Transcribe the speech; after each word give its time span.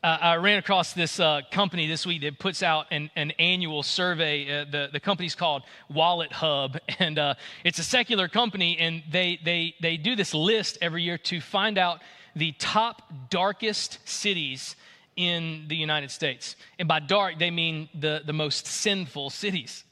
Uh, 0.00 0.16
I 0.20 0.36
ran 0.36 0.58
across 0.58 0.92
this 0.92 1.18
uh, 1.18 1.40
company 1.50 1.88
this 1.88 2.06
week 2.06 2.22
that 2.22 2.38
puts 2.38 2.62
out 2.62 2.86
an, 2.92 3.10
an 3.16 3.32
annual 3.32 3.82
survey. 3.82 4.60
Uh, 4.60 4.64
the, 4.70 4.88
the 4.92 5.00
company's 5.00 5.34
called 5.34 5.64
Wallet 5.88 6.30
Hub, 6.30 6.78
and 7.00 7.18
uh, 7.18 7.34
it's 7.64 7.80
a 7.80 7.82
secular 7.82 8.28
company, 8.28 8.78
and 8.78 9.02
they, 9.10 9.40
they, 9.44 9.74
they 9.82 9.96
do 9.96 10.14
this 10.14 10.34
list 10.34 10.78
every 10.80 11.02
year 11.02 11.18
to 11.18 11.40
find 11.40 11.78
out 11.78 12.00
the 12.36 12.52
top 12.52 13.12
darkest 13.28 13.98
cities 14.08 14.76
in 15.16 15.64
the 15.66 15.74
United 15.74 16.12
States. 16.12 16.54
And 16.78 16.86
by 16.86 17.00
dark, 17.00 17.40
they 17.40 17.50
mean 17.50 17.88
the, 17.92 18.22
the 18.24 18.32
most 18.32 18.68
sinful 18.68 19.30
cities. 19.30 19.82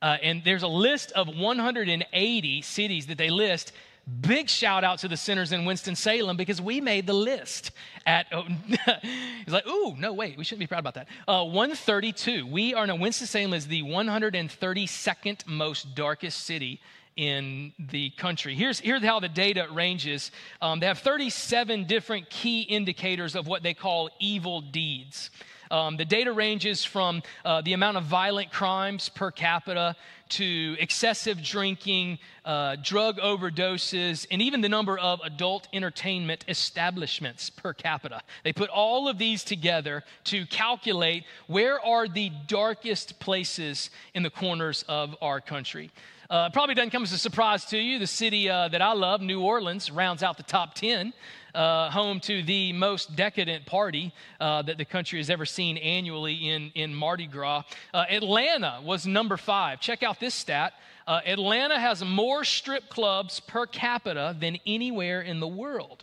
Uh, 0.00 0.16
and 0.22 0.42
there's 0.44 0.62
a 0.62 0.68
list 0.68 1.12
of 1.12 1.28
180 1.28 2.62
cities 2.62 3.06
that 3.06 3.18
they 3.18 3.28
list 3.28 3.72
Big 4.20 4.48
shout 4.48 4.82
out 4.82 4.98
to 4.98 5.08
the 5.08 5.16
sinners 5.16 5.52
in 5.52 5.64
Winston-Salem 5.64 6.36
because 6.36 6.60
we 6.60 6.80
made 6.80 7.06
the 7.06 7.12
list 7.12 7.70
at, 8.04 8.26
oh, 8.32 8.42
he's 9.44 9.52
like, 9.54 9.66
ooh, 9.66 9.94
no, 9.96 10.12
wait, 10.12 10.36
we 10.36 10.42
shouldn't 10.42 10.60
be 10.60 10.66
proud 10.66 10.80
about 10.80 10.94
that. 10.94 11.08
Uh, 11.28 11.44
132. 11.44 12.46
We 12.46 12.74
are, 12.74 12.86
no, 12.86 12.96
Winston-Salem 12.96 13.54
is 13.54 13.68
the 13.68 13.82
132nd 13.82 15.46
most 15.46 15.94
darkest 15.94 16.44
city 16.44 16.80
in 17.16 17.72
the 17.78 18.10
country. 18.10 18.54
Here's, 18.54 18.80
here's 18.80 19.04
how 19.04 19.20
the 19.20 19.28
data 19.28 19.68
ranges. 19.70 20.32
Um, 20.60 20.80
they 20.80 20.86
have 20.86 20.98
37 20.98 21.84
different 21.84 22.28
key 22.30 22.62
indicators 22.62 23.36
of 23.36 23.46
what 23.46 23.62
they 23.62 23.74
call 23.74 24.10
evil 24.18 24.60
deeds. 24.62 25.30
Um, 25.72 25.96
the 25.96 26.04
data 26.04 26.30
ranges 26.34 26.84
from 26.84 27.22
uh, 27.46 27.62
the 27.62 27.72
amount 27.72 27.96
of 27.96 28.04
violent 28.04 28.52
crimes 28.52 29.08
per 29.08 29.30
capita 29.30 29.96
to 30.28 30.76
excessive 30.78 31.42
drinking, 31.42 32.18
uh, 32.44 32.76
drug 32.82 33.16
overdoses, 33.18 34.26
and 34.30 34.42
even 34.42 34.60
the 34.60 34.68
number 34.68 34.98
of 34.98 35.20
adult 35.24 35.68
entertainment 35.72 36.44
establishments 36.46 37.48
per 37.48 37.72
capita. 37.72 38.20
They 38.44 38.52
put 38.52 38.68
all 38.68 39.08
of 39.08 39.16
these 39.16 39.44
together 39.44 40.04
to 40.24 40.44
calculate 40.46 41.24
where 41.46 41.80
are 41.80 42.06
the 42.06 42.30
darkest 42.46 43.18
places 43.18 43.88
in 44.12 44.22
the 44.22 44.30
corners 44.30 44.84
of 44.88 45.16
our 45.22 45.40
country. 45.40 45.90
Uh, 46.32 46.48
probably 46.48 46.74
doesn't 46.74 46.88
come 46.88 47.02
as 47.02 47.12
a 47.12 47.18
surprise 47.18 47.66
to 47.66 47.76
you. 47.76 47.98
The 47.98 48.06
city 48.06 48.48
uh, 48.48 48.68
that 48.68 48.80
I 48.80 48.94
love, 48.94 49.20
New 49.20 49.42
Orleans, 49.42 49.90
rounds 49.90 50.22
out 50.22 50.38
the 50.38 50.42
top 50.42 50.72
10 50.74 51.12
uh, 51.54 51.90
home 51.90 52.20
to 52.20 52.42
the 52.42 52.72
most 52.72 53.14
decadent 53.14 53.66
party 53.66 54.14
uh, 54.40 54.62
that 54.62 54.78
the 54.78 54.86
country 54.86 55.18
has 55.18 55.28
ever 55.28 55.44
seen 55.44 55.76
annually 55.76 56.48
in, 56.48 56.72
in 56.74 56.94
Mardi 56.94 57.26
Gras. 57.26 57.64
Uh, 57.92 58.06
Atlanta 58.08 58.80
was 58.82 59.06
number 59.06 59.36
five. 59.36 59.78
Check 59.78 60.02
out 60.02 60.20
this 60.20 60.34
stat. 60.34 60.72
Uh, 61.06 61.20
Atlanta 61.26 61.78
has 61.78 62.02
more 62.02 62.44
strip 62.44 62.88
clubs 62.88 63.38
per 63.38 63.66
capita 63.66 64.34
than 64.40 64.56
anywhere 64.64 65.20
in 65.20 65.38
the 65.38 65.46
world. 65.46 66.02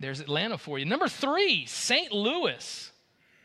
There's 0.00 0.20
Atlanta 0.20 0.58
for 0.58 0.78
you. 0.78 0.84
Number 0.84 1.08
three, 1.08 1.64
St. 1.64 2.12
Louis. 2.12 2.90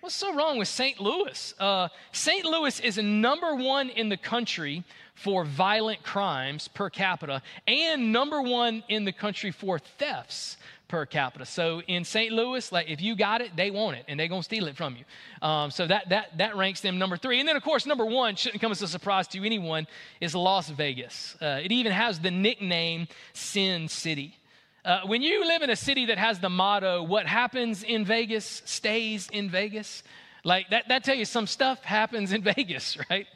What's 0.02 0.16
so 0.16 0.34
wrong 0.34 0.58
with 0.58 0.70
St. 0.70 1.02
Louis? 1.02 1.54
Uh, 1.60 1.90
St. 2.14 2.46
Louis 2.46 2.80
is 2.80 2.98
number 2.98 3.54
one 3.56 3.90
in 3.90 4.08
the 4.08 4.16
country 4.16 4.86
for 5.14 5.44
violent 5.44 6.04
crimes 6.04 6.70
per 6.70 6.90
capita 6.90 7.42
and 7.68 8.14
number 8.14 8.42
one 8.42 8.82
in 8.88 9.04
the 9.04 9.12
country 9.12 9.52
for 9.52 9.78
thefts 9.78 10.56
per 10.88 11.06
capita. 11.06 11.46
So 11.46 11.82
in 11.82 12.06
St. 12.06 12.32
Louis, 12.32 12.72
like 12.72 12.90
if 12.90 13.02
you 13.02 13.14
got 13.18 13.42
it, 13.42 13.58
they 13.58 13.72
want 13.72 13.98
it, 13.98 14.06
and 14.08 14.18
they're 14.18 14.30
gonna 14.30 14.42
steal 14.42 14.68
it 14.68 14.78
from 14.78 14.96
you. 14.96 15.46
Um, 15.46 15.70
so 15.70 15.86
that 15.88 16.08
that 16.08 16.38
that 16.38 16.56
ranks 16.56 16.80
them 16.80 16.98
number 16.98 17.18
three. 17.18 17.42
And 17.42 17.48
then 17.48 17.58
of 17.58 17.64
course 17.64 17.86
number 17.86 18.06
one 18.06 18.38
shouldn't 18.38 18.62
come 18.62 18.72
as 18.72 18.82
a 18.82 18.88
surprise 18.88 19.28
to 19.30 19.46
anyone 19.46 19.86
is 20.22 20.34
Las 20.34 20.70
Vegas. 20.70 21.36
Uh, 21.42 21.60
it 21.62 21.74
even 21.74 21.92
has 21.92 22.22
the 22.22 22.32
nickname 22.32 23.10
Sin 23.34 23.90
City. 23.90 24.40
Uh, 24.86 25.02
when 25.06 25.22
you 25.22 25.46
live 25.46 25.62
in 25.62 25.70
a 25.70 25.76
city 25.76 26.06
that 26.06 26.18
has 26.18 26.40
the 26.40 26.50
motto 26.50 27.04
"What 27.04 27.26
happens 27.26 27.84
in 27.84 28.06
Vegas 28.06 28.62
stays 28.66 29.28
in 29.32 29.50
Vegas," 29.50 30.04
like 30.44 30.70
that 30.70 30.88
that 30.88 31.04
tell 31.04 31.16
you 31.16 31.26
some 31.26 31.48
stuff 31.48 31.84
happens 31.84 32.32
in 32.32 32.42
Vegas, 32.56 32.98
right? 33.10 33.28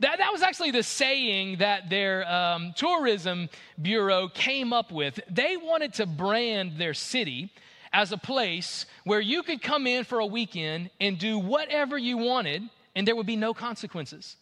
That, 0.00 0.18
that 0.18 0.30
was 0.30 0.42
actually 0.42 0.72
the 0.72 0.82
saying 0.82 1.58
that 1.58 1.88
their 1.88 2.30
um, 2.30 2.74
tourism 2.76 3.48
bureau 3.80 4.28
came 4.28 4.72
up 4.72 4.92
with. 4.92 5.18
They 5.30 5.56
wanted 5.56 5.94
to 5.94 6.06
brand 6.06 6.76
their 6.76 6.92
city 6.92 7.50
as 7.92 8.12
a 8.12 8.18
place 8.18 8.84
where 9.04 9.20
you 9.20 9.42
could 9.42 9.62
come 9.62 9.86
in 9.86 10.04
for 10.04 10.18
a 10.18 10.26
weekend 10.26 10.90
and 11.00 11.18
do 11.18 11.38
whatever 11.38 11.96
you 11.96 12.18
wanted, 12.18 12.62
and 12.94 13.08
there 13.08 13.16
would 13.16 13.26
be 13.26 13.36
no 13.36 13.54
consequences. 13.54 14.36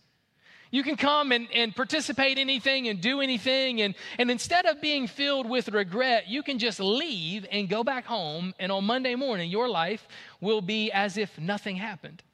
You 0.74 0.82
can 0.82 0.96
come 0.96 1.30
and, 1.30 1.46
and 1.54 1.72
participate 1.72 2.36
in 2.36 2.38
anything 2.48 2.88
and 2.88 3.00
do 3.00 3.20
anything, 3.20 3.80
and, 3.80 3.94
and 4.18 4.28
instead 4.28 4.66
of 4.66 4.80
being 4.80 5.06
filled 5.06 5.48
with 5.48 5.68
regret, 5.68 6.26
you 6.26 6.42
can 6.42 6.58
just 6.58 6.80
leave 6.80 7.46
and 7.52 7.68
go 7.68 7.84
back 7.84 8.04
home, 8.04 8.52
and 8.58 8.72
on 8.72 8.82
Monday 8.82 9.14
morning, 9.14 9.52
your 9.52 9.68
life 9.68 10.08
will 10.40 10.60
be 10.60 10.90
as 10.90 11.16
if 11.16 11.38
nothing 11.38 11.76
happened 11.76 12.24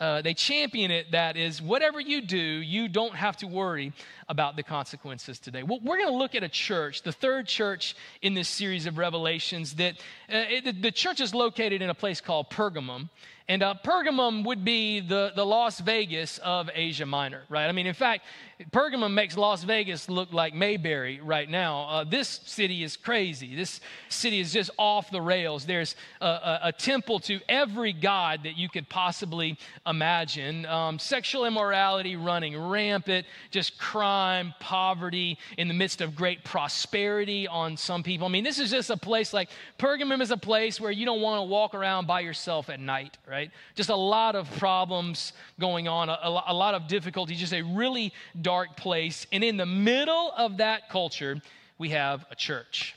uh, 0.00 0.22
they 0.22 0.32
champion 0.32 0.90
it 0.90 1.10
that 1.12 1.36
is 1.36 1.60
whatever 1.60 2.00
you 2.00 2.22
do, 2.22 2.38
you 2.38 2.88
don't 2.88 3.14
have 3.14 3.36
to 3.36 3.46
worry 3.46 3.92
about 4.28 4.56
the 4.56 4.62
consequences 4.62 5.38
today. 5.38 5.62
Well, 5.62 5.78
we're 5.82 5.98
going 5.98 6.08
to 6.08 6.16
look 6.16 6.34
at 6.34 6.42
a 6.42 6.48
church, 6.48 7.02
the 7.02 7.12
third 7.12 7.46
church 7.46 7.94
in 8.22 8.32
this 8.32 8.48
series 8.48 8.86
of 8.86 8.96
revelations, 8.96 9.74
that 9.74 9.96
uh, 10.32 10.44
it, 10.48 10.80
the 10.80 10.90
church 10.90 11.20
is 11.20 11.34
located 11.34 11.82
in 11.82 11.90
a 11.90 11.94
place 11.94 12.20
called 12.20 12.48
Pergamum. 12.48 13.10
And 13.50 13.64
uh, 13.64 13.74
Pergamum 13.82 14.44
would 14.44 14.64
be 14.64 15.00
the, 15.00 15.32
the 15.34 15.44
Las 15.44 15.80
Vegas 15.80 16.38
of 16.38 16.70
Asia 16.72 17.04
Minor, 17.04 17.42
right? 17.48 17.66
I 17.66 17.72
mean, 17.72 17.88
in 17.88 17.94
fact, 17.94 18.24
Pergamum 18.72 19.14
makes 19.14 19.38
Las 19.38 19.64
Vegas 19.64 20.10
look 20.10 20.34
like 20.34 20.54
Mayberry 20.54 21.18
right 21.22 21.48
now. 21.48 21.88
Uh, 21.88 22.04
this 22.04 22.40
city 22.44 22.82
is 22.84 22.94
crazy. 22.94 23.56
This 23.56 23.80
city 24.10 24.38
is 24.38 24.52
just 24.52 24.70
off 24.76 25.10
the 25.10 25.20
rails. 25.20 25.64
There's 25.64 25.96
a, 26.20 26.26
a, 26.26 26.60
a 26.64 26.72
temple 26.72 27.20
to 27.20 27.40
every 27.48 27.94
god 27.94 28.40
that 28.42 28.58
you 28.58 28.68
could 28.68 28.86
possibly 28.90 29.56
imagine. 29.86 30.66
Um, 30.66 30.98
sexual 30.98 31.46
immorality 31.46 32.16
running 32.16 32.60
rampant, 32.60 33.26
just 33.50 33.78
crime, 33.78 34.52
poverty 34.60 35.38
in 35.56 35.66
the 35.66 35.74
midst 35.74 36.02
of 36.02 36.14
great 36.14 36.44
prosperity 36.44 37.48
on 37.48 37.78
some 37.78 38.02
people. 38.02 38.26
I 38.26 38.30
mean, 38.30 38.44
this 38.44 38.58
is 38.58 38.70
just 38.70 38.90
a 38.90 38.96
place 38.96 39.32
like 39.32 39.48
Pergamum 39.78 40.20
is 40.20 40.32
a 40.32 40.36
place 40.36 40.78
where 40.78 40.92
you 40.92 41.06
don't 41.06 41.22
want 41.22 41.38
to 41.38 41.44
walk 41.44 41.74
around 41.74 42.06
by 42.06 42.20
yourself 42.20 42.68
at 42.68 42.78
night, 42.78 43.16
right? 43.26 43.50
Just 43.74 43.88
a 43.88 43.96
lot 43.96 44.36
of 44.36 44.50
problems 44.58 45.32
going 45.58 45.88
on, 45.88 46.10
a, 46.10 46.42
a 46.48 46.54
lot 46.54 46.74
of 46.74 46.88
difficulty, 46.88 47.34
just 47.34 47.54
a 47.54 47.62
really 47.62 48.12
dark 48.42 48.49
dark 48.50 48.76
place. 48.76 49.28
And 49.30 49.44
in 49.44 49.56
the 49.56 49.64
middle 49.64 50.32
of 50.36 50.56
that 50.56 50.88
culture, 50.88 51.40
we 51.78 51.90
have 51.90 52.26
a 52.32 52.34
church. 52.34 52.96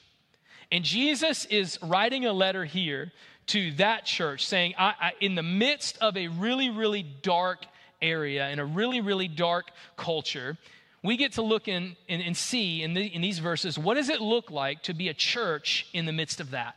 And 0.72 0.84
Jesus 0.84 1.46
is 1.46 1.78
writing 1.84 2.26
a 2.26 2.34
letter 2.34 2.66
here 2.66 3.12
to 3.48 3.72
that 3.74 4.04
church 4.04 4.48
saying, 4.48 4.74
I, 4.80 4.94
I, 5.00 5.12
in 5.22 5.36
the 5.36 5.44
midst 5.44 6.00
of 6.00 6.18
a 6.18 6.28
really, 6.28 6.72
really 6.72 7.04
dark 7.04 7.68
area, 8.02 8.50
in 8.50 8.58
a 8.58 8.66
really, 8.66 9.00
really 9.00 9.28
dark 9.28 9.66
culture, 9.96 10.58
we 11.04 11.18
get 11.18 11.34
to 11.34 11.44
look 11.44 11.68
in, 11.68 11.98
in 12.08 12.22
and 12.22 12.36
see 12.36 12.82
in, 12.82 12.96
the, 12.96 13.06
in 13.06 13.22
these 13.22 13.38
verses 13.38 13.78
what 13.78 13.94
does 13.94 14.10
it 14.10 14.22
look 14.22 14.50
like 14.50 14.82
to 14.84 14.96
be 14.96 15.10
a 15.10 15.14
church 15.14 15.88
in 15.94 16.08
the 16.08 16.14
midst 16.14 16.40
of 16.40 16.50
that? 16.50 16.76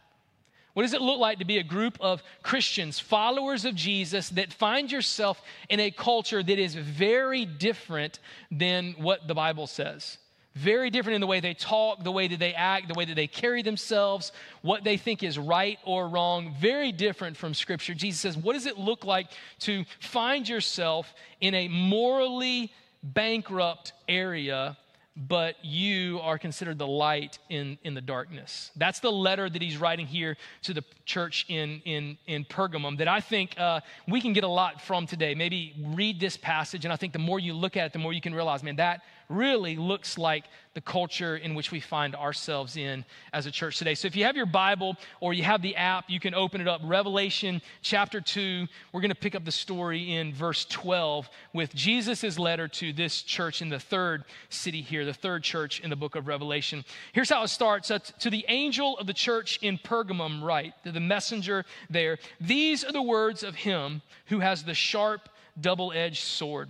What 0.76 0.82
does 0.82 0.92
it 0.92 1.00
look 1.00 1.18
like 1.18 1.38
to 1.38 1.46
be 1.46 1.56
a 1.56 1.62
group 1.62 1.96
of 2.02 2.22
Christians, 2.42 3.00
followers 3.00 3.64
of 3.64 3.74
Jesus, 3.74 4.28
that 4.28 4.52
find 4.52 4.92
yourself 4.92 5.40
in 5.70 5.80
a 5.80 5.90
culture 5.90 6.42
that 6.42 6.58
is 6.58 6.74
very 6.74 7.46
different 7.46 8.18
than 8.50 8.92
what 8.98 9.26
the 9.26 9.32
Bible 9.32 9.66
says? 9.66 10.18
Very 10.54 10.90
different 10.90 11.14
in 11.14 11.22
the 11.22 11.26
way 11.26 11.40
they 11.40 11.54
talk, 11.54 12.04
the 12.04 12.12
way 12.12 12.28
that 12.28 12.38
they 12.38 12.52
act, 12.52 12.88
the 12.88 12.94
way 12.94 13.06
that 13.06 13.14
they 13.14 13.26
carry 13.26 13.62
themselves, 13.62 14.32
what 14.60 14.84
they 14.84 14.98
think 14.98 15.22
is 15.22 15.38
right 15.38 15.78
or 15.82 16.08
wrong. 16.08 16.54
Very 16.60 16.92
different 16.92 17.38
from 17.38 17.54
Scripture. 17.54 17.94
Jesus 17.94 18.20
says, 18.20 18.36
What 18.36 18.52
does 18.52 18.66
it 18.66 18.76
look 18.76 19.06
like 19.06 19.28
to 19.60 19.86
find 20.00 20.46
yourself 20.46 21.14
in 21.40 21.54
a 21.54 21.68
morally 21.68 22.70
bankrupt 23.02 23.94
area 24.10 24.76
but 25.16 25.56
you 25.64 26.20
are 26.22 26.38
considered 26.38 26.78
the 26.78 26.86
light 26.86 27.38
in, 27.48 27.78
in 27.84 27.94
the 27.94 28.00
darkness. 28.00 28.70
That's 28.76 29.00
the 29.00 29.10
letter 29.10 29.48
that 29.48 29.62
he's 29.62 29.78
writing 29.78 30.06
here 30.06 30.36
to 30.62 30.74
the 30.74 30.84
church 31.06 31.46
in, 31.48 31.80
in, 31.84 32.18
in 32.26 32.44
Pergamum 32.44 32.98
that 32.98 33.08
I 33.08 33.20
think 33.20 33.58
uh, 33.58 33.80
we 34.06 34.20
can 34.20 34.34
get 34.34 34.44
a 34.44 34.48
lot 34.48 34.82
from 34.82 35.06
today. 35.06 35.34
Maybe 35.34 35.74
read 35.94 36.20
this 36.20 36.36
passage, 36.36 36.84
and 36.84 36.92
I 36.92 36.96
think 36.96 37.14
the 37.14 37.18
more 37.18 37.40
you 37.40 37.54
look 37.54 37.76
at 37.76 37.86
it, 37.86 37.92
the 37.92 37.98
more 37.98 38.12
you 38.12 38.20
can 38.20 38.34
realize, 38.34 38.62
man, 38.62 38.76
that 38.76 39.02
really 39.28 39.76
looks 39.76 40.18
like 40.18 40.44
the 40.76 40.80
culture 40.82 41.38
in 41.38 41.54
which 41.54 41.72
we 41.72 41.80
find 41.80 42.14
ourselves 42.14 42.76
in 42.76 43.02
as 43.32 43.46
a 43.46 43.50
church 43.50 43.78
today. 43.78 43.94
So 43.94 44.06
if 44.06 44.14
you 44.14 44.24
have 44.24 44.36
your 44.36 44.44
Bible 44.44 44.94
or 45.20 45.32
you 45.32 45.42
have 45.42 45.62
the 45.62 45.74
app, 45.74 46.04
you 46.06 46.20
can 46.20 46.34
open 46.34 46.60
it 46.60 46.68
up. 46.68 46.82
Revelation 46.84 47.62
chapter 47.80 48.20
2, 48.20 48.66
we're 48.92 49.00
going 49.00 49.08
to 49.08 49.14
pick 49.14 49.34
up 49.34 49.46
the 49.46 49.50
story 49.50 50.16
in 50.16 50.34
verse 50.34 50.66
12 50.66 51.30
with 51.54 51.74
Jesus' 51.74 52.38
letter 52.38 52.68
to 52.68 52.92
this 52.92 53.22
church 53.22 53.62
in 53.62 53.70
the 53.70 53.80
third 53.80 54.24
city 54.50 54.82
here, 54.82 55.06
the 55.06 55.14
third 55.14 55.42
church 55.42 55.80
in 55.80 55.88
the 55.88 55.96
book 55.96 56.14
of 56.14 56.26
Revelation. 56.26 56.84
Here's 57.14 57.30
how 57.30 57.42
it 57.42 57.48
starts 57.48 57.88
To 57.88 58.28
the 58.28 58.44
angel 58.48 58.98
of 58.98 59.06
the 59.06 59.14
church 59.14 59.58
in 59.62 59.78
Pergamum, 59.78 60.42
write, 60.42 60.74
to 60.84 60.92
the 60.92 61.00
messenger 61.00 61.64
there, 61.88 62.18
these 62.38 62.84
are 62.84 62.92
the 62.92 63.00
words 63.00 63.42
of 63.42 63.54
him 63.54 64.02
who 64.26 64.40
has 64.40 64.62
the 64.62 64.74
sharp, 64.74 65.30
double 65.58 65.90
edged 65.94 66.22
sword. 66.22 66.68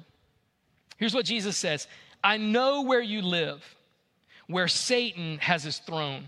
Here's 0.97 1.13
what 1.13 1.27
Jesus 1.27 1.57
says 1.57 1.89
I 2.23 2.37
know 2.37 2.83
where 2.83 3.03
you 3.03 3.21
live 3.21 3.76
where 4.47 4.69
Satan 4.69 5.39
has 5.39 5.63
his 5.65 5.79
throne. 5.79 6.27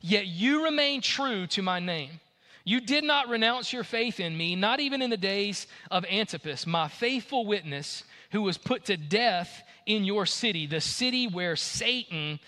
Yet 0.00 0.26
you 0.26 0.64
remain 0.64 1.00
true 1.00 1.46
to 1.48 1.62
my 1.62 1.80
name. 1.80 2.20
You 2.64 2.80
did 2.80 3.04
not 3.04 3.28
renounce 3.28 3.72
your 3.72 3.84
faith 3.84 4.20
in 4.20 4.36
me, 4.36 4.54
not 4.54 4.80
even 4.80 5.00
in 5.00 5.10
the 5.10 5.16
days 5.16 5.66
of 5.90 6.04
Antipas, 6.04 6.66
my 6.66 6.88
faithful 6.88 7.46
witness, 7.46 8.04
who 8.30 8.42
was 8.42 8.58
put 8.58 8.84
to 8.86 8.96
death 8.96 9.62
in 9.86 10.04
your 10.04 10.26
city, 10.26 10.66
the 10.66 10.80
city 10.80 11.26
where 11.26 11.56
Satan 11.56 12.38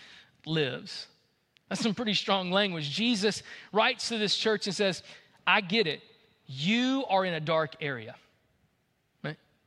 lives. 0.44 1.06
That's 1.68 1.80
some 1.80 1.94
pretty 1.94 2.14
strong 2.14 2.50
language. 2.50 2.90
Jesus 2.90 3.42
writes 3.72 4.08
to 4.08 4.18
this 4.18 4.36
church 4.36 4.66
and 4.66 4.76
says, 4.76 5.02
I 5.46 5.62
get 5.62 5.86
it. 5.86 6.02
You 6.46 7.04
are 7.08 7.24
in 7.24 7.32
a 7.32 7.40
dark 7.40 7.76
area. 7.80 8.16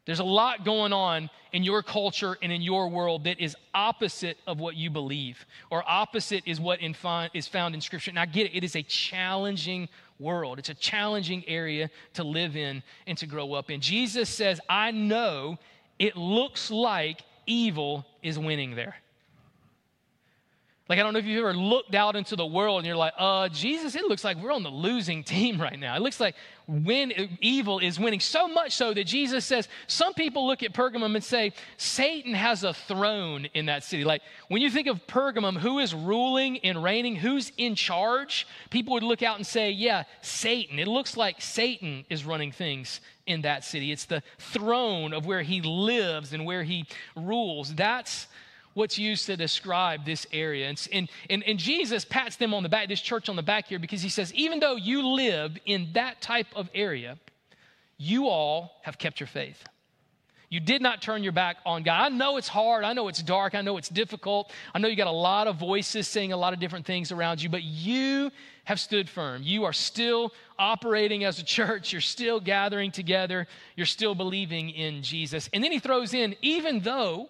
There's 0.05 0.19
a 0.19 0.23
lot 0.25 0.65
going 0.65 0.91
on 0.91 1.29
in 1.53 1.63
your 1.63 1.81
culture 1.81 2.37
and 2.41 2.51
in 2.51 2.61
your 2.61 2.89
world 2.89 3.23
that 3.23 3.39
is 3.39 3.55
opposite 3.73 4.37
of 4.45 4.59
what 4.59 4.75
you 4.75 4.89
believe, 4.89 5.45
or 5.69 5.83
opposite 5.87 6.43
is 6.45 6.59
what 6.59 6.79
is 6.81 7.47
found 7.47 7.75
in 7.75 7.81
Scripture. 7.81 8.11
And 8.11 8.19
I 8.19 8.25
get 8.25 8.47
it, 8.47 8.57
it 8.57 8.63
is 8.65 8.75
a 8.75 8.83
challenging 8.83 9.87
world. 10.19 10.59
It's 10.59 10.69
a 10.69 10.73
challenging 10.73 11.43
area 11.47 11.89
to 12.15 12.23
live 12.23 12.57
in 12.57 12.83
and 13.07 13.17
to 13.17 13.25
grow 13.25 13.53
up 13.53 13.69
in. 13.69 13.79
Jesus 13.79 14.29
says, 14.29 14.59
I 14.67 14.91
know 14.91 15.57
it 15.99 16.17
looks 16.17 16.69
like 16.69 17.21
evil 17.45 18.05
is 18.21 18.37
winning 18.37 18.75
there. 18.75 18.95
Like, 20.89 20.99
I 20.99 21.03
don't 21.03 21.13
know 21.13 21.19
if 21.19 21.25
you've 21.25 21.39
ever 21.39 21.53
looked 21.53 21.95
out 21.95 22.17
into 22.17 22.35
the 22.35 22.45
world 22.45 22.79
and 22.79 22.85
you're 22.85 22.97
like, 22.97 23.13
uh, 23.17 23.47
Jesus, 23.47 23.95
it 23.95 24.03
looks 24.03 24.25
like 24.25 24.35
we're 24.35 24.51
on 24.51 24.63
the 24.63 24.69
losing 24.69 25.23
team 25.23 25.61
right 25.61 25.79
now. 25.79 25.95
It 25.95 26.01
looks 26.01 26.19
like 26.19 26.35
when 26.67 27.13
evil 27.39 27.79
is 27.79 27.97
winning. 27.97 28.19
So 28.19 28.49
much 28.49 28.73
so 28.73 28.93
that 28.93 29.05
Jesus 29.05 29.45
says, 29.45 29.69
some 29.87 30.13
people 30.13 30.45
look 30.45 30.61
at 30.61 30.73
Pergamum 30.73 31.15
and 31.15 31.23
say, 31.23 31.53
Satan 31.77 32.33
has 32.33 32.65
a 32.65 32.73
throne 32.73 33.45
in 33.53 33.67
that 33.67 33.85
city. 33.85 34.03
Like, 34.03 34.23
when 34.49 34.61
you 34.61 34.69
think 34.69 34.87
of 34.87 35.07
Pergamum, 35.07 35.57
who 35.57 35.79
is 35.79 35.93
ruling 35.93 36.57
and 36.59 36.83
reigning, 36.83 37.15
who's 37.15 37.53
in 37.57 37.75
charge? 37.75 38.45
People 38.69 38.93
would 38.95 39.03
look 39.03 39.23
out 39.23 39.37
and 39.37 39.47
say, 39.47 39.71
yeah, 39.71 40.03
Satan. 40.21 40.79
It 40.79 40.87
looks 40.89 41.15
like 41.15 41.41
Satan 41.41 42.03
is 42.09 42.25
running 42.25 42.51
things 42.51 42.99
in 43.25 43.43
that 43.43 43.63
city. 43.63 43.93
It's 43.93 44.05
the 44.05 44.21
throne 44.37 45.13
of 45.13 45.25
where 45.25 45.43
he 45.43 45.61
lives 45.61 46.33
and 46.33 46.45
where 46.45 46.63
he 46.63 46.85
rules. 47.15 47.73
That's 47.73 48.27
what's 48.73 48.97
used 48.97 49.25
to 49.27 49.37
describe 49.37 50.05
this 50.05 50.25
area. 50.31 50.67
And, 50.67 50.87
and, 50.91 51.09
and, 51.29 51.43
and, 51.43 51.59
Jesus 51.59 52.05
pats 52.05 52.35
them 52.35 52.53
on 52.53 52.63
the 52.63 52.69
back, 52.69 52.87
this 52.87 53.01
church 53.01 53.29
on 53.29 53.35
the 53.35 53.43
back 53.43 53.67
here, 53.67 53.79
because 53.79 54.01
he 54.01 54.09
says, 54.09 54.33
even 54.33 54.59
though 54.59 54.75
you 54.75 55.07
live 55.07 55.57
in 55.65 55.89
that 55.93 56.21
type 56.21 56.47
of 56.55 56.69
area, 56.73 57.17
you 57.97 58.27
all 58.27 58.79
have 58.83 58.97
kept 58.97 59.19
your 59.19 59.27
faith. 59.27 59.63
You 60.53 60.59
did 60.59 60.83
not 60.83 61.01
turn 61.01 61.23
your 61.23 61.31
back 61.31 61.57
on 61.65 61.81
God. 61.81 61.99
I 61.99 62.15
know 62.15 62.37
it's 62.37 62.47
hard. 62.47 62.83
I 62.83 62.93
know 62.93 63.07
it's 63.07 63.23
dark. 63.23 63.55
I 63.55 63.61
know 63.61 63.77
it's 63.77 63.89
difficult. 63.89 64.51
I 64.75 64.77
know 64.77 64.87
you 64.87 64.95
got 64.95 65.07
a 65.07 65.11
lot 65.11 65.47
of 65.47 65.55
voices 65.55 66.07
saying 66.07 66.31
a 66.31 66.37
lot 66.37 66.53
of 66.53 66.59
different 66.59 66.85
things 66.85 67.11
around 67.11 67.41
you, 67.41 67.49
but 67.49 67.63
you 67.63 68.29
have 68.65 68.79
stood 68.79 69.09
firm. 69.09 69.41
You 69.41 69.63
are 69.63 69.73
still 69.73 70.31
operating 70.59 71.23
as 71.23 71.39
a 71.39 71.43
church. 71.43 71.91
You're 71.91 72.01
still 72.01 72.39
gathering 72.39 72.91
together. 72.91 73.47
You're 73.75 73.87
still 73.87 74.13
believing 74.13 74.69
in 74.69 75.01
Jesus. 75.01 75.49
And 75.53 75.63
then 75.63 75.71
he 75.71 75.79
throws 75.79 76.13
in, 76.13 76.35
even 76.43 76.81
though 76.81 77.29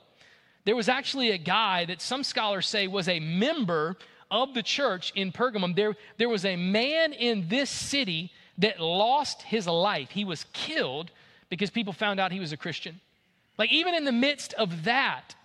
there 0.65 0.75
was 0.75 0.89
actually 0.89 1.31
a 1.31 1.37
guy 1.37 1.85
that 1.85 2.01
some 2.01 2.23
scholars 2.23 2.67
say 2.67 2.87
was 2.87 3.07
a 3.07 3.19
member 3.19 3.97
of 4.31 4.53
the 4.53 4.63
church 4.63 5.11
in 5.15 5.31
Pergamum. 5.31 5.75
There, 5.75 5.95
there 6.17 6.29
was 6.29 6.45
a 6.45 6.55
man 6.55 7.13
in 7.13 7.47
this 7.49 7.69
city 7.69 8.31
that 8.57 8.79
lost 8.79 9.41
his 9.41 9.67
life. 9.67 10.09
He 10.09 10.25
was 10.25 10.45
killed 10.53 11.11
because 11.49 11.69
people 11.69 11.93
found 11.93 12.19
out 12.19 12.31
he 12.31 12.39
was 12.39 12.51
a 12.51 12.57
Christian. 12.57 12.99
Like, 13.57 13.71
even 13.71 13.93
in 13.93 14.05
the 14.05 14.11
midst 14.11 14.53
of 14.53 14.85
that, 14.85 15.35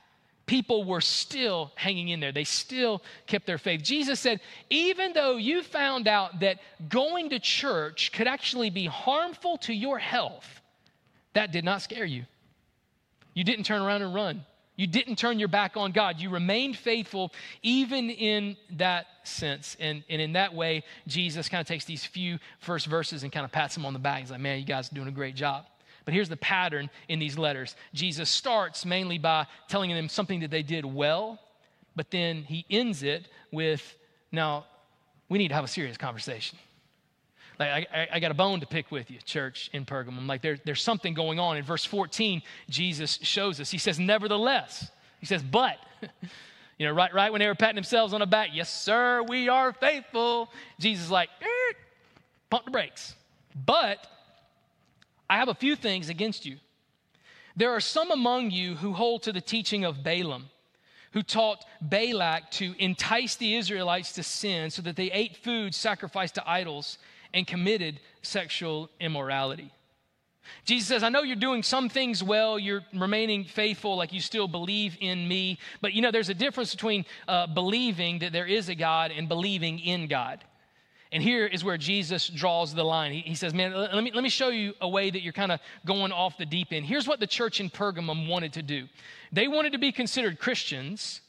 people 0.46 0.84
were 0.84 1.00
still 1.00 1.72
hanging 1.74 2.08
in 2.08 2.20
there. 2.20 2.32
They 2.32 2.44
still 2.44 3.02
kept 3.26 3.46
their 3.46 3.58
faith. 3.58 3.82
Jesus 3.82 4.18
said, 4.18 4.40
even 4.70 5.12
though 5.12 5.36
you 5.36 5.62
found 5.62 6.08
out 6.08 6.40
that 6.40 6.58
going 6.88 7.30
to 7.30 7.38
church 7.38 8.12
could 8.12 8.26
actually 8.26 8.70
be 8.70 8.86
harmful 8.86 9.58
to 9.58 9.74
your 9.74 9.98
health, 9.98 10.62
that 11.34 11.52
did 11.52 11.64
not 11.64 11.82
scare 11.82 12.06
you. 12.06 12.24
You 13.34 13.44
didn't 13.44 13.66
turn 13.66 13.82
around 13.82 14.02
and 14.02 14.14
run. 14.14 14.44
You 14.78 14.86
didn't 14.86 15.16
turn 15.16 15.40
your 15.40 15.48
back 15.48 15.76
on 15.76 15.90
God. 15.90 16.20
You 16.20 16.30
remained 16.30 16.76
faithful 16.76 17.32
even 17.62 18.10
in 18.10 18.56
that 18.76 19.06
sense. 19.24 19.76
And, 19.80 20.04
and 20.08 20.22
in 20.22 20.34
that 20.34 20.54
way, 20.54 20.84
Jesus 21.08 21.48
kind 21.48 21.60
of 21.60 21.66
takes 21.66 21.84
these 21.84 22.04
few 22.04 22.38
first 22.60 22.86
verses 22.86 23.24
and 23.24 23.32
kind 23.32 23.44
of 23.44 23.50
pats 23.50 23.74
them 23.74 23.84
on 23.84 23.92
the 23.92 23.98
back. 23.98 24.20
He's 24.20 24.30
like, 24.30 24.40
man, 24.40 24.60
you 24.60 24.64
guys 24.64 24.90
are 24.90 24.94
doing 24.94 25.08
a 25.08 25.12
great 25.12 25.34
job. 25.34 25.66
But 26.04 26.14
here's 26.14 26.28
the 26.28 26.36
pattern 26.36 26.90
in 27.08 27.18
these 27.18 27.36
letters 27.36 27.74
Jesus 27.92 28.30
starts 28.30 28.86
mainly 28.86 29.18
by 29.18 29.46
telling 29.66 29.90
them 29.90 30.08
something 30.08 30.40
that 30.40 30.52
they 30.52 30.62
did 30.62 30.84
well, 30.84 31.40
but 31.96 32.12
then 32.12 32.44
he 32.44 32.64
ends 32.70 33.02
it 33.02 33.26
with, 33.50 33.96
now, 34.30 34.64
we 35.28 35.38
need 35.38 35.48
to 35.48 35.54
have 35.54 35.64
a 35.64 35.68
serious 35.68 35.96
conversation. 35.96 36.56
Like, 37.58 37.88
I, 37.92 38.08
I, 38.12 38.20
got 38.20 38.30
a 38.30 38.34
bone 38.34 38.60
to 38.60 38.66
pick 38.66 38.90
with 38.92 39.10
you, 39.10 39.18
church 39.18 39.68
in 39.72 39.84
Pergamum. 39.84 40.28
Like, 40.28 40.42
there, 40.42 40.58
there's 40.64 40.82
something 40.82 41.12
going 41.12 41.40
on. 41.40 41.56
In 41.56 41.64
verse 41.64 41.84
14, 41.84 42.42
Jesus 42.68 43.18
shows 43.22 43.60
us. 43.60 43.70
He 43.70 43.78
says, 43.78 43.98
Nevertheless, 43.98 44.90
he 45.18 45.26
says, 45.26 45.42
But, 45.42 45.76
you 46.78 46.86
know, 46.86 46.92
right, 46.92 47.12
right 47.12 47.32
when 47.32 47.40
they 47.40 47.48
were 47.48 47.56
patting 47.56 47.74
themselves 47.74 48.14
on 48.14 48.20
the 48.20 48.26
back, 48.26 48.50
Yes, 48.52 48.72
sir, 48.72 49.22
we 49.22 49.48
are 49.48 49.72
faithful. 49.72 50.50
Jesus 50.78 51.06
is 51.06 51.10
like, 51.10 51.30
eh, 51.40 51.74
Pump 52.48 52.64
the 52.64 52.70
brakes. 52.70 53.14
But 53.66 54.06
I 55.28 55.36
have 55.36 55.48
a 55.48 55.54
few 55.54 55.74
things 55.74 56.08
against 56.08 56.46
you. 56.46 56.58
There 57.56 57.72
are 57.72 57.80
some 57.80 58.12
among 58.12 58.52
you 58.52 58.76
who 58.76 58.92
hold 58.92 59.24
to 59.24 59.32
the 59.32 59.40
teaching 59.40 59.84
of 59.84 60.04
Balaam 60.04 60.48
who 61.12 61.22
taught 61.22 61.64
Balak 61.80 62.50
to 62.52 62.74
entice 62.78 63.36
the 63.36 63.56
Israelites 63.56 64.12
to 64.12 64.22
sin 64.22 64.70
so 64.70 64.82
that 64.82 64.96
they 64.96 65.10
ate 65.10 65.36
food 65.38 65.74
sacrificed 65.74 66.34
to 66.36 66.48
idols 66.48 66.98
and 67.34 67.46
committed 67.46 68.00
sexual 68.22 68.90
immorality. 69.00 69.72
Jesus 70.64 70.88
says, 70.88 71.02
I 71.02 71.08
know 71.08 71.22
you're 71.22 71.36
doing 71.36 71.62
some 71.62 71.88
things 71.88 72.22
well, 72.22 72.58
you're 72.58 72.82
remaining 72.94 73.44
faithful, 73.44 73.96
like 73.96 74.12
you 74.12 74.20
still 74.20 74.48
believe 74.48 74.96
in 75.00 75.28
me, 75.28 75.58
but 75.80 75.92
you 75.92 76.02
know, 76.02 76.10
there's 76.10 76.30
a 76.30 76.34
difference 76.34 76.74
between 76.74 77.04
uh, 77.26 77.46
believing 77.46 78.20
that 78.20 78.32
there 78.32 78.46
is 78.46 78.68
a 78.68 78.74
God 78.74 79.12
and 79.14 79.28
believing 79.28 79.78
in 79.78 80.08
God. 80.08 80.42
And 81.10 81.22
here 81.22 81.46
is 81.46 81.64
where 81.64 81.78
Jesus 81.78 82.28
draws 82.28 82.74
the 82.74 82.84
line. 82.84 83.12
He, 83.12 83.20
he 83.20 83.34
says, 83.34 83.54
Man, 83.54 83.74
let 83.74 84.04
me, 84.04 84.12
let 84.14 84.22
me 84.22 84.28
show 84.28 84.50
you 84.50 84.74
a 84.80 84.88
way 84.88 85.10
that 85.10 85.22
you're 85.22 85.32
kind 85.32 85.52
of 85.52 85.60
going 85.86 86.12
off 86.12 86.36
the 86.36 86.44
deep 86.44 86.68
end. 86.70 86.84
Here's 86.84 87.08
what 87.08 87.18
the 87.18 87.26
church 87.26 87.60
in 87.60 87.70
Pergamum 87.70 88.28
wanted 88.28 88.52
to 88.54 88.62
do 88.62 88.88
they 89.32 89.48
wanted 89.48 89.72
to 89.72 89.78
be 89.78 89.90
considered 89.90 90.38
Christians, 90.38 91.22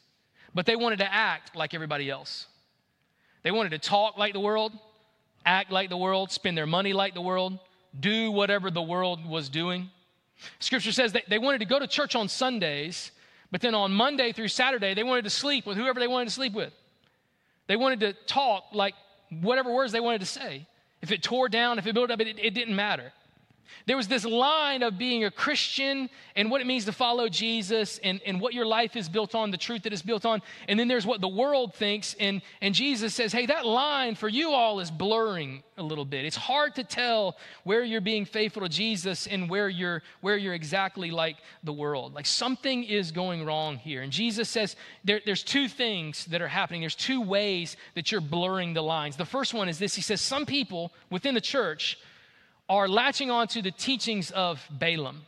but 0.53 0.65
they 0.65 0.75
wanted 0.75 0.99
to 0.99 1.13
act 1.13 1.55
like 1.55 1.73
everybody 1.73 2.09
else. 2.09 2.47
They 3.43 3.51
wanted 3.51 3.69
to 3.69 3.79
talk 3.79 4.17
like 4.17 4.33
the 4.33 4.39
world, 4.41 4.73
act 5.49 5.71
like 5.71 5.89
the 5.89 5.97
world, 5.97 6.31
spend 6.31 6.55
their 6.55 6.67
money 6.67 6.93
like 6.93 7.15
the 7.15 7.21
world, 7.21 7.57
do 7.99 8.31
whatever 8.31 8.69
the 8.69 8.81
world 8.81 9.25
was 9.25 9.49
doing. 9.49 9.89
Scripture 10.59 10.91
says 10.91 11.13
that 11.13 11.23
they 11.27 11.39
wanted 11.39 11.57
to 11.57 11.65
go 11.65 11.79
to 11.79 11.87
church 11.87 12.15
on 12.15 12.29
Sundays, 12.29 13.11
but 13.51 13.59
then 13.59 13.73
on 13.73 13.91
Monday 13.91 14.31
through 14.31 14.47
Saturday, 14.47 14.93
they 14.93 15.03
wanted 15.03 15.23
to 15.23 15.31
sleep 15.31 15.65
with 15.65 15.75
whoever 15.75 15.99
they 15.99 16.07
wanted 16.07 16.25
to 16.25 16.31
sleep 16.31 16.53
with. 16.53 16.71
They 17.65 17.75
wanted 17.75 17.99
to 18.01 18.13
talk 18.27 18.65
like 18.73 18.93
whatever 19.41 19.73
words 19.73 19.91
they 19.91 19.99
wanted 19.99 20.21
to 20.21 20.27
say. 20.27 20.67
If 21.01 21.11
it 21.11 21.23
tore 21.23 21.49
down, 21.49 21.79
if 21.79 21.87
it 21.87 21.95
built 21.95 22.11
up, 22.11 22.21
it, 22.21 22.37
it 22.39 22.53
didn't 22.53 22.75
matter. 22.75 23.11
There 23.85 23.97
was 23.97 24.07
this 24.07 24.25
line 24.25 24.83
of 24.83 24.97
being 24.97 25.25
a 25.25 25.31
Christian 25.31 26.09
and 26.35 26.51
what 26.51 26.61
it 26.61 26.67
means 26.67 26.85
to 26.85 26.91
follow 26.91 27.27
Jesus 27.27 27.99
and, 28.03 28.21
and 28.25 28.39
what 28.39 28.53
your 28.53 28.65
life 28.65 28.95
is 28.95 29.09
built 29.09 29.35
on, 29.35 29.51
the 29.51 29.57
truth 29.57 29.83
that 29.83 29.93
is 29.93 30.01
built 30.01 30.25
on. 30.25 30.41
And 30.67 30.79
then 30.79 30.87
there's 30.87 31.05
what 31.05 31.21
the 31.21 31.27
world 31.27 31.73
thinks. 31.73 32.15
And, 32.19 32.41
and 32.61 32.75
Jesus 32.75 33.13
says, 33.13 33.31
hey, 33.31 33.45
that 33.47 33.65
line 33.65 34.15
for 34.15 34.27
you 34.27 34.51
all 34.51 34.79
is 34.79 34.91
blurring 34.91 35.63
a 35.77 35.83
little 35.83 36.05
bit. 36.05 36.25
It's 36.25 36.35
hard 36.35 36.75
to 36.75 36.83
tell 36.83 37.37
where 37.63 37.83
you're 37.83 38.01
being 38.01 38.25
faithful 38.25 38.61
to 38.61 38.69
Jesus 38.69 39.27
and 39.27 39.49
where 39.49 39.69
you're, 39.69 40.03
where 40.21 40.37
you're 40.37 40.53
exactly 40.53 41.09
like 41.09 41.37
the 41.63 41.73
world. 41.73 42.13
Like 42.13 42.25
something 42.25 42.83
is 42.83 43.11
going 43.11 43.45
wrong 43.45 43.77
here. 43.77 44.01
And 44.01 44.11
Jesus 44.11 44.49
says 44.49 44.75
there, 45.03 45.21
there's 45.25 45.43
two 45.43 45.67
things 45.67 46.25
that 46.25 46.41
are 46.41 46.47
happening. 46.47 46.81
There's 46.81 46.95
two 46.95 47.21
ways 47.21 47.77
that 47.95 48.11
you're 48.11 48.21
blurring 48.21 48.73
the 48.73 48.83
lines. 48.83 49.15
The 49.15 49.25
first 49.25 49.53
one 49.53 49.69
is 49.69 49.79
this 49.79 49.95
He 49.95 50.01
says, 50.01 50.21
some 50.21 50.45
people 50.45 50.91
within 51.09 51.33
the 51.33 51.41
church 51.41 51.97
are 52.69 52.87
latching 52.87 53.31
on 53.31 53.47
to 53.47 53.61
the 53.61 53.71
teachings 53.71 54.31
of 54.31 54.65
Balaam. 54.69 55.23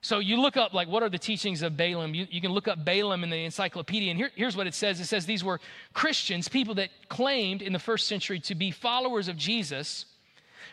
So 0.00 0.20
you 0.20 0.40
look 0.40 0.56
up, 0.56 0.72
like, 0.72 0.86
what 0.86 1.02
are 1.02 1.08
the 1.08 1.18
teachings 1.18 1.62
of 1.62 1.76
Balaam? 1.76 2.14
You, 2.14 2.28
you 2.30 2.40
can 2.40 2.52
look 2.52 2.68
up 2.68 2.84
Balaam 2.84 3.24
in 3.24 3.30
the 3.30 3.44
encyclopedia, 3.44 4.10
and 4.10 4.18
here, 4.18 4.30
here's 4.36 4.56
what 4.56 4.68
it 4.68 4.74
says 4.74 5.00
it 5.00 5.06
says 5.06 5.26
these 5.26 5.42
were 5.42 5.60
Christians, 5.94 6.48
people 6.48 6.76
that 6.76 6.90
claimed 7.08 7.60
in 7.60 7.72
the 7.72 7.80
first 7.80 8.06
century 8.06 8.38
to 8.40 8.54
be 8.54 8.70
followers 8.70 9.26
of 9.26 9.36
Jesus, 9.36 10.06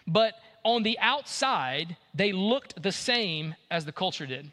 but 0.06 0.36
on 0.64 0.84
the 0.84 1.00
outside, 1.00 1.98
they 2.14 2.32
looked 2.32 2.82
the 2.82 2.92
same 2.92 3.56
as 3.72 3.86
the 3.86 3.92
culture 3.92 4.28
did. 4.28 4.52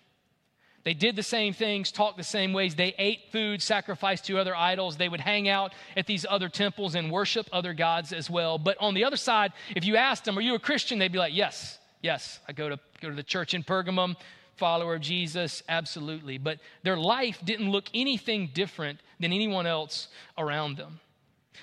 They 0.82 0.94
did 0.94 1.14
the 1.14 1.22
same 1.22 1.52
things, 1.52 1.92
talked 1.92 2.16
the 2.16 2.25
same 2.25 2.52
ways. 2.52 2.75
They 2.75 2.94
ate 2.96 3.30
food 3.30 3.60
sacrificed 3.60 4.25
to 4.26 4.38
other 4.38 4.56
idols. 4.56 4.96
They 4.96 5.10
would 5.10 5.20
hang 5.20 5.49
out 5.49 5.75
at 5.94 6.06
these 6.06 6.25
other 6.28 6.49
temples 6.49 6.94
and 6.94 7.10
worship 7.10 7.49
other 7.52 7.75
gods 7.75 8.12
as 8.12 8.30
well. 8.30 8.56
But 8.56 8.78
on 8.80 8.94
the 8.94 9.04
other 9.04 9.18
side, 9.18 9.52
if 9.76 9.84
you 9.84 9.96
asked 9.96 10.25
them, 10.25 10.38
Are 10.38 10.40
you 10.40 10.54
a 10.54 10.58
Christian? 10.58 10.99
They'd 10.99 11.12
be 11.12 11.18
like, 11.18 11.34
Yes, 11.34 11.78
yes. 12.00 12.40
I 12.49 12.52
go 12.52 12.70
to, 12.70 12.78
go 13.02 13.10
to 13.10 13.14
the 13.14 13.22
church 13.22 13.52
in 13.52 13.62
Pergamum, 13.62 14.16
follower 14.56 14.94
of 14.94 15.02
Jesus, 15.02 15.62
absolutely. 15.68 16.38
But 16.38 16.60
their 16.82 16.96
life 16.96 17.38
didn't 17.44 17.70
look 17.70 17.90
anything 17.92 18.50
different 18.54 19.00
than 19.18 19.34
anyone 19.34 19.66
else 19.66 20.08
around 20.38 20.78
them. 20.78 20.99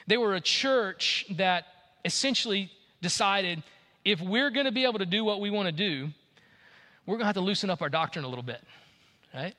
They 0.05 0.17
were 0.17 0.35
a 0.35 0.41
church 0.41 1.25
that 1.37 1.65
essentially 2.05 2.71
decided 3.01 3.63
if 4.05 4.21
we're 4.21 4.51
going 4.51 4.67
to 4.67 4.71
be 4.71 4.83
able 4.83 4.99
to 4.99 5.07
do 5.07 5.25
what 5.25 5.41
we 5.41 5.49
want 5.49 5.65
to 5.65 5.71
do, 5.71 6.09
we're 7.07 7.15
going 7.15 7.21
to 7.21 7.25
have 7.25 7.35
to 7.35 7.41
loosen 7.41 7.71
up 7.71 7.81
our 7.81 7.89
doctrine 7.89 8.23
a 8.23 8.27
little 8.27 8.43
bit 8.43 8.61
right? 9.33 9.55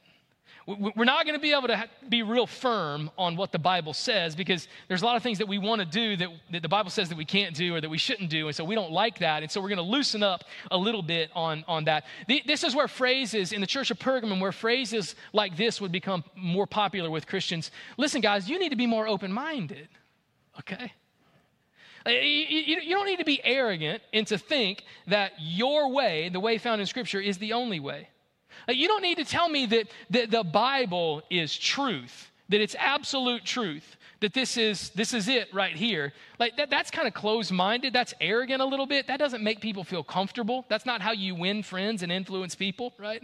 We're 0.66 1.06
not 1.06 1.24
going 1.24 1.34
to 1.34 1.40
be 1.40 1.52
able 1.52 1.68
to 1.68 1.88
be 2.10 2.22
real 2.22 2.46
firm 2.46 3.10
on 3.16 3.36
what 3.36 3.52
the 3.52 3.58
Bible 3.58 3.94
says 3.94 4.36
because 4.36 4.68
there's 4.86 5.00
a 5.00 5.04
lot 5.06 5.16
of 5.16 5.22
things 5.22 5.38
that 5.38 5.48
we 5.48 5.56
want 5.56 5.80
to 5.80 5.86
do 5.86 6.14
that, 6.18 6.28
that, 6.52 6.60
the 6.60 6.68
Bible 6.68 6.90
says 6.90 7.08
that 7.08 7.16
we 7.16 7.24
can't 7.24 7.56
do 7.56 7.74
or 7.74 7.80
that 7.80 7.88
we 7.88 7.96
shouldn't 7.96 8.28
do. 8.28 8.48
And 8.48 8.54
so 8.54 8.64
we 8.64 8.74
don't 8.74 8.92
like 8.92 9.18
that. 9.20 9.42
And 9.42 9.50
so 9.50 9.62
we're 9.62 9.70
going 9.70 9.78
to 9.78 9.82
loosen 9.82 10.22
up 10.22 10.44
a 10.70 10.76
little 10.76 11.00
bit 11.00 11.30
on, 11.34 11.64
on 11.66 11.84
that. 11.84 12.04
This 12.46 12.64
is 12.64 12.74
where 12.76 12.86
phrases 12.86 13.52
in 13.52 13.62
the 13.62 13.66
church 13.66 13.90
of 13.90 13.98
Pergamum, 13.98 14.40
where 14.40 14.52
phrases 14.52 15.14
like 15.32 15.56
this 15.56 15.80
would 15.80 15.90
become 15.90 16.22
more 16.36 16.66
popular 16.66 17.10
with 17.10 17.26
Christians. 17.26 17.70
Listen, 17.96 18.20
guys, 18.20 18.46
you 18.50 18.58
need 18.58 18.68
to 18.68 18.76
be 18.76 18.86
more 18.86 19.08
open 19.08 19.32
minded, 19.32 19.88
okay? 20.58 20.92
Uh, 22.04 22.10
you 22.10 22.90
don't 22.90 23.06
need 23.06 23.20
to 23.20 23.24
be 23.24 23.40
arrogant 23.42 24.02
and 24.12 24.26
to 24.26 24.36
think 24.36 24.84
that 25.06 25.32
your 25.38 25.90
way, 25.90 26.28
the 26.28 26.40
way 26.40 26.58
found 26.58 26.82
in 26.82 26.86
Scripture, 26.86 27.20
is 27.20 27.38
the 27.38 27.54
only 27.54 27.80
way. 27.80 28.08
You 28.68 28.86
don't 28.88 29.02
need 29.02 29.16
to 29.18 29.24
tell 29.24 29.48
me 29.48 29.66
that, 29.66 29.88
that 30.10 30.30
the 30.30 30.44
Bible 30.44 31.22
is 31.30 31.56
truth, 31.56 32.30
that 32.50 32.60
it's 32.60 32.76
absolute 32.78 33.44
truth, 33.44 33.96
that 34.20 34.34
this 34.34 34.56
is, 34.56 34.90
this 34.90 35.14
is 35.14 35.28
it 35.28 35.52
right 35.54 35.74
here. 35.76 36.12
Like 36.38 36.56
that, 36.56 36.70
that's 36.70 36.90
kind 36.90 37.06
of 37.06 37.14
closed 37.14 37.52
minded. 37.52 37.92
That's 37.92 38.14
arrogant 38.20 38.60
a 38.60 38.64
little 38.64 38.86
bit. 38.86 39.06
That 39.06 39.18
doesn't 39.18 39.44
make 39.44 39.60
people 39.60 39.84
feel 39.84 40.02
comfortable. 40.02 40.64
That's 40.68 40.84
not 40.84 41.00
how 41.00 41.12
you 41.12 41.34
win 41.34 41.62
friends 41.62 42.02
and 42.02 42.10
influence 42.10 42.54
people, 42.54 42.92
right? 42.98 43.22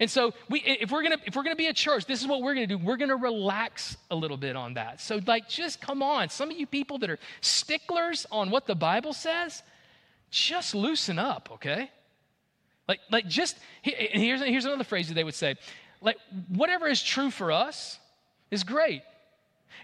And 0.00 0.10
so 0.10 0.34
we, 0.50 0.60
if 0.60 0.90
we're 0.90 1.02
gonna 1.02 1.18
if 1.24 1.34
we're 1.34 1.44
gonna 1.44 1.56
be 1.56 1.68
a 1.68 1.72
church, 1.72 2.04
this 2.04 2.20
is 2.20 2.26
what 2.26 2.42
we're 2.42 2.54
gonna 2.54 2.66
do. 2.66 2.76
We're 2.78 2.98
gonna 2.98 3.16
relax 3.16 3.96
a 4.10 4.14
little 4.14 4.36
bit 4.36 4.54
on 4.54 4.74
that. 4.74 5.00
So 5.00 5.18
like, 5.26 5.48
just 5.48 5.80
come 5.80 6.02
on. 6.02 6.28
Some 6.28 6.50
of 6.50 6.58
you 6.58 6.66
people 6.66 6.98
that 6.98 7.10
are 7.10 7.18
sticklers 7.40 8.26
on 8.30 8.50
what 8.50 8.66
the 8.66 8.74
Bible 8.74 9.14
says, 9.14 9.62
just 10.30 10.74
loosen 10.74 11.18
up, 11.18 11.48
okay? 11.52 11.90
Like, 12.88 13.00
like 13.10 13.26
just, 13.26 13.56
and 13.84 14.22
here's, 14.22 14.42
here's 14.42 14.64
another 14.64 14.84
phrase 14.84 15.08
that 15.08 15.14
they 15.14 15.24
would 15.24 15.34
say. 15.34 15.56
Like, 16.00 16.18
whatever 16.48 16.86
is 16.86 17.02
true 17.02 17.30
for 17.30 17.50
us 17.50 17.98
is 18.50 18.62
great. 18.62 19.02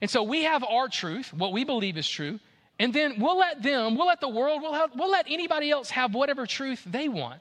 And 0.00 0.10
so 0.10 0.22
we 0.22 0.44
have 0.44 0.64
our 0.64 0.88
truth, 0.88 1.32
what 1.32 1.52
we 1.52 1.64
believe 1.64 1.96
is 1.96 2.08
true, 2.08 2.38
and 2.78 2.94
then 2.94 3.16
we'll 3.18 3.38
let 3.38 3.62
them, 3.62 3.96
we'll 3.96 4.06
let 4.06 4.20
the 4.20 4.28
world, 4.28 4.62
we'll, 4.62 4.72
have, 4.72 4.90
we'll 4.94 5.10
let 5.10 5.26
anybody 5.28 5.70
else 5.70 5.90
have 5.90 6.14
whatever 6.14 6.46
truth 6.46 6.82
they 6.86 7.08
want. 7.08 7.40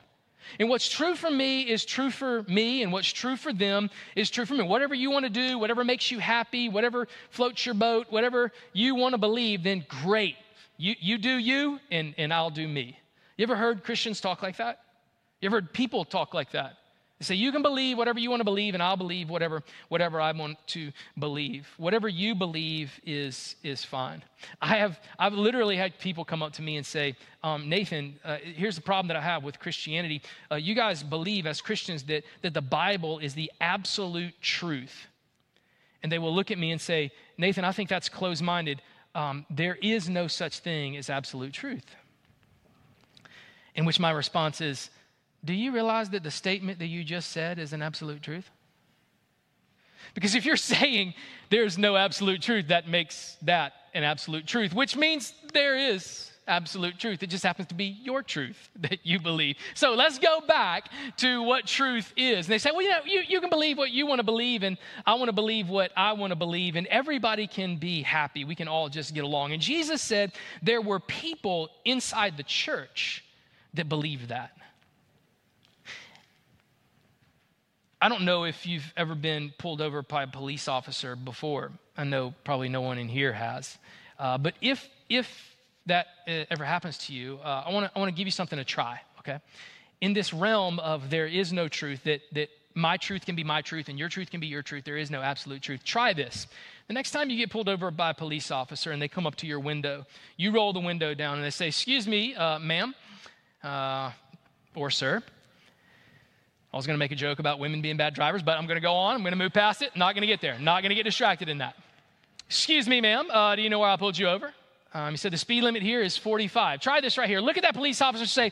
And 0.60 0.70
what's 0.70 0.90
true 0.90 1.16
for 1.16 1.30
me 1.30 1.62
is 1.62 1.86
true 1.86 2.10
for 2.10 2.44
me, 2.44 2.82
and 2.84 2.92
what's 2.92 3.12
true 3.12 3.36
for 3.36 3.54
them 3.54 3.90
is 4.16 4.30
true 4.30 4.46
for 4.46 4.56
me. 4.56 4.64
Whatever 4.64 4.96
you 4.96 5.12
want 5.12 5.26
to 5.26 5.30
do, 5.30 5.60
whatever 5.60 5.84
makes 5.84 6.10
you 6.12 6.20
happy, 6.20 6.70
whatever 6.70 7.08
floats 7.30 7.66
your 7.66 7.76
boat, 7.76 8.08
whatever 8.10 8.52
you 8.74 8.96
want 8.96 9.14
to 9.14 9.18
believe, 9.18 9.64
then 9.64 9.86
great. 10.04 10.36
You, 10.78 10.96
you 11.00 11.18
do 11.18 11.38
you, 11.38 11.80
and, 11.92 12.16
and 12.18 12.34
I'll 12.34 12.50
do 12.50 12.68
me. 12.68 12.98
You 13.38 13.44
ever 13.44 13.56
heard 13.56 13.84
Christians 13.84 14.22
talk 14.22 14.42
like 14.42 14.58
that? 14.58 14.80
You 15.42 15.48
ever 15.48 15.58
heard 15.58 15.74
people 15.74 16.06
talk 16.06 16.34
like 16.34 16.52
that? 16.52 16.78
They 17.20 17.26
say, 17.26 17.36
You 17.36 17.52
can 17.52 17.62
believe 17.62 17.98
whatever 17.98 18.18
you 18.20 18.30
want 18.30 18.40
to 18.40 18.46
believe, 18.46 18.74
and 18.74 18.82
I'll 18.82 18.98
believe 18.98 19.30
whatever, 19.30 19.62
whatever 19.90 20.22
I 20.22 20.32
want 20.32 20.58
to 20.68 20.92
believe. 21.18 21.68
Whatever 21.78 22.08
you 22.08 22.34
believe 22.34 22.98
is, 23.06 23.56
is 23.62 23.84
fine. 23.84 24.24
I 24.62 24.78
have, 24.78 25.00
I've 25.18 25.34
literally 25.34 25.76
had 25.76 26.00
people 26.00 26.24
come 26.24 26.42
up 26.42 26.54
to 26.54 26.62
me 26.62 26.78
and 26.78 26.86
say, 26.86 27.16
um, 27.44 27.68
Nathan, 27.68 28.18
uh, 28.24 28.38
here's 28.42 28.76
the 28.76 28.82
problem 28.82 29.10
that 29.10 29.18
I 29.18 29.22
have 29.22 29.44
with 29.44 29.60
Christianity. 29.60 30.22
Uh, 30.50 30.56
you 30.56 30.76
guys 30.76 31.04
believe 31.04 31.46
as 31.46 31.60
Christians 31.60 32.04
that, 32.04 32.24
that 32.42 32.54
the 32.54 32.62
Bible 32.62 33.20
is 33.20 33.34
the 33.34 33.52
absolute 33.60 34.34
truth. 34.42 35.08
And 36.02 36.10
they 36.10 36.20
will 36.20 36.34
look 36.34 36.52
at 36.52 36.58
me 36.58 36.72
and 36.72 36.80
say, 36.80 37.12
Nathan, 37.38 37.66
I 37.66 37.74
think 37.74 37.90
that's 37.90 38.08
closed 38.08 38.42
minded. 38.42 38.82
Um, 39.14 39.46
there 39.50 39.78
is 39.82 40.10
no 40.10 40.28
such 40.28 40.60
thing 40.60 40.96
as 40.96 41.10
absolute 41.10 41.52
truth. 41.52 41.96
In 43.76 43.84
which 43.84 44.00
my 44.00 44.12
response 44.12 44.62
is, 44.62 44.90
do 45.44 45.54
you 45.54 45.72
realize 45.72 46.10
that 46.10 46.24
the 46.24 46.32
statement 46.32 46.80
that 46.80 46.88
you 46.88 47.04
just 47.04 47.32
said 47.32 47.60
is 47.60 47.74
an 47.74 47.82
absolute 47.82 48.22
truth? 48.22 48.50
Because 50.14 50.36
if 50.36 50.46
you're 50.46 50.58
saying 50.76 51.14
there's 51.50 51.78
no 51.78 51.96
absolute 51.96 52.42
truth, 52.42 52.68
that 52.68 52.88
makes 52.88 53.38
that 53.44 53.74
an 53.94 54.04
absolute 54.04 54.46
truth, 54.46 54.74
which 54.74 54.96
means 54.96 55.34
there 55.54 55.78
is 55.78 56.32
absolute 56.50 56.98
truth. 56.98 57.22
It 57.24 57.28
just 57.28 57.44
happens 57.44 57.68
to 57.68 57.76
be 57.76 57.86
your 57.86 58.24
truth 58.24 58.70
that 58.82 59.06
you 59.06 59.20
believe. 59.20 59.56
So 59.76 59.94
let's 59.94 60.20
go 60.20 60.42
back 60.42 60.90
to 61.18 61.44
what 61.44 61.66
truth 61.66 62.12
is. 62.18 62.48
And 62.48 62.54
they 62.54 62.58
say, 62.58 62.72
well, 62.72 62.82
you 62.82 62.90
know, 62.90 63.00
you, 63.06 63.22
you 63.28 63.40
can 63.40 63.50
believe 63.50 63.78
what 63.78 63.92
you 63.92 64.08
want 64.08 64.20
to 64.20 64.24
believe, 64.24 64.64
and 64.64 64.78
I 65.06 65.14
want 65.14 65.30
to 65.30 65.34
believe 65.34 65.70
what 65.70 65.92
I 65.96 66.14
want 66.14 66.32
to 66.32 66.36
believe, 66.36 66.76
and 66.76 66.88
everybody 66.88 67.48
can 67.48 67.78
be 67.78 68.02
happy. 68.02 68.44
We 68.44 68.56
can 68.56 68.68
all 68.68 68.90
just 68.90 69.14
get 69.14 69.24
along. 69.24 69.54
And 69.54 69.62
Jesus 69.62 70.02
said 70.02 70.34
there 70.62 70.82
were 70.82 71.00
people 71.00 71.70
inside 71.86 72.36
the 72.36 72.44
church 72.44 73.24
that 73.76 73.88
believed 73.88 74.30
that. 74.30 74.52
I 78.02 78.08
don't 78.08 78.24
know 78.24 78.46
if 78.46 78.66
you've 78.66 78.94
ever 78.96 79.14
been 79.14 79.52
pulled 79.58 79.82
over 79.82 80.02
by 80.02 80.24
a 80.24 80.28
police 80.28 80.70
officer 80.70 81.18
before. 81.18 81.72
I 81.98 82.06
know 82.06 82.34
probably 82.46 82.70
no 82.70 82.80
one 82.80 82.98
in 82.98 83.10
here 83.10 83.34
has. 83.34 83.78
Uh, 84.18 84.38
but 84.38 84.54
if, 84.62 84.88
if 85.10 85.30
that 85.86 86.08
uh, 86.26 86.46
ever 86.50 86.64
happens 86.64 86.98
to 87.00 87.14
you, 87.14 87.40
uh, 87.44 87.64
I 87.66 87.74
want 87.74 87.88
to 87.88 87.92
I 87.94 88.00
wanna 88.00 88.14
give 88.14 88.26
you 88.26 88.32
something 88.32 88.58
to 88.58 88.64
try, 88.64 89.02
okay? 89.20 89.40
In 90.00 90.14
this 90.14 90.34
realm 90.34 90.80
of 90.80 91.10
there 91.10 91.28
is 91.28 91.52
no 91.52 91.68
truth, 91.68 92.02
that, 92.06 92.22
that 92.32 92.48
my 92.74 92.96
truth 92.96 93.26
can 93.26 93.36
be 93.36 93.44
my 93.44 93.62
truth 93.62 93.90
and 93.90 94.00
your 94.00 94.08
truth 94.08 94.32
can 94.32 94.40
be 94.40 94.48
your 94.48 94.62
truth, 94.62 94.86
there 94.86 94.98
is 94.98 95.12
no 95.12 95.22
absolute 95.22 95.62
truth. 95.62 95.84
Try 95.84 96.14
this. 96.14 96.48
The 96.88 96.94
next 96.94 97.12
time 97.12 97.30
you 97.30 97.38
get 97.38 97.50
pulled 97.50 97.68
over 97.68 97.92
by 97.92 98.12
a 98.12 98.14
police 98.14 98.50
officer 98.50 98.92
and 98.92 99.02
they 99.02 99.10
come 99.10 99.28
up 99.28 99.36
to 99.38 99.48
your 99.48 99.60
window, 99.60 100.06
you 100.38 100.52
roll 100.52 100.72
the 100.72 100.80
window 100.80 101.14
down 101.14 101.36
and 101.36 101.44
they 101.44 101.50
say, 101.50 101.68
Excuse 101.68 102.08
me, 102.08 102.34
uh, 102.34 102.60
ma'am, 102.60 102.96
uh, 103.62 104.12
or 104.74 104.90
sir, 104.90 105.22
I 106.72 106.78
was 106.78 106.86
going 106.86 106.96
to 106.96 107.00
make 107.00 107.12
a 107.12 107.16
joke 107.16 107.40
about 107.40 107.60
women 107.60 107.82
being 107.82 107.98
bad 107.98 108.14
drivers, 108.14 108.44
but 108.44 108.58
I'm 108.58 108.68
going 108.68 108.78
to 108.78 108.82
go 108.82 108.94
on. 108.94 109.16
I'm 109.16 109.22
going 109.22 109.32
to 109.32 109.38
move 109.38 109.54
past 109.54 109.82
it. 109.82 109.96
Not 109.96 110.14
going 110.14 110.22
to 110.22 110.28
get 110.28 110.40
there. 110.40 110.60
Not 110.60 110.82
going 110.82 110.90
to 110.90 110.96
get 110.96 111.04
distracted 111.04 111.50
in 111.50 111.58
that. 111.60 111.76
Excuse 112.46 112.88
me, 112.88 113.02
ma'am. 113.02 113.30
Uh, 113.32 113.56
do 113.56 113.62
you 113.62 113.70
know 113.70 113.80
where 113.80 113.90
I 113.90 113.96
pulled 113.96 114.18
you 114.18 114.28
over? 114.28 114.54
Um, 114.94 115.12
he 115.12 115.18
said 115.18 115.32
the 115.32 115.38
speed 115.38 115.64
limit 115.64 115.82
here 115.82 116.02
is 116.02 116.18
45. 116.18 116.80
Try 116.80 117.02
this 117.02 117.18
right 117.18 117.30
here. 117.30 117.42
Look 117.42 117.58
at 117.58 117.64
that 117.64 117.76
police 117.76 118.02
officer 118.02 118.26
say, 118.26 118.52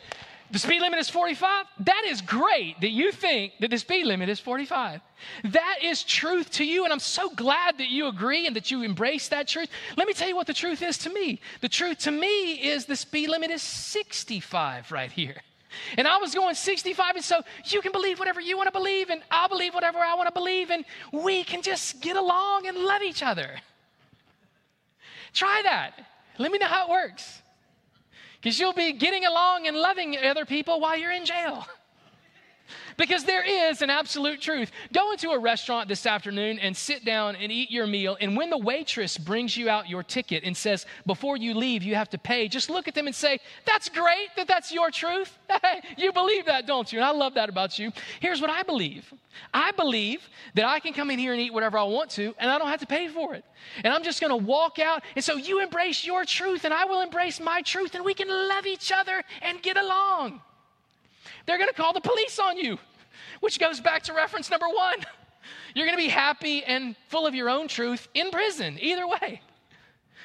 the 0.50 0.60
speed 0.60 0.82
limit 0.82 1.00
is 1.00 1.10
45? 1.10 1.66
That 1.82 2.04
is 2.08 2.22
great 2.22 2.80
that 2.80 2.92
you 2.92 3.12
think 3.12 3.54
that 3.60 3.70
the 3.70 3.78
speed 3.78 4.06
limit 4.06 4.30
is 4.30 4.40
45. 4.40 5.02
That 5.46 5.80
is 5.84 6.04
truth 6.04 6.52
to 6.52 6.66
you, 6.66 6.86
and 6.86 6.94
I'm 6.94 7.00
so 7.00 7.30
glad 7.30 7.80
that 7.80 7.90
you 7.90 8.08
agree 8.08 8.48
and 8.48 8.56
that 8.56 8.72
you 8.72 8.84
embrace 8.84 9.28
that 9.28 9.48
truth. 9.48 9.68
Let 9.98 10.08
me 10.08 10.14
tell 10.14 10.28
you 10.28 10.36
what 10.36 10.48
the 10.48 10.54
truth 10.54 10.82
is 10.82 10.98
to 11.00 11.10
me. 11.10 11.42
The 11.60 11.68
truth 11.68 12.00
to 12.00 12.12
me 12.12 12.54
is 12.54 12.86
the 12.86 12.96
speed 12.96 13.30
limit 13.30 13.52
is 13.52 13.62
65 13.62 14.92
right 14.92 15.12
here. 15.12 15.42
And 15.98 16.08
I 16.08 16.18
was 16.18 16.34
going 16.34 16.56
65, 16.56 17.16
and 17.16 17.24
so 17.24 17.42
you 17.66 17.82
can 17.82 17.92
believe 17.92 18.20
whatever 18.20 18.40
you 18.40 18.58
want 18.58 18.68
to 18.68 18.72
believe, 18.72 19.10
and 19.10 19.22
I'll 19.30 19.50
believe 19.50 19.74
whatever 19.74 20.00
I 20.00 20.16
want 20.16 20.28
to 20.28 20.34
believe, 20.34 20.70
and 20.70 20.86
we 21.12 21.44
can 21.44 21.62
just 21.62 22.02
get 22.02 22.16
along 22.16 22.68
and 22.68 22.78
love 22.78 23.02
each 23.02 23.22
other. 23.22 23.50
Try 25.34 25.62
that. 25.64 25.92
Let 26.38 26.52
me 26.52 26.58
know 26.58 26.68
how 26.68 26.88
it 26.88 26.90
works. 26.90 27.42
Because 28.42 28.60
you'll 28.60 28.74
be 28.74 28.94
getting 28.94 29.26
along 29.26 29.68
and 29.68 29.76
loving 29.76 30.18
other 30.18 30.46
people 30.46 30.80
while 30.80 30.98
you're 30.98 31.12
in 31.12 31.26
jail. 31.26 31.68
because 32.98 33.24
there 33.24 33.44
is 33.44 33.82
an 33.82 33.90
absolute 33.90 34.42
truth. 34.42 34.72
Go 34.94 35.12
into 35.12 35.32
a 35.32 35.40
restaurant 35.40 35.88
this 35.88 36.06
afternoon 36.06 36.60
and 36.60 36.76
sit 36.76 37.06
down 37.06 37.36
and 37.36 37.52
eat 37.52 37.72
your 37.72 37.88
meal. 37.88 38.18
And 38.20 38.36
when 38.36 38.50
the 38.50 38.58
waitress 38.58 39.18
brings 39.18 39.56
you 39.56 39.70
out 39.70 39.90
your 39.90 40.04
ticket 40.04 40.44
and 40.44 40.56
says, 40.56 40.86
before 41.06 41.38
you 41.38 41.54
leave, 41.54 41.84
you 41.84 41.96
have 41.96 42.10
to 42.10 42.18
pay, 42.18 42.48
just 42.48 42.70
look 42.70 42.88
at 42.88 42.96
them 42.96 43.08
and 43.08 43.16
say, 43.16 43.40
That's 43.66 43.90
great 43.90 44.30
that 44.36 44.48
that's 44.48 44.72
your 44.72 44.92
truth. 44.92 45.38
you 45.98 46.12
believe 46.12 46.46
that, 46.46 46.68
don't 46.68 46.92
you? 46.92 47.00
And 47.00 47.06
I 47.06 47.12
love 47.12 47.34
that 47.36 47.50
about 47.50 47.78
you. 47.80 47.92
Here's 48.20 48.42
what 48.42 48.50
I 48.50 48.64
believe 48.64 49.12
I 49.54 49.72
believe 49.72 50.28
that 50.56 50.66
I 50.66 50.80
can 50.80 50.94
come 50.94 51.12
in 51.12 51.20
here 51.20 51.34
and 51.34 51.42
eat 51.42 51.54
whatever 51.54 51.78
I 51.78 51.84
want 51.84 52.10
to, 52.12 52.34
and 52.40 52.50
I 52.50 52.58
don't 52.58 52.70
have 52.70 52.80
to 52.80 52.88
pay 52.88 53.08
for 53.08 53.36
it. 53.36 53.46
And 53.84 53.94
I'm 53.94 54.04
just 54.04 54.22
going 54.22 54.32
to 54.32 54.46
walk 54.46 54.80
out. 54.80 55.04
And 55.16 55.24
so 55.24 55.36
you 55.36 55.62
embrace 55.62 56.06
your 56.06 56.26
truth, 56.26 56.66
and 56.66 56.74
I 56.74 56.86
will 56.86 57.02
embrace 57.02 57.40
my 57.40 57.62
truth, 57.62 57.96
and 57.96 58.04
we 58.04 58.14
can 58.14 58.28
love 58.28 58.66
each 58.66 58.92
other 58.92 59.24
and 59.42 59.62
get 59.62 59.78
along. 59.78 60.42
They're 61.48 61.58
going 61.58 61.70
to 61.70 61.76
call 61.76 61.94
the 61.94 62.02
police 62.02 62.38
on 62.38 62.58
you. 62.58 62.78
which 63.40 63.60
goes 63.60 63.80
back 63.80 64.04
to 64.04 64.14
reference 64.14 64.50
number 64.50 64.68
one. 64.68 64.98
You're 65.74 65.86
going 65.86 65.98
to 65.98 66.04
be 66.04 66.10
happy 66.10 66.64
and 66.64 66.96
full 67.08 67.28
of 67.28 67.36
your 67.36 67.50
own 67.50 67.68
truth 67.68 68.08
in 68.14 68.32
prison, 68.32 68.78
either 68.82 69.08
way. 69.08 69.42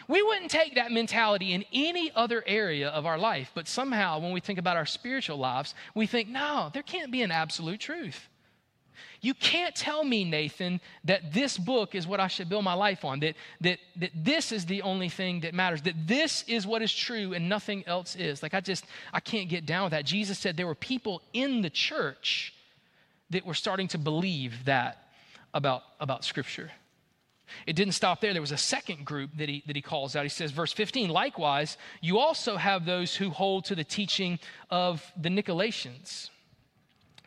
We 0.08 0.22
wouldn't 0.22 0.50
take 0.50 0.74
that 0.74 0.90
mentality 0.90 1.52
in 1.52 1.64
any 1.72 2.10
other 2.14 2.42
area 2.46 2.88
of 2.88 3.06
our 3.06 3.18
life, 3.18 3.52
but 3.54 3.68
somehow 3.68 4.18
when 4.18 4.32
we 4.32 4.40
think 4.40 4.58
about 4.58 4.76
our 4.76 4.86
spiritual 4.86 5.36
lives, 5.38 5.74
we 5.94 6.06
think, 6.06 6.28
no, 6.28 6.70
there 6.74 6.82
can't 6.82 7.12
be 7.12 7.22
an 7.22 7.30
absolute 7.30 7.80
truth. 7.80 8.28
You 9.22 9.34
can't 9.34 9.74
tell 9.74 10.02
me, 10.02 10.24
Nathan, 10.24 10.80
that 11.04 11.32
this 11.32 11.56
book 11.56 11.94
is 11.94 12.08
what 12.08 12.18
I 12.18 12.26
should 12.26 12.48
build 12.48 12.64
my 12.64 12.74
life 12.74 13.04
on, 13.04 13.20
that, 13.20 13.36
that, 13.60 13.78
that 13.96 14.10
this 14.16 14.50
is 14.50 14.66
the 14.66 14.82
only 14.82 15.08
thing 15.08 15.40
that 15.40 15.54
matters, 15.54 15.82
that 15.82 16.08
this 16.08 16.44
is 16.48 16.66
what 16.66 16.82
is 16.82 16.92
true 16.92 17.32
and 17.32 17.48
nothing 17.48 17.84
else 17.86 18.16
is. 18.16 18.42
Like, 18.42 18.52
I 18.52 18.60
just, 18.60 18.84
I 19.12 19.20
can't 19.20 19.48
get 19.48 19.64
down 19.64 19.84
with 19.84 19.92
that. 19.92 20.04
Jesus 20.04 20.40
said 20.40 20.56
there 20.56 20.66
were 20.66 20.74
people 20.74 21.22
in 21.32 21.62
the 21.62 21.70
church 21.70 22.52
that 23.30 23.46
were 23.46 23.54
starting 23.54 23.86
to 23.88 23.98
believe 23.98 24.64
that 24.64 24.98
about, 25.54 25.82
about 26.00 26.24
Scripture. 26.24 26.72
It 27.64 27.76
didn't 27.76 27.94
stop 27.94 28.20
there. 28.20 28.32
There 28.32 28.42
was 28.42 28.50
a 28.50 28.56
second 28.56 29.04
group 29.04 29.30
that 29.36 29.48
he, 29.48 29.62
that 29.68 29.76
he 29.76 29.82
calls 29.82 30.16
out. 30.16 30.24
He 30.24 30.30
says, 30.30 30.50
verse 30.50 30.72
15, 30.72 31.10
likewise, 31.10 31.78
you 32.00 32.18
also 32.18 32.56
have 32.56 32.86
those 32.86 33.14
who 33.14 33.30
hold 33.30 33.66
to 33.66 33.76
the 33.76 33.84
teaching 33.84 34.40
of 34.68 35.04
the 35.16 35.28
Nicolaitans. 35.28 36.30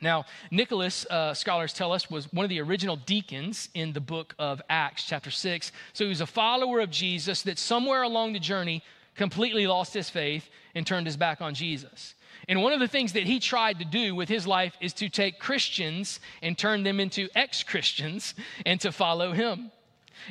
Now, 0.05 0.25
Nicholas, 0.51 1.03
uh, 1.09 1.33
scholars 1.33 1.74
tell 1.74 1.91
us, 1.91 2.12
was 2.12 2.31
one 2.31 2.45
of 2.45 2.50
the 2.50 2.62
original 2.62 2.95
deacons 2.95 3.69
in 3.74 3.91
the 3.91 4.00
book 4.00 4.35
of 4.38 4.62
Acts, 4.69 5.03
chapter 5.03 5.31
6. 5.31 5.71
So 5.93 6.03
he 6.03 6.09
was 6.09 6.21
a 6.21 6.27
follower 6.27 6.79
of 6.79 6.91
Jesus 6.91 7.41
that 7.41 7.57
somewhere 7.57 8.03
along 8.03 8.33
the 8.33 8.39
journey 8.39 8.83
completely 9.15 9.65
lost 9.65 9.95
his 9.95 10.07
faith 10.07 10.47
and 10.75 10.85
turned 10.85 11.07
his 11.07 11.17
back 11.17 11.41
on 11.41 11.55
Jesus. 11.55 12.13
And 12.47 12.62
one 12.62 12.71
of 12.71 12.79
the 12.79 12.88
things 12.88 13.13
that 13.13 13.24
he 13.24 13.39
tried 13.39 13.79
to 13.79 13.85
do 13.85 14.13
with 14.13 14.29
his 14.29 14.45
life 14.45 14.77
is 14.79 14.93
to 14.93 15.09
take 15.09 15.39
Christians 15.39 16.19
and 16.43 16.55
turn 16.55 16.83
them 16.83 17.00
into 17.00 17.27
ex 17.33 17.63
Christians 17.63 18.35
and 18.63 18.79
to 18.81 18.91
follow 18.91 19.31
him. 19.31 19.71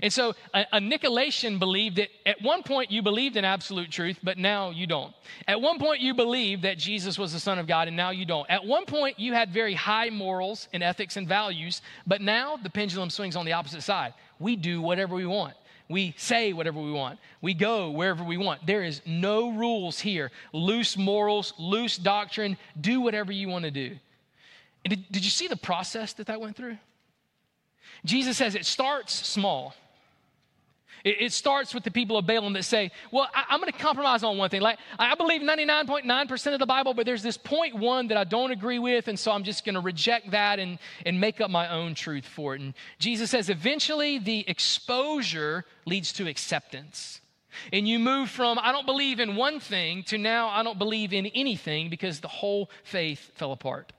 And 0.03 0.12
so 0.12 0.35
a, 0.53 0.67
a 0.73 0.79
Nicolaitan 0.81 1.59
believed 1.59 1.97
that 1.97 2.09
at 2.26 2.43
one 2.43 2.62
point 2.62 2.91
you 2.91 3.03
believed 3.03 3.37
in 3.37 3.45
absolute 3.45 3.91
truth, 3.91 4.19
but 4.23 4.38
now 4.38 4.71
you 4.71 4.87
don't. 4.87 5.14
At 5.47 5.61
one 5.61 5.79
point 5.79 6.00
you 6.00 6.14
believed 6.14 6.62
that 6.62 6.79
Jesus 6.79 7.19
was 7.19 7.33
the 7.33 7.41
Son 7.41 7.59
of 7.59 7.67
God, 7.67 7.88
and 7.88 7.97
now 7.97 8.11
you 8.11 8.25
don't. 8.25 8.49
At 8.50 8.64
one 8.64 8.87
point 8.87 9.19
you 9.19 9.33
had 9.33 9.53
very 9.53 9.75
high 9.75 10.11
morals 10.11 10.69
and 10.73 10.83
ethics 10.83 11.17
and 11.17 11.29
values, 11.29 11.83
but 12.07 12.21
now 12.21 12.57
the 12.57 12.71
pendulum 12.71 13.11
swings 13.11 13.37
on 13.37 13.45
the 13.45 13.53
opposite 13.53 13.83
side. 13.83 14.14
We 14.38 14.57
do 14.57 14.81
whatever 14.81 15.14
we 15.14 15.26
want. 15.26 15.55
We 15.88 16.14
say 16.17 16.53
whatever 16.55 16.81
we 16.81 16.93
want. 16.93 17.19
We 17.43 17.53
go 17.53 17.91
wherever 17.91 18.25
we 18.25 18.38
want. 18.38 18.67
There 18.67 18.83
is 18.83 19.03
no 19.05 19.50
rules 19.53 20.00
here. 20.00 20.31
Loose 20.53 20.97
morals, 20.97 21.53
loose 21.59 21.99
doctrine. 21.99 22.57
Do 22.81 23.00
whatever 23.03 23.33
you 23.33 23.49
want 23.49 23.67
to 23.67 23.71
do. 23.71 23.97
And 24.85 24.91
did, 24.91 25.12
did 25.12 25.25
you 25.25 25.31
see 25.31 25.47
the 25.47 25.57
process 25.57 26.14
that 26.14 26.26
that 26.29 26.41
went 26.41 26.57
through? 26.57 26.79
Jesus 28.04 28.37
says 28.37 28.54
it 28.54 28.66
starts 28.66 29.14
small. 29.14 29.75
It, 31.04 31.16
it 31.20 31.32
starts 31.32 31.75
with 31.75 31.84
the 31.84 31.90
people 31.90 32.16
of 32.16 32.26
Balaam 32.26 32.54
that 32.54 32.64
say, 32.64 32.90
Well, 33.11 33.28
I, 33.34 33.54
am 33.54 33.61
going 33.61 33.70
to 33.70 33.78
compromise 33.78 34.23
on 34.23 34.38
one 34.38 34.50
thing. 34.50 34.62
Like, 34.62 34.78
I 34.99 35.14
believe 35.14 35.42
99.9% 35.42 36.52
of 36.54 36.58
the 36.58 36.66
Bible, 36.66 36.94
but 36.94 37.06
there's 37.06 37.23
this 37.23 37.37
point 37.37 37.75
one 37.75 38.08
that 38.08 38.16
I 38.16 38.25
don't 38.25 38.50
agree 38.50 38.78
with, 38.78 39.08
and 39.08 39.18
so 39.18 39.30
I'm 39.30 39.44
just 39.44 39.64
going 39.64 39.75
to 39.75 39.80
reject 39.80 40.30
that 40.32 40.58
and, 40.58 40.78
and 41.06 41.20
make 41.20 41.40
up 41.40 41.50
my 41.50 41.68
own 41.68 41.94
truth 41.94 42.26
for 42.26 42.54
it. 42.54 42.61
And 42.61 42.75
Jesus 42.99 43.30
says, 43.30 43.50
eventually 43.50 44.18
the 44.18 44.49
exposure 44.49 45.64
leads 45.87 46.12
to 46.14 46.26
acceptance. 46.26 47.20
And 47.73 47.87
you 47.87 48.00
move 48.00 48.30
from, 48.30 48.58
I 48.61 48.73
don't 48.73 48.87
believe 48.87 49.20
in 49.20 49.37
one 49.37 49.61
thing, 49.61 50.02
to 50.04 50.18
now, 50.18 50.49
I 50.49 50.64
don't 50.64 50.78
believe 50.78 51.12
in 51.12 51.26
anything 51.26 51.88
because 51.88 52.18
the 52.20 52.28
whole 52.28 52.68
faith 52.82 53.30
fell 53.34 53.52
apart. 53.52 53.92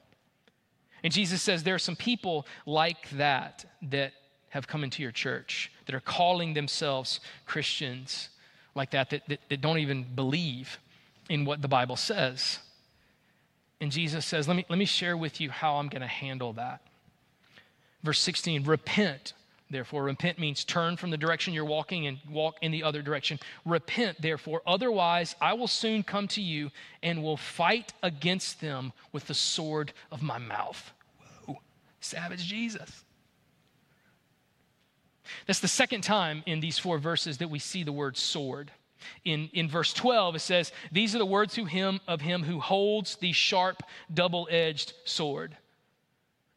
And 1.06 1.14
Jesus 1.14 1.44
says 1.44 1.62
there 1.62 1.76
are 1.76 1.80
some 1.80 1.96
people 1.96 2.48
like 2.66 3.12
that 3.12 3.64
that 3.92 4.14
have 4.50 4.68
come 4.68 4.84
into 4.84 5.04
your 5.04 5.12
church 5.12 5.72
that 5.86 5.94
are 5.94 6.00
calling 6.00 6.56
themselves 6.56 7.20
Christians 7.46 8.30
like 8.74 8.90
that, 8.90 9.12
that, 9.12 9.22
that, 9.28 9.40
that 9.50 9.62
don't 9.62 9.78
even 9.78 10.04
believe 10.16 10.80
in 11.30 11.46
what 11.46 11.62
the 11.62 11.68
Bible 11.68 11.96
says. 11.96 12.58
And 13.80 13.92
Jesus 13.92 14.26
says, 14.26 14.48
let 14.48 14.58
me, 14.58 14.66
let 14.68 14.80
me 14.80 14.86
share 14.86 15.16
with 15.16 15.40
you 15.40 15.52
how 15.52 15.76
I'm 15.76 15.90
going 15.90 16.02
to 16.02 16.08
handle 16.08 16.54
that. 16.54 16.82
Verse 18.02 18.20
16, 18.22 18.64
repent. 18.64 19.34
Therefore, 19.70 20.02
repent 20.02 20.40
means 20.40 20.64
turn 20.64 20.98
from 20.98 21.12
the 21.12 21.18
direction 21.18 21.54
you're 21.54 21.66
walking 21.66 22.08
and 22.08 22.18
walk 22.28 22.56
in 22.64 22.72
the 22.72 22.82
other 22.82 23.04
direction. 23.04 23.40
Repent, 23.64 24.20
therefore, 24.24 24.64
otherwise 24.66 25.36
I 25.40 25.54
will 25.54 25.68
soon 25.68 26.02
come 26.02 26.28
to 26.30 26.42
you 26.42 26.72
and 27.04 27.22
will 27.22 27.38
fight 27.38 27.94
against 28.02 28.60
them 28.60 28.92
with 29.12 29.28
the 29.28 29.36
sword 29.36 29.94
of 30.12 30.24
my 30.24 30.40
mouth. 30.40 30.94
Savage 32.06 32.46
Jesus. 32.46 33.04
That's 35.48 35.60
the 35.60 35.68
second 35.68 36.02
time 36.02 36.44
in 36.46 36.60
these 36.60 36.78
four 36.78 36.98
verses 37.00 37.40
that 37.40 37.50
we 37.50 37.60
see 37.60 37.84
the 37.84 37.92
word 37.92 38.16
sword. 38.16 38.72
In, 39.24 39.50
in 39.54 39.68
verse 39.70 39.94
12, 39.94 40.36
it 40.36 40.40
says, 40.40 40.72
These 40.92 41.16
are 41.16 41.20
the 41.20 41.26
words 41.26 41.54
to 41.56 41.66
him 41.66 42.00
of 42.08 42.22
him 42.22 42.44
who 42.44 42.60
holds 42.60 43.18
the 43.18 43.32
sharp, 43.32 43.84
double 44.14 44.48
edged 44.50 44.94
sword. 45.04 45.58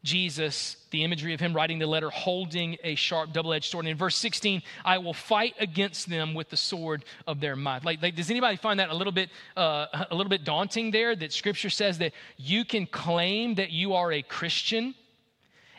Jesus, 0.01 0.77
the 0.91 1.03
imagery 1.03 1.33
of 1.33 1.41
him 1.41 1.53
writing 1.53 1.77
the 1.77 1.85
letter, 1.85 2.09
holding 2.09 2.77
a 2.83 2.95
sharp, 2.95 3.33
double 3.33 3.53
edged 3.53 3.65
sword. 3.65 3.85
And 3.85 3.91
in 3.91 3.97
verse 3.97 4.15
16, 4.15 4.61
I 4.85 4.97
will 4.99 5.13
fight 5.13 5.55
against 5.59 6.09
them 6.09 6.33
with 6.33 6.49
the 6.49 6.57
sword 6.57 7.03
of 7.27 7.41
their 7.41 7.57
mouth. 7.57 7.83
Like, 7.83 8.01
like 8.01 8.15
does 8.15 8.29
anybody 8.29 8.55
find 8.55 8.79
that 8.79 8.89
a 8.89 8.95
little 8.95 9.11
bit, 9.11 9.29
uh, 9.57 9.87
a 10.09 10.15
little 10.15 10.29
bit 10.29 10.45
daunting 10.45 10.91
there? 10.91 11.15
That 11.15 11.33
scripture 11.33 11.69
says 11.69 11.97
that 11.97 12.13
you 12.37 12.63
can 12.63 12.85
claim 12.85 13.55
that 13.55 13.71
you 13.71 13.93
are 13.93 14.13
a 14.13 14.21
Christian, 14.21 14.95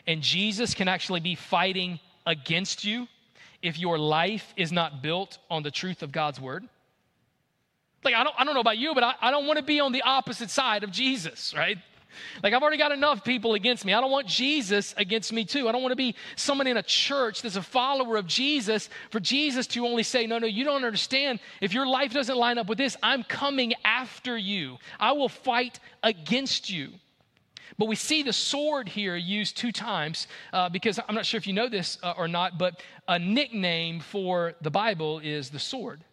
and 0.07 0.21
Jesus 0.21 0.73
can 0.73 0.87
actually 0.87 1.19
be 1.19 1.35
fighting 1.35 1.99
against 2.25 2.83
you 2.83 3.07
if 3.61 3.77
your 3.77 3.97
life 3.97 4.53
is 4.57 4.71
not 4.71 5.01
built 5.01 5.37
on 5.49 5.63
the 5.63 5.71
truth 5.71 6.03
of 6.03 6.11
God's 6.11 6.39
word? 6.39 6.67
Like, 8.03 8.15
I 8.15 8.23
don't, 8.23 8.35
I 8.37 8.43
don't 8.43 8.55
know 8.55 8.61
about 8.61 8.77
you, 8.77 8.93
but 8.95 9.03
I, 9.03 9.13
I 9.21 9.31
don't 9.31 9.45
want 9.45 9.59
to 9.59 9.65
be 9.65 9.79
on 9.79 9.91
the 9.91 10.01
opposite 10.01 10.49
side 10.49 10.83
of 10.83 10.91
Jesus, 10.91 11.53
right? 11.55 11.77
Like, 12.43 12.53
I've 12.53 12.61
already 12.61 12.77
got 12.77 12.91
enough 12.91 13.23
people 13.23 13.53
against 13.53 13.85
me. 13.85 13.93
I 13.93 14.01
don't 14.01 14.11
want 14.11 14.27
Jesus 14.27 14.93
against 14.97 15.31
me, 15.31 15.45
too. 15.45 15.69
I 15.69 15.71
don't 15.71 15.81
want 15.81 15.91
to 15.91 15.97
be 15.97 16.15
someone 16.35 16.67
in 16.67 16.77
a 16.77 16.83
church 16.83 17.41
that's 17.41 17.55
a 17.55 17.61
follower 17.61 18.17
of 18.17 18.27
Jesus 18.27 18.89
for 19.11 19.19
Jesus 19.19 19.67
to 19.67 19.85
only 19.85 20.03
say, 20.03 20.25
No, 20.27 20.39
no, 20.39 20.47
you 20.47 20.63
don't 20.63 20.83
understand. 20.83 21.39
If 21.61 21.73
your 21.73 21.87
life 21.87 22.13
doesn't 22.13 22.35
line 22.35 22.57
up 22.57 22.67
with 22.67 22.77
this, 22.77 22.97
I'm 23.01 23.23
coming 23.23 23.73
after 23.85 24.37
you. 24.37 24.77
I 24.99 25.13
will 25.13 25.29
fight 25.29 25.79
against 26.03 26.69
you. 26.69 26.89
But 27.77 27.87
we 27.87 27.95
see 27.95 28.23
the 28.23 28.33
sword 28.33 28.89
here 28.89 29.15
used 29.15 29.57
two 29.57 29.71
times 29.71 30.27
uh, 30.53 30.69
because 30.69 30.99
I'm 31.07 31.15
not 31.15 31.25
sure 31.25 31.37
if 31.37 31.47
you 31.47 31.53
know 31.53 31.69
this 31.69 31.97
uh, 32.03 32.13
or 32.17 32.27
not, 32.27 32.57
but 32.57 32.81
a 33.07 33.17
nickname 33.17 33.99
for 33.99 34.53
the 34.61 34.71
Bible 34.71 35.19
is 35.19 35.49
the 35.49 35.59
sword. 35.59 36.03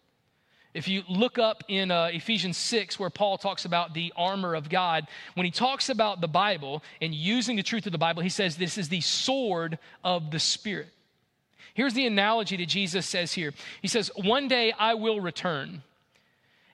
If 0.73 0.87
you 0.87 1.03
look 1.09 1.39
up 1.39 1.63
in 1.67 1.89
uh, 1.89 2.09
Ephesians 2.13 2.55
6, 2.57 2.99
where 2.99 3.09
Paul 3.09 3.39
talks 3.39 3.65
about 3.65 3.93
the 3.93 4.13
armor 4.15 4.53
of 4.53 4.69
God, 4.69 5.07
when 5.33 5.45
he 5.45 5.51
talks 5.51 5.89
about 5.89 6.21
the 6.21 6.27
Bible 6.27 6.83
and 7.01 7.13
using 7.13 7.55
the 7.55 7.63
truth 7.63 7.87
of 7.87 7.91
the 7.91 7.97
Bible, 7.97 8.21
he 8.21 8.29
says 8.29 8.55
this 8.55 8.77
is 8.77 8.87
the 8.87 9.01
sword 9.01 9.79
of 10.03 10.29
the 10.29 10.39
Spirit. 10.39 10.89
Here's 11.73 11.95
the 11.95 12.05
analogy 12.05 12.57
that 12.57 12.67
Jesus 12.67 13.05
says 13.05 13.33
here 13.33 13.53
He 13.81 13.87
says, 13.87 14.11
One 14.15 14.47
day 14.47 14.71
I 14.77 14.93
will 14.93 15.19
return. 15.19 15.81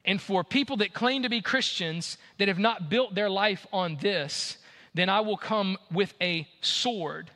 And 0.03 0.21
for 0.21 0.43
people 0.43 0.77
that 0.77 0.93
claim 0.93 1.23
to 1.23 1.29
be 1.29 1.41
Christians 1.41 2.17
that 2.37 2.47
have 2.47 2.59
not 2.59 2.89
built 2.89 3.15
their 3.15 3.29
life 3.29 3.65
on 3.73 3.97
this, 3.97 4.57
then 4.95 5.09
I 5.09 5.19
will 5.19 5.37
come 5.37 5.77
with 5.91 6.13
a 6.21 6.47
sword, 6.61 7.29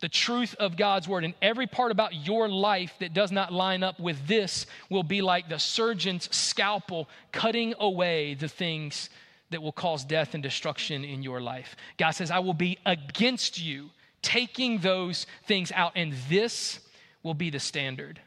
the 0.00 0.08
truth 0.08 0.56
of 0.58 0.76
God's 0.76 1.06
word. 1.06 1.24
And 1.24 1.34
every 1.40 1.66
part 1.66 1.92
about 1.92 2.26
your 2.26 2.48
life 2.48 2.92
that 2.98 3.14
does 3.14 3.30
not 3.30 3.52
line 3.52 3.82
up 3.82 4.00
with 4.00 4.26
this 4.26 4.66
will 4.90 5.04
be 5.04 5.22
like 5.22 5.48
the 5.48 5.58
surgeon's 5.58 6.34
scalpel 6.34 7.08
cutting 7.32 7.74
away 7.78 8.34
the 8.34 8.48
things 8.48 9.08
that 9.50 9.62
will 9.62 9.72
cause 9.72 10.04
death 10.04 10.34
and 10.34 10.42
destruction 10.42 11.04
in 11.04 11.22
your 11.22 11.40
life. 11.40 11.76
God 11.96 12.10
says, 12.10 12.30
I 12.30 12.40
will 12.40 12.54
be 12.54 12.78
against 12.84 13.60
you, 13.60 13.90
taking 14.20 14.78
those 14.78 15.26
things 15.46 15.70
out. 15.72 15.92
And 15.94 16.14
this 16.28 16.80
will 17.22 17.34
be 17.34 17.50
the 17.50 17.60
standard. 17.60 18.20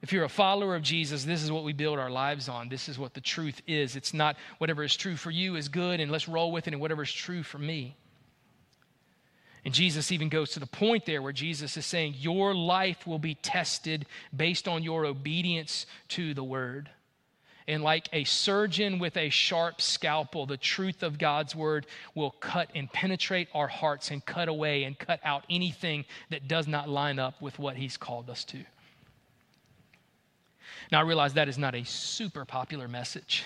If 0.00 0.12
you're 0.12 0.24
a 0.24 0.28
follower 0.28 0.76
of 0.76 0.82
Jesus, 0.82 1.24
this 1.24 1.42
is 1.42 1.50
what 1.50 1.64
we 1.64 1.72
build 1.72 1.98
our 1.98 2.10
lives 2.10 2.48
on. 2.48 2.68
This 2.68 2.88
is 2.88 2.98
what 2.98 3.14
the 3.14 3.20
truth 3.20 3.60
is. 3.66 3.96
It's 3.96 4.14
not 4.14 4.36
whatever 4.58 4.84
is 4.84 4.96
true 4.96 5.16
for 5.16 5.30
you 5.30 5.56
is 5.56 5.68
good 5.68 6.00
and 6.00 6.12
let's 6.12 6.28
roll 6.28 6.52
with 6.52 6.68
it, 6.68 6.72
and 6.72 6.80
whatever 6.80 7.02
is 7.02 7.12
true 7.12 7.42
for 7.42 7.58
me. 7.58 7.96
And 9.64 9.74
Jesus 9.74 10.12
even 10.12 10.28
goes 10.28 10.52
to 10.52 10.60
the 10.60 10.66
point 10.66 11.04
there 11.04 11.20
where 11.20 11.32
Jesus 11.32 11.76
is 11.76 11.84
saying, 11.84 12.14
Your 12.18 12.54
life 12.54 13.06
will 13.06 13.18
be 13.18 13.34
tested 13.34 14.06
based 14.34 14.68
on 14.68 14.82
your 14.82 15.04
obedience 15.04 15.84
to 16.08 16.32
the 16.32 16.44
word. 16.44 16.88
And 17.66 17.82
like 17.82 18.08
a 18.14 18.24
surgeon 18.24 18.98
with 18.98 19.18
a 19.18 19.28
sharp 19.28 19.82
scalpel, 19.82 20.46
the 20.46 20.56
truth 20.56 21.02
of 21.02 21.18
God's 21.18 21.54
word 21.54 21.86
will 22.14 22.30
cut 22.30 22.70
and 22.74 22.90
penetrate 22.90 23.48
our 23.52 23.68
hearts 23.68 24.10
and 24.10 24.24
cut 24.24 24.48
away 24.48 24.84
and 24.84 24.98
cut 24.98 25.20
out 25.22 25.44
anything 25.50 26.06
that 26.30 26.48
does 26.48 26.66
not 26.66 26.88
line 26.88 27.18
up 27.18 27.42
with 27.42 27.58
what 27.58 27.76
He's 27.76 27.98
called 27.98 28.30
us 28.30 28.44
to. 28.44 28.64
Now, 30.90 31.00
I 31.00 31.02
realize 31.02 31.34
that 31.34 31.48
is 31.48 31.58
not 31.58 31.74
a 31.74 31.84
super 31.84 32.44
popular 32.44 32.88
message 32.88 33.44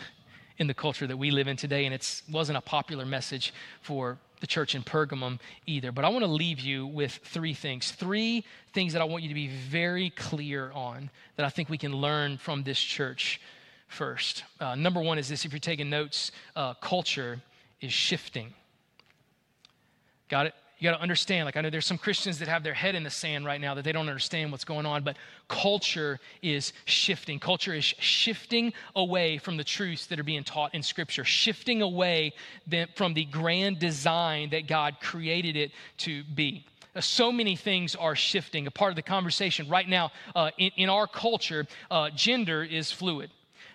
in 0.59 0.68
the 0.68 0.74
culture 0.74 1.07
that 1.09 1.16
we 1.16 1.31
live 1.33 1.48
in 1.48 1.57
today, 1.57 1.87
and 1.87 1.94
it 1.94 2.22
wasn't 2.31 2.57
a 2.57 2.61
popular 2.61 3.05
message 3.05 3.52
for 3.81 4.18
the 4.40 4.46
church 4.46 4.74
in 4.74 4.83
Pergamum 4.83 5.40
either. 5.66 5.90
But 5.90 6.05
I 6.05 6.09
want 6.09 6.24
to 6.24 6.31
leave 6.31 6.61
you 6.61 6.87
with 6.87 7.18
three 7.24 7.55
things. 7.55 7.90
Three 7.90 8.44
things 8.72 8.92
that 8.92 9.02
I 9.02 9.05
want 9.05 9.24
you 9.24 9.28
to 9.28 9.35
be 9.35 9.48
very 9.48 10.11
clear 10.11 10.70
on 10.72 11.11
that 11.37 11.44
I 11.44 11.48
think 11.48 11.68
we 11.68 11.78
can 11.78 11.92
learn 11.92 12.38
from 12.38 12.62
this 12.62 12.78
church 12.78 13.40
first. 13.88 14.44
Uh, 14.61 14.74
number 14.76 15.00
one 15.00 15.18
is 15.18 15.28
this 15.28 15.44
if 15.44 15.52
you're 15.52 15.59
taking 15.59 15.90
notes, 15.90 16.31
uh, 16.55 16.74
culture 16.74 17.40
is 17.81 17.92
shifting. 17.92 18.55
Got 20.28 20.46
it? 20.46 20.55
You 20.83 20.90
got 20.90 20.97
to 20.97 21.03
understand, 21.05 21.47
like, 21.47 21.57
I 21.57 21.61
know 21.61 21.71
there's 21.71 21.87
some 21.87 21.97
Christians 21.97 22.40
that 22.40 22.49
have 22.49 22.64
their 22.64 22.75
head 22.75 22.97
in 22.97 23.05
the 23.05 23.11
sand 23.11 23.45
right 23.47 23.61
now 23.61 23.75
that 23.75 23.85
they 23.85 23.92
don't 23.92 24.09
understand 24.09 24.51
what's 24.51 24.64
going 24.64 24.85
on, 24.85 25.05
but 25.05 25.16
culture 25.47 26.18
is 26.42 26.73
shifting. 26.87 27.38
Culture 27.38 27.73
is 27.73 27.85
shifting 27.85 28.73
away 28.97 29.38
from 29.38 29.57
the 29.57 29.62
truths 29.62 30.07
that 30.07 30.18
are 30.18 30.25
being 30.25 30.42
taught 30.42 30.75
in 30.75 30.83
Scripture, 30.83 31.23
shifting 31.23 31.83
away 31.83 32.33
from 32.97 33.14
the 33.14 33.25
grand 33.27 33.79
design 33.79 34.51
that 34.51 34.66
God 34.66 34.97
created 35.01 35.55
it 35.55 35.71
to 35.99 36.25
be. 36.35 36.66
Uh, 36.97 37.01
so 37.01 37.31
many 37.31 37.55
things 37.55 37.95
are 37.95 38.16
shifting. 38.16 38.66
A 38.66 38.73
part 38.73 38.90
of 38.90 38.97
the 38.97 39.03
conversation 39.03 39.68
right 39.68 39.88
now 39.88 40.11
uh, 40.35 40.51
in, 40.59 40.73
in, 40.77 40.88
our 40.88 41.07
culture, 41.07 41.64
uh, 41.92 42.11
gender 42.11 42.64
is 42.64 42.90
fluid. 42.90 43.31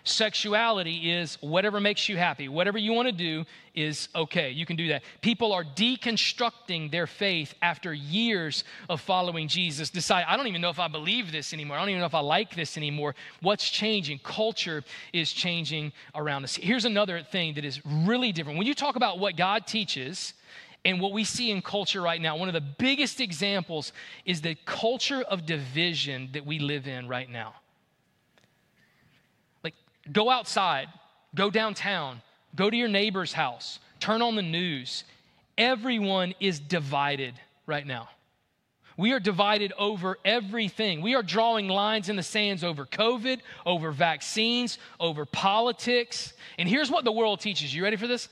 Sexuality 0.08 1.12
is 1.12 1.36
whatever 1.42 1.80
makes 1.80 2.08
you 2.08 2.16
happy. 2.16 2.48
Whatever 2.48 2.78
you 2.78 2.94
want 2.94 3.08
to 3.08 3.12
do 3.12 3.44
is 3.74 4.08
okay. 4.14 4.50
You 4.50 4.64
can 4.64 4.74
do 4.76 4.88
that. 4.88 5.02
People 5.20 5.52
are 5.52 5.62
deconstructing 5.62 6.90
their 6.90 7.06
faith 7.06 7.54
after 7.60 7.92
years 7.92 8.64
of 8.88 9.02
following 9.02 9.48
Jesus. 9.48 9.90
Decide, 9.90 10.24
I 10.26 10.38
don't 10.38 10.46
even 10.46 10.62
know 10.62 10.70
if 10.70 10.78
I 10.78 10.88
believe 10.88 11.30
this 11.30 11.52
anymore. 11.52 11.76
I 11.76 11.80
don't 11.80 11.90
even 11.90 12.00
know 12.00 12.06
if 12.06 12.14
I 12.14 12.20
like 12.20 12.56
this 12.56 12.78
anymore. 12.78 13.14
What's 13.42 13.68
changing? 13.68 14.20
Culture 14.20 14.82
is 15.12 15.30
changing 15.30 15.92
around 16.14 16.44
us. 16.44 16.56
Here's 16.56 16.86
another 16.86 17.22
thing 17.22 17.54
that 17.54 17.64
is 17.66 17.84
really 17.84 18.32
different. 18.32 18.56
When 18.58 18.66
you 18.66 18.74
talk 18.74 18.96
about 18.96 19.18
what 19.18 19.36
God 19.36 19.66
teaches, 19.66 20.32
and 20.84 21.00
what 21.00 21.12
we 21.12 21.24
see 21.24 21.50
in 21.50 21.60
culture 21.60 22.00
right 22.00 22.20
now, 22.20 22.36
one 22.36 22.48
of 22.48 22.54
the 22.54 22.60
biggest 22.60 23.20
examples 23.20 23.92
is 24.24 24.40
the 24.40 24.54
culture 24.64 25.22
of 25.22 25.44
division 25.44 26.30
that 26.32 26.46
we 26.46 26.60
live 26.60 26.86
in 26.86 27.08
right 27.08 27.28
now. 27.28 27.56
Go 30.12 30.30
outside, 30.30 30.88
go 31.34 31.50
downtown, 31.50 32.22
go 32.54 32.70
to 32.70 32.76
your 32.76 32.88
neighbor's 32.88 33.32
house, 33.32 33.78
turn 34.00 34.22
on 34.22 34.36
the 34.36 34.42
news. 34.42 35.04
Everyone 35.56 36.34
is 36.40 36.60
divided 36.60 37.34
right 37.66 37.86
now. 37.86 38.08
We 38.96 39.12
are 39.12 39.20
divided 39.20 39.72
over 39.78 40.18
everything. 40.24 41.02
We 41.02 41.14
are 41.14 41.22
drawing 41.22 41.68
lines 41.68 42.08
in 42.08 42.16
the 42.16 42.22
sands 42.22 42.64
over 42.64 42.84
COVID, 42.84 43.38
over 43.64 43.92
vaccines, 43.92 44.78
over 44.98 45.24
politics. 45.24 46.32
And 46.58 46.68
here's 46.68 46.90
what 46.90 47.04
the 47.04 47.12
world 47.12 47.40
teaches 47.40 47.72
you. 47.72 47.84
Ready 47.84 47.96
for 47.96 48.08
this? 48.08 48.28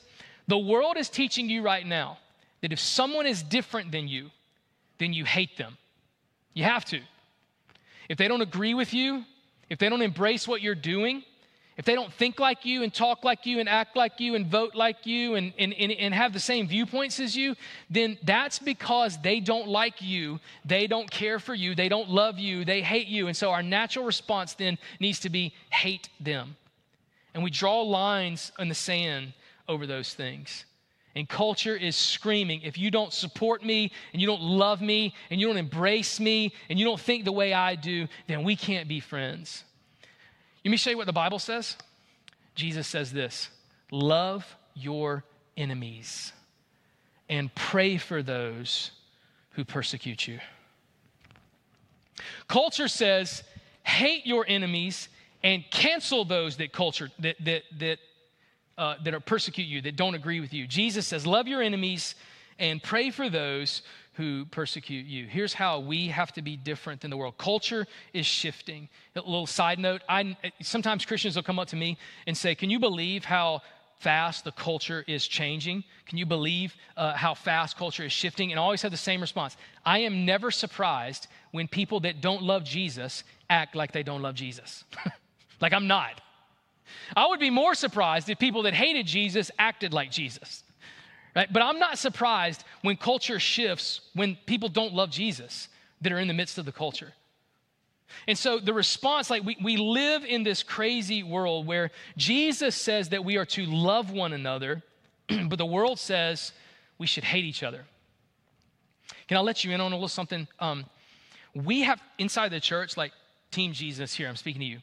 The 0.48 0.58
world 0.58 0.96
is 0.96 1.08
teaching 1.08 1.48
you 1.48 1.62
right 1.62 1.86
now 1.86 2.18
that 2.62 2.72
if 2.72 2.80
someone 2.80 3.26
is 3.26 3.44
different 3.44 3.92
than 3.92 4.08
you, 4.08 4.30
then 4.98 5.12
you 5.12 5.24
hate 5.24 5.56
them. 5.56 5.76
You 6.52 6.64
have 6.64 6.84
to. 6.86 7.00
If 8.08 8.18
they 8.18 8.26
don't 8.26 8.42
agree 8.42 8.74
with 8.74 8.92
you, 8.92 9.24
if 9.70 9.78
they 9.78 9.88
don't 9.88 10.02
embrace 10.02 10.48
what 10.48 10.62
you're 10.62 10.74
doing, 10.74 11.22
if 11.76 11.84
they 11.84 11.94
don't 11.94 12.12
think 12.12 12.40
like 12.40 12.64
you 12.64 12.82
and 12.82 12.92
talk 12.92 13.22
like 13.22 13.44
you 13.44 13.60
and 13.60 13.68
act 13.68 13.96
like 13.96 14.18
you 14.18 14.34
and 14.34 14.46
vote 14.46 14.74
like 14.74 15.04
you 15.04 15.34
and, 15.34 15.52
and, 15.58 15.74
and, 15.74 15.92
and, 15.92 16.14
have 16.14 16.32
the 16.32 16.40
same 16.40 16.66
viewpoints 16.66 17.20
as 17.20 17.36
you, 17.36 17.54
then 17.90 18.16
that's 18.22 18.58
because 18.58 19.20
they 19.20 19.40
don't 19.40 19.68
like 19.68 20.00
you. 20.00 20.40
They 20.64 20.86
don't 20.86 21.10
care 21.10 21.38
for 21.38 21.54
you. 21.54 21.74
They 21.74 21.90
don't 21.90 22.08
love 22.08 22.38
you. 22.38 22.64
They 22.64 22.80
hate 22.80 23.08
you. 23.08 23.26
And 23.26 23.36
so 23.36 23.50
our 23.50 23.62
natural 23.62 24.06
response 24.06 24.54
then 24.54 24.78
needs 25.00 25.20
to 25.20 25.28
be 25.28 25.52
hate 25.68 26.08
them. 26.18 26.56
And 27.34 27.44
we 27.44 27.50
draw 27.50 27.82
lines 27.82 28.52
in 28.58 28.70
the 28.70 28.74
sand 28.74 29.34
over 29.68 29.86
those 29.86 30.14
things. 30.14 30.64
And 31.14 31.28
culture 31.28 31.76
is 31.76 31.94
screaming 31.94 32.62
if 32.62 32.78
you 32.78 32.90
don't 32.90 33.12
support 33.12 33.62
me 33.62 33.92
and 34.12 34.20
you 34.20 34.26
don't 34.26 34.42
love 34.42 34.80
me 34.80 35.14
and 35.30 35.38
you 35.38 35.46
don't 35.46 35.56
embrace 35.58 36.20
me 36.20 36.54
and 36.70 36.78
you 36.78 36.86
don't 36.86 37.00
think 37.00 37.26
the 37.26 37.32
way 37.32 37.52
I 37.52 37.74
do, 37.74 38.08
then 38.28 38.44
we 38.44 38.56
can't 38.56 38.88
be 38.88 39.00
friends. 39.00 39.64
Let 40.66 40.72
me 40.72 40.78
show 40.78 40.90
you 40.90 40.96
what 40.96 41.06
the 41.06 41.12
Bible 41.12 41.38
says. 41.38 41.76
Jesus 42.56 42.88
says 42.88 43.12
this 43.12 43.50
Love 43.92 44.56
your 44.74 45.22
enemies 45.56 46.32
and 47.28 47.54
pray 47.54 47.98
for 47.98 48.20
those 48.20 48.90
who 49.52 49.64
persecute 49.64 50.26
you. 50.26 50.40
Culture 52.48 52.88
says, 52.88 53.44
hate 53.84 54.26
your 54.26 54.44
enemies 54.48 55.08
and 55.44 55.62
cancel 55.70 56.24
those 56.24 56.56
that 56.56 56.72
culture 56.72 57.12
that 57.20 57.36
that 57.44 57.62
that 57.78 57.98
uh, 58.76 58.96
that 59.04 59.14
are 59.14 59.20
persecute 59.20 59.68
you, 59.68 59.80
that 59.82 59.94
don't 59.94 60.16
agree 60.16 60.40
with 60.40 60.52
you. 60.52 60.66
Jesus 60.66 61.06
says, 61.06 61.28
love 61.28 61.46
your 61.46 61.62
enemies 61.62 62.16
and 62.58 62.82
pray 62.82 63.10
for 63.10 63.30
those 63.30 63.82
who 64.16 64.46
persecute 64.46 65.04
you. 65.04 65.26
Here's 65.26 65.52
how 65.52 65.78
we 65.78 66.08
have 66.08 66.32
to 66.32 66.42
be 66.42 66.56
different 66.56 67.02
than 67.02 67.10
the 67.10 67.16
world. 67.16 67.36
Culture 67.36 67.86
is 68.14 68.24
shifting. 68.24 68.88
A 69.14 69.20
little 69.20 69.46
side 69.46 69.78
note, 69.78 70.02
I 70.08 70.36
sometimes 70.62 71.04
Christians 71.04 71.36
will 71.36 71.42
come 71.42 71.58
up 71.58 71.68
to 71.68 71.76
me 71.76 71.98
and 72.26 72.36
say, 72.36 72.54
"Can 72.54 72.70
you 72.70 72.78
believe 72.78 73.24
how 73.24 73.62
fast 73.98 74.44
the 74.44 74.52
culture 74.52 75.04
is 75.06 75.26
changing? 75.26 75.84
Can 76.06 76.16
you 76.18 76.26
believe 76.26 76.74
uh, 76.96 77.14
how 77.14 77.34
fast 77.34 77.76
culture 77.76 78.04
is 78.04 78.12
shifting?" 78.12 78.52
And 78.52 78.58
I 78.58 78.62
always 78.62 78.82
have 78.82 78.90
the 78.90 78.96
same 78.96 79.20
response. 79.20 79.56
I 79.84 79.98
am 80.00 80.24
never 80.24 80.50
surprised 80.50 81.26
when 81.50 81.68
people 81.68 82.00
that 82.00 82.22
don't 82.22 82.42
love 82.42 82.64
Jesus 82.64 83.22
act 83.50 83.76
like 83.76 83.92
they 83.92 84.02
don't 84.02 84.22
love 84.22 84.34
Jesus. 84.34 84.84
like 85.60 85.74
I'm 85.74 85.86
not. 85.86 86.22
I 87.14 87.26
would 87.26 87.40
be 87.40 87.50
more 87.50 87.74
surprised 87.74 88.30
if 88.30 88.38
people 88.38 88.62
that 88.62 88.72
hated 88.74 89.06
Jesus 89.06 89.50
acted 89.58 89.92
like 89.92 90.10
Jesus. 90.10 90.62
Right? 91.36 91.52
But 91.52 91.62
I'm 91.62 91.78
not 91.78 91.98
surprised 91.98 92.64
when 92.80 92.96
culture 92.96 93.38
shifts 93.38 94.00
when 94.14 94.38
people 94.46 94.70
don't 94.70 94.94
love 94.94 95.10
Jesus 95.10 95.68
that 96.00 96.10
are 96.10 96.18
in 96.18 96.28
the 96.28 96.34
midst 96.34 96.56
of 96.56 96.64
the 96.64 96.72
culture. 96.72 97.12
And 98.26 98.38
so 98.38 98.58
the 98.58 98.72
response, 98.72 99.28
like 99.28 99.44
we, 99.44 99.58
we 99.62 99.76
live 99.76 100.24
in 100.24 100.44
this 100.44 100.62
crazy 100.62 101.22
world 101.22 101.66
where 101.66 101.90
Jesus 102.16 102.74
says 102.74 103.10
that 103.10 103.22
we 103.22 103.36
are 103.36 103.44
to 103.46 103.66
love 103.66 104.10
one 104.10 104.32
another, 104.32 104.82
but 105.28 105.58
the 105.58 105.66
world 105.66 105.98
says 105.98 106.52
we 106.96 107.06
should 107.06 107.24
hate 107.24 107.44
each 107.44 107.62
other. 107.62 107.84
Can 109.28 109.36
I 109.36 109.40
let 109.40 109.62
you 109.62 109.72
in 109.72 109.80
on 109.80 109.92
a 109.92 109.94
little 109.94 110.08
something? 110.08 110.48
Um, 110.58 110.86
we 111.54 111.82
have 111.82 112.00
inside 112.16 112.48
the 112.48 112.60
church, 112.60 112.96
like 112.96 113.12
Team 113.50 113.72
Jesus 113.72 114.14
here, 114.14 114.28
I'm 114.28 114.36
speaking 114.36 114.60
to 114.60 114.66
you. 114.66 114.78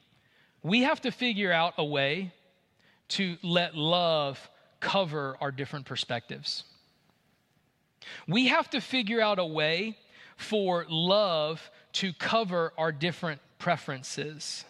We 0.61 0.81
have 0.83 1.01
to 1.01 1.11
figure 1.11 1.51
out 1.51 1.73
a 1.77 1.85
way 1.85 2.31
to 3.09 3.37
let 3.41 3.75
love 3.75 4.49
cover 4.83 5.37
our 5.39 5.51
different 5.51 5.85
perspectives. 5.85 6.65
We 8.27 8.47
have 8.47 8.69
to 8.71 8.81
figure 8.81 9.21
out 9.21 9.39
a 9.39 9.45
way 9.45 9.97
for 10.35 10.85
love 10.89 11.71
to 11.93 12.11
cover 12.13 12.73
our 12.77 12.91
different 12.91 13.39
preferences. 13.59 14.65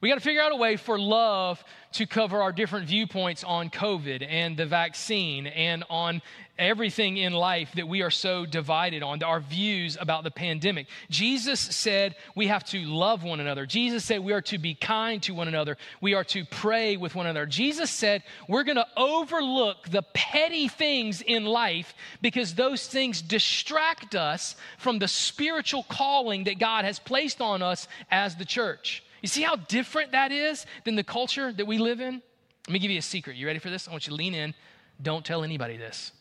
We 0.00 0.08
got 0.08 0.16
to 0.16 0.20
figure 0.20 0.42
out 0.42 0.52
a 0.52 0.56
way 0.56 0.76
for 0.76 0.98
love 0.98 1.62
to 1.92 2.06
cover 2.06 2.40
our 2.40 2.52
different 2.52 2.86
viewpoints 2.86 3.42
on 3.42 3.68
COVID 3.68 4.24
and 4.28 4.56
the 4.56 4.66
vaccine 4.66 5.46
and 5.48 5.84
on 5.90 6.22
everything 6.60 7.16
in 7.16 7.32
life 7.32 7.72
that 7.74 7.88
we 7.88 8.02
are 8.02 8.10
so 8.10 8.46
divided 8.46 9.02
on, 9.02 9.22
our 9.22 9.40
views 9.40 9.96
about 9.98 10.22
the 10.22 10.30
pandemic. 10.30 10.86
Jesus 11.08 11.58
said 11.58 12.14
we 12.36 12.46
have 12.46 12.64
to 12.66 12.78
love 12.80 13.24
one 13.24 13.40
another. 13.40 13.66
Jesus 13.66 14.04
said 14.04 14.20
we 14.20 14.32
are 14.32 14.42
to 14.42 14.58
be 14.58 14.74
kind 14.74 15.22
to 15.22 15.34
one 15.34 15.48
another. 15.48 15.76
We 16.00 16.14
are 16.14 16.24
to 16.24 16.44
pray 16.44 16.96
with 16.96 17.14
one 17.14 17.26
another. 17.26 17.46
Jesus 17.46 17.90
said 17.90 18.22
we're 18.46 18.64
going 18.64 18.76
to 18.76 18.86
overlook 18.96 19.88
the 19.88 20.02
petty 20.14 20.68
things 20.68 21.22
in 21.22 21.44
life 21.44 21.94
because 22.20 22.54
those 22.54 22.86
things 22.86 23.22
distract 23.22 24.14
us 24.14 24.54
from 24.78 24.98
the 24.98 25.08
spiritual 25.08 25.84
calling 25.84 26.44
that 26.44 26.58
God 26.58 26.84
has 26.84 26.98
placed 26.98 27.40
on 27.40 27.62
us 27.62 27.88
as 28.10 28.36
the 28.36 28.44
church. 28.44 29.02
You 29.22 29.28
see 29.28 29.42
how 29.42 29.56
different 29.56 30.12
that 30.12 30.32
is 30.32 30.66
than 30.84 30.96
the 30.96 31.04
culture 31.04 31.52
that 31.52 31.66
we 31.66 31.78
live 31.78 32.00
in? 32.00 32.22
Let 32.66 32.72
me 32.72 32.78
give 32.78 32.90
you 32.90 32.98
a 32.98 33.02
secret. 33.02 33.36
You 33.36 33.46
ready 33.46 33.58
for 33.58 33.70
this? 33.70 33.88
I 33.88 33.90
want 33.90 34.06
you 34.06 34.10
to 34.10 34.16
lean 34.16 34.34
in. 34.34 34.54
Don't 35.02 35.24
tell 35.24 35.44
anybody 35.44 35.76
this. 35.76 36.12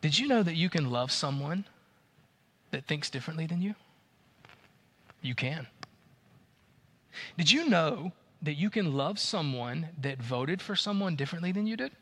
Did 0.00 0.18
you 0.18 0.28
know 0.28 0.42
that 0.42 0.54
you 0.54 0.68
can 0.68 0.90
love 0.90 1.10
someone 1.10 1.64
that 2.70 2.86
thinks 2.86 3.10
differently 3.10 3.46
than 3.46 3.60
you? 3.60 3.74
You 5.22 5.34
can. 5.34 5.66
Did 7.36 7.50
you 7.50 7.68
know 7.68 8.12
that 8.42 8.54
you 8.54 8.70
can 8.70 8.92
love 8.92 9.18
someone 9.18 9.88
that 10.00 10.22
voted 10.22 10.62
for 10.62 10.76
someone 10.76 11.16
differently 11.16 11.52
than 11.52 11.66
you 11.66 11.76
did? 11.76 11.92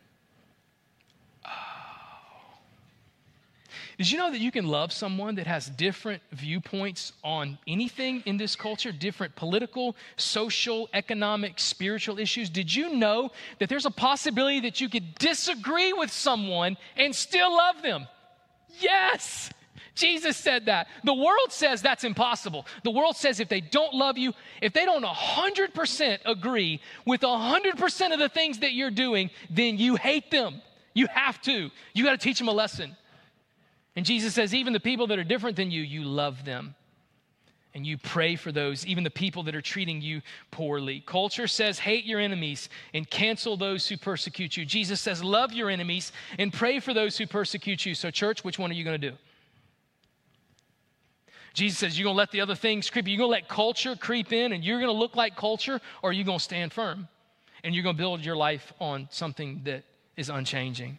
Did 3.98 4.10
you 4.10 4.18
know 4.18 4.30
that 4.30 4.40
you 4.40 4.52
can 4.52 4.66
love 4.66 4.92
someone 4.92 5.36
that 5.36 5.46
has 5.46 5.70
different 5.70 6.22
viewpoints 6.32 7.14
on 7.24 7.56
anything 7.66 8.22
in 8.26 8.36
this 8.36 8.54
culture, 8.54 8.92
different 8.92 9.34
political, 9.36 9.96
social, 10.16 10.90
economic, 10.92 11.58
spiritual 11.58 12.18
issues? 12.18 12.50
Did 12.50 12.74
you 12.74 12.94
know 12.94 13.30
that 13.58 13.70
there's 13.70 13.86
a 13.86 13.90
possibility 13.90 14.60
that 14.60 14.82
you 14.82 14.90
could 14.90 15.14
disagree 15.14 15.94
with 15.94 16.10
someone 16.10 16.76
and 16.96 17.14
still 17.14 17.56
love 17.56 17.80
them? 17.82 18.06
Yes! 18.78 19.50
Jesus 19.94 20.36
said 20.36 20.66
that. 20.66 20.88
The 21.02 21.14
world 21.14 21.50
says 21.50 21.80
that's 21.80 22.04
impossible. 22.04 22.66
The 22.84 22.90
world 22.90 23.16
says 23.16 23.40
if 23.40 23.48
they 23.48 23.62
don't 23.62 23.94
love 23.94 24.18
you, 24.18 24.34
if 24.60 24.74
they 24.74 24.84
don't 24.84 25.04
100% 25.04 26.18
agree 26.26 26.82
with 27.06 27.22
100% 27.22 28.12
of 28.12 28.18
the 28.18 28.28
things 28.28 28.58
that 28.58 28.74
you're 28.74 28.90
doing, 28.90 29.30
then 29.48 29.78
you 29.78 29.96
hate 29.96 30.30
them. 30.30 30.60
You 30.92 31.06
have 31.06 31.40
to. 31.42 31.70
You 31.94 32.04
got 32.04 32.12
to 32.12 32.18
teach 32.18 32.38
them 32.38 32.48
a 32.48 32.52
lesson. 32.52 32.94
And 33.96 34.04
Jesus 34.04 34.34
says, 34.34 34.54
even 34.54 34.74
the 34.74 34.80
people 34.80 35.06
that 35.08 35.18
are 35.18 35.24
different 35.24 35.56
than 35.56 35.70
you, 35.70 35.82
you 35.82 36.04
love 36.04 36.44
them. 36.44 36.74
And 37.74 37.86
you 37.86 37.98
pray 37.98 38.36
for 38.36 38.52
those, 38.52 38.86
even 38.86 39.04
the 39.04 39.10
people 39.10 39.42
that 39.42 39.54
are 39.54 39.60
treating 39.60 40.00
you 40.00 40.22
poorly. 40.50 41.02
Culture 41.04 41.46
says, 41.46 41.78
hate 41.78 42.04
your 42.04 42.20
enemies 42.20 42.70
and 42.94 43.08
cancel 43.08 43.56
those 43.56 43.86
who 43.86 43.98
persecute 43.98 44.56
you. 44.56 44.64
Jesus 44.64 45.00
says, 45.00 45.22
love 45.22 45.52
your 45.52 45.68
enemies 45.68 46.12
and 46.38 46.52
pray 46.52 46.80
for 46.80 46.94
those 46.94 47.18
who 47.18 47.26
persecute 47.26 47.84
you. 47.84 47.94
So, 47.94 48.10
church, 48.10 48.44
which 48.44 48.58
one 48.58 48.70
are 48.70 48.74
you 48.74 48.84
going 48.84 48.98
to 48.98 49.10
do? 49.10 49.16
Jesus 51.56 51.78
says, 51.78 51.98
You're 51.98 52.04
going 52.04 52.14
to 52.14 52.18
let 52.18 52.30
the 52.32 52.42
other 52.42 52.54
things 52.54 52.90
creep. 52.90 53.08
You're 53.08 53.16
going 53.16 53.28
to 53.28 53.32
let 53.32 53.48
culture 53.48 53.96
creep 53.96 54.30
in 54.30 54.52
and 54.52 54.62
you're 54.62 54.78
going 54.78 54.92
to 54.92 54.98
look 54.98 55.16
like 55.16 55.36
culture, 55.36 55.80
or 56.02 56.12
you're 56.12 56.18
you 56.18 56.24
going 56.24 56.38
to 56.38 56.44
stand 56.44 56.70
firm 56.70 57.08
and 57.64 57.74
you're 57.74 57.82
going 57.82 57.96
to 57.96 58.02
build 58.02 58.22
your 58.22 58.36
life 58.36 58.74
on 58.78 59.08
something 59.10 59.62
that 59.64 59.84
is 60.18 60.28
unchanging? 60.28 60.98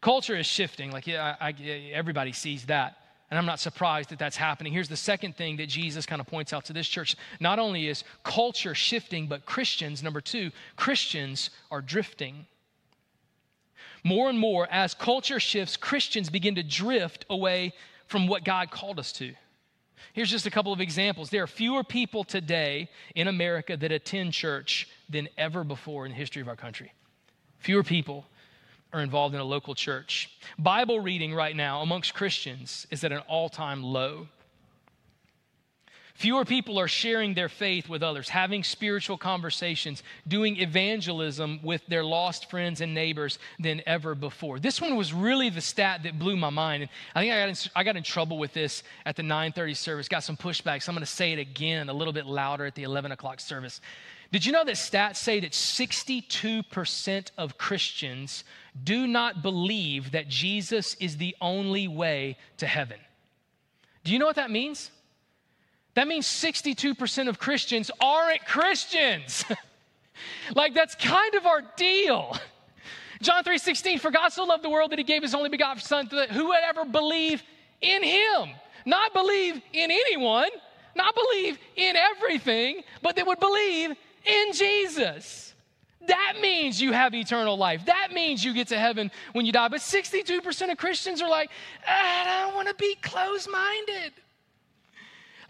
Culture 0.00 0.36
is 0.36 0.46
shifting. 0.46 0.90
Like, 0.90 1.06
yeah, 1.06 1.36
I, 1.40 1.48
I, 1.48 1.90
everybody 1.92 2.32
sees 2.32 2.66
that. 2.66 2.96
And 3.30 3.38
I'm 3.38 3.46
not 3.46 3.60
surprised 3.60 4.10
that 4.10 4.18
that's 4.18 4.36
happening. 4.36 4.72
Here's 4.72 4.88
the 4.88 4.96
second 4.96 5.36
thing 5.36 5.56
that 5.58 5.68
Jesus 5.68 6.04
kind 6.04 6.20
of 6.20 6.26
points 6.26 6.52
out 6.52 6.64
to 6.64 6.72
this 6.72 6.88
church. 6.88 7.16
Not 7.38 7.60
only 7.60 7.86
is 7.86 8.02
culture 8.24 8.74
shifting, 8.74 9.28
but 9.28 9.46
Christians, 9.46 10.02
number 10.02 10.20
two, 10.20 10.50
Christians 10.74 11.50
are 11.70 11.80
drifting. 11.80 12.46
More 14.02 14.28
and 14.28 14.38
more, 14.38 14.66
as 14.70 14.94
culture 14.94 15.38
shifts, 15.38 15.76
Christians 15.76 16.28
begin 16.28 16.56
to 16.56 16.62
drift 16.62 17.24
away 17.30 17.72
from 18.06 18.26
what 18.26 18.44
God 18.44 18.70
called 18.72 18.98
us 18.98 19.12
to. 19.12 19.32
Here's 20.12 20.30
just 20.30 20.46
a 20.46 20.50
couple 20.50 20.72
of 20.72 20.80
examples. 20.80 21.30
There 21.30 21.44
are 21.44 21.46
fewer 21.46 21.84
people 21.84 22.24
today 22.24 22.88
in 23.14 23.28
America 23.28 23.76
that 23.76 23.92
attend 23.92 24.32
church 24.32 24.88
than 25.08 25.28
ever 25.38 25.62
before 25.62 26.04
in 26.04 26.12
the 26.12 26.18
history 26.18 26.42
of 26.42 26.48
our 26.48 26.56
country. 26.56 26.92
Fewer 27.58 27.84
people 27.84 28.26
are 28.92 29.00
involved 29.00 29.34
in 29.34 29.40
a 29.40 29.44
local 29.44 29.74
church. 29.74 30.30
Bible 30.58 31.00
reading 31.00 31.34
right 31.34 31.54
now 31.54 31.82
amongst 31.82 32.14
Christians 32.14 32.86
is 32.90 33.04
at 33.04 33.12
an 33.12 33.22
all 33.28 33.48
time 33.48 33.82
low. 33.82 34.28
Fewer 36.20 36.44
people 36.44 36.78
are 36.78 36.86
sharing 36.86 37.32
their 37.32 37.48
faith 37.48 37.88
with 37.88 38.02
others, 38.02 38.28
having 38.28 38.62
spiritual 38.62 39.16
conversations, 39.16 40.02
doing 40.28 40.58
evangelism 40.60 41.60
with 41.62 41.80
their 41.86 42.04
lost 42.04 42.50
friends 42.50 42.82
and 42.82 42.92
neighbors 42.92 43.38
than 43.58 43.80
ever 43.86 44.14
before. 44.14 44.58
This 44.58 44.82
one 44.82 44.96
was 44.96 45.14
really 45.14 45.48
the 45.48 45.62
stat 45.62 46.02
that 46.02 46.18
blew 46.18 46.36
my 46.36 46.50
mind. 46.50 46.82
And 46.82 46.90
I 47.14 47.20
think 47.22 47.32
I 47.32 47.40
got 47.40 47.48
in, 47.48 47.70
I 47.74 47.84
got 47.84 47.96
in 47.96 48.02
trouble 48.02 48.36
with 48.36 48.52
this 48.52 48.82
at 49.06 49.16
the 49.16 49.22
9:30 49.22 49.74
service. 49.74 50.08
Got 50.08 50.22
some 50.22 50.36
pushback, 50.36 50.82
so 50.82 50.92
I'm 50.92 50.94
going 50.94 51.06
to 51.06 51.10
say 51.10 51.32
it 51.32 51.38
again 51.38 51.88
a 51.88 51.94
little 51.94 52.12
bit 52.12 52.26
louder 52.26 52.66
at 52.66 52.74
the 52.74 52.82
11 52.82 53.12
o'clock 53.12 53.40
service. 53.40 53.80
Did 54.32 54.46
you 54.46 54.52
know 54.52 54.64
that 54.64 54.76
stats 54.76 55.16
say 55.16 55.40
that 55.40 55.52
62% 55.52 57.30
of 57.36 57.58
Christians 57.58 58.44
do 58.82 59.06
not 59.06 59.42
believe 59.42 60.12
that 60.12 60.28
Jesus 60.28 60.94
is 61.00 61.16
the 61.16 61.34
only 61.40 61.88
way 61.88 62.36
to 62.58 62.66
heaven? 62.66 62.98
Do 64.04 64.12
you 64.12 64.18
know 64.18 64.26
what 64.26 64.36
that 64.36 64.50
means? 64.50 64.90
That 65.94 66.06
means 66.06 66.26
62% 66.26 67.28
of 67.28 67.38
Christians 67.38 67.90
aren't 68.00 68.46
Christians. 68.46 69.44
like 70.54 70.74
that's 70.74 70.94
kind 70.94 71.34
of 71.34 71.46
our 71.46 71.62
deal. 71.76 72.36
John 73.20 73.44
3:16 73.44 74.00
for 74.00 74.10
God 74.10 74.30
so 74.30 74.44
loved 74.44 74.64
the 74.64 74.70
world 74.70 74.92
that 74.92 74.98
he 74.98 75.04
gave 75.04 75.22
his 75.22 75.34
only 75.34 75.50
begotten 75.50 75.82
son 75.82 76.08
that 76.12 76.30
who 76.30 76.46
would 76.46 76.62
ever 76.64 76.84
believe 76.84 77.42
in 77.80 78.02
him, 78.02 78.50
not 78.86 79.12
believe 79.12 79.60
in 79.72 79.90
anyone, 79.90 80.48
not 80.94 81.14
believe 81.14 81.58
in 81.76 81.96
everything, 81.96 82.82
but 83.02 83.16
that 83.16 83.26
would 83.26 83.40
believe 83.40 83.96
in 84.24 84.52
Jesus. 84.52 85.54
That 86.06 86.38
means 86.40 86.80
you 86.80 86.92
have 86.92 87.14
eternal 87.14 87.56
life. 87.56 87.84
That 87.86 88.12
means 88.12 88.44
you 88.44 88.54
get 88.54 88.68
to 88.68 88.78
heaven 88.78 89.10
when 89.32 89.46
you 89.46 89.52
die. 89.52 89.68
But 89.68 89.80
62% 89.80 90.72
of 90.72 90.78
Christians 90.78 91.20
are 91.20 91.28
like, 91.28 91.50
ah, 91.86 92.22
I 92.22 92.44
don't 92.44 92.54
want 92.54 92.68
to 92.68 92.74
be 92.74 92.94
closed 92.96 93.48
minded. 93.50 94.12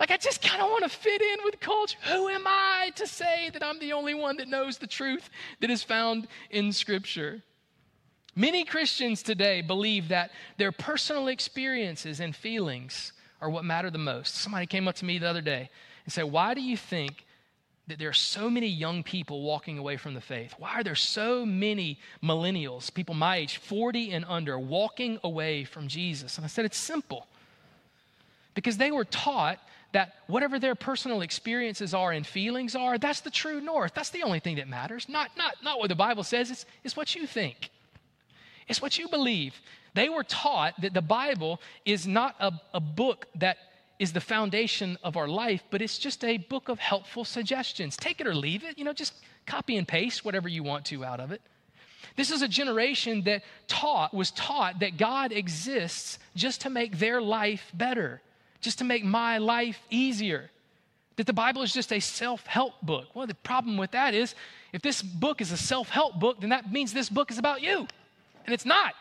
Like, 0.01 0.11
I 0.11 0.17
just 0.17 0.43
kind 0.43 0.63
of 0.63 0.71
want 0.71 0.83
to 0.85 0.89
fit 0.89 1.21
in 1.21 1.45
with 1.45 1.61
culture. 1.61 1.99
Who 2.09 2.29
am 2.29 2.45
I 2.47 2.91
to 2.97 3.07
say 3.07 3.51
that 3.53 3.63
I'm 3.63 3.79
the 3.79 3.93
only 3.93 4.15
one 4.15 4.39
that 4.39 4.49
knows 4.49 4.79
the 4.79 4.87
truth 4.87 5.29
that 5.61 5.71
is 5.71 5.83
found 5.83 6.27
in 6.51 6.73
Scripture? 6.73 7.43
Many 8.35 8.65
Christians 8.65 9.23
today 9.23 9.61
believe 9.61 10.09
that 10.09 10.31
their 10.57 10.73
personal 10.73 11.29
experiences 11.29 12.21
and 12.21 12.35
feelings 12.35 13.13
are 13.41 13.51
what 13.51 13.65
matter 13.65 13.91
the 13.91 13.99
most. 13.99 14.37
Somebody 14.37 14.67
came 14.67 14.89
up 14.89 14.95
to 14.97 15.05
me 15.05 15.19
the 15.19 15.29
other 15.29 15.41
day 15.41 15.69
and 16.05 16.13
said, 16.13 16.25
Why 16.25 16.55
do 16.55 16.63
you 16.63 16.77
think 16.77 17.27
that 17.91 17.99
there 17.99 18.09
are 18.09 18.13
so 18.13 18.49
many 18.49 18.67
young 18.67 19.03
people 19.03 19.43
walking 19.43 19.79
away 19.79 19.97
from 19.97 20.15
the 20.15 20.21
faith? 20.21 20.55
Why 20.59 20.75
are 20.75 20.85
there 20.85 20.95
so 20.95 21.45
many 21.45 21.99
millennials, 22.23 22.93
people 22.93 23.15
my 23.15 23.37
age, 23.37 23.59
40 23.59 24.13
and 24.13 24.25
under, 24.29 24.59
walking 24.59 25.19
away 25.23 25.65
from 25.65 25.89
Jesus? 25.89 26.37
And 26.37 26.45
I 26.45 26.49
said, 26.49 26.65
It's 26.65 26.79
simple. 26.79 27.27
Because 28.55 28.77
they 28.77 28.91
were 28.91 29.05
taught 29.05 29.59
that 29.93 30.15
whatever 30.27 30.59
their 30.59 30.75
personal 30.75 31.21
experiences 31.21 31.95
are 31.95 32.13
and 32.13 32.27
feelings 32.27 32.77
are, 32.77 32.99
that's 32.99 33.21
the 33.21 33.31
true 33.31 33.61
north. 33.61 33.93
That's 33.95 34.11
the 34.11 34.23
only 34.23 34.41
thing 34.41 34.57
that 34.57 34.69
matters. 34.69 35.09
Not, 35.09 35.31
not, 35.37 35.55
not 35.63 35.79
what 35.79 35.89
the 35.89 35.95
Bible 35.95 36.23
says, 36.23 36.51
it's, 36.51 36.67
it's 36.85 36.97
what 36.97 37.15
you 37.15 37.27
think, 37.27 37.71
it's 38.69 38.81
what 38.81 38.99
you 38.99 39.09
believe. 39.09 39.61
They 39.95 40.09
were 40.09 40.23
taught 40.23 40.81
that 40.83 40.95
the 40.95 41.03
Bible 41.03 41.61
is 41.85 42.07
not 42.07 42.37
a, 42.39 42.53
a 42.73 42.81
book 42.81 43.27
that 43.35 43.59
is 44.01 44.13
the 44.13 44.21
foundation 44.21 44.99
of 45.05 45.17
our 45.17 45.29
life, 45.29 45.63
but 45.71 45.81
it's 45.81 45.99
just 45.99 46.25
a 46.25 46.39
book 46.39 46.69
of 46.69 46.81
helpful 46.81 47.25
suggestions. 47.25 47.97
Take 47.97 48.21
it 48.21 48.27
or 48.27 48.35
leave 48.35 48.65
it, 48.65 48.77
you 48.77 48.85
know, 48.85 48.93
just 48.93 49.15
copy 49.47 49.77
and 49.77 49.87
paste 49.87 50.25
whatever 50.25 50.49
you 50.49 50.65
want 50.65 50.85
to 50.87 51.05
out 51.05 51.21
of 51.21 51.31
it. 51.31 51.41
This 52.17 52.33
is 52.33 52.43
a 52.43 52.49
generation 52.49 53.23
that 53.23 53.45
taught 53.69 54.13
was 54.13 54.33
taught 54.33 54.81
that 54.81 54.97
God 54.97 55.31
exists 55.31 56.19
just 56.35 56.63
to 56.63 56.71
make 56.71 56.99
their 56.99 57.23
life 57.23 57.71
better 57.73 58.21
just 58.61 58.79
to 58.79 58.85
make 58.85 59.05
my 59.05 59.39
life 59.39 59.81
easier. 59.91 60.51
That 61.17 61.27
the 61.27 61.33
Bible 61.33 61.63
is 61.63 61.73
just 61.73 61.93
a 61.93 62.01
self 62.01 62.47
help 62.47 62.81
book. 62.83 63.07
Well, 63.15 63.27
the 63.27 63.35
problem 63.35 63.77
with 63.77 63.91
that 63.91 64.15
is 64.15 64.35
if 64.73 64.83
this 64.83 65.03
book 65.03 65.41
is 65.41 65.53
a 65.53 65.57
self 65.57 65.89
help 65.89 66.19
book, 66.19 66.41
then 66.41 66.51
that 66.51 66.71
means 66.71 66.93
this 66.93 67.11
book 67.11 67.31
is 67.31 67.39
about 67.39 67.63
you. 67.63 67.87
And 68.47 68.55
it's 68.55 68.65
not. 68.65 68.95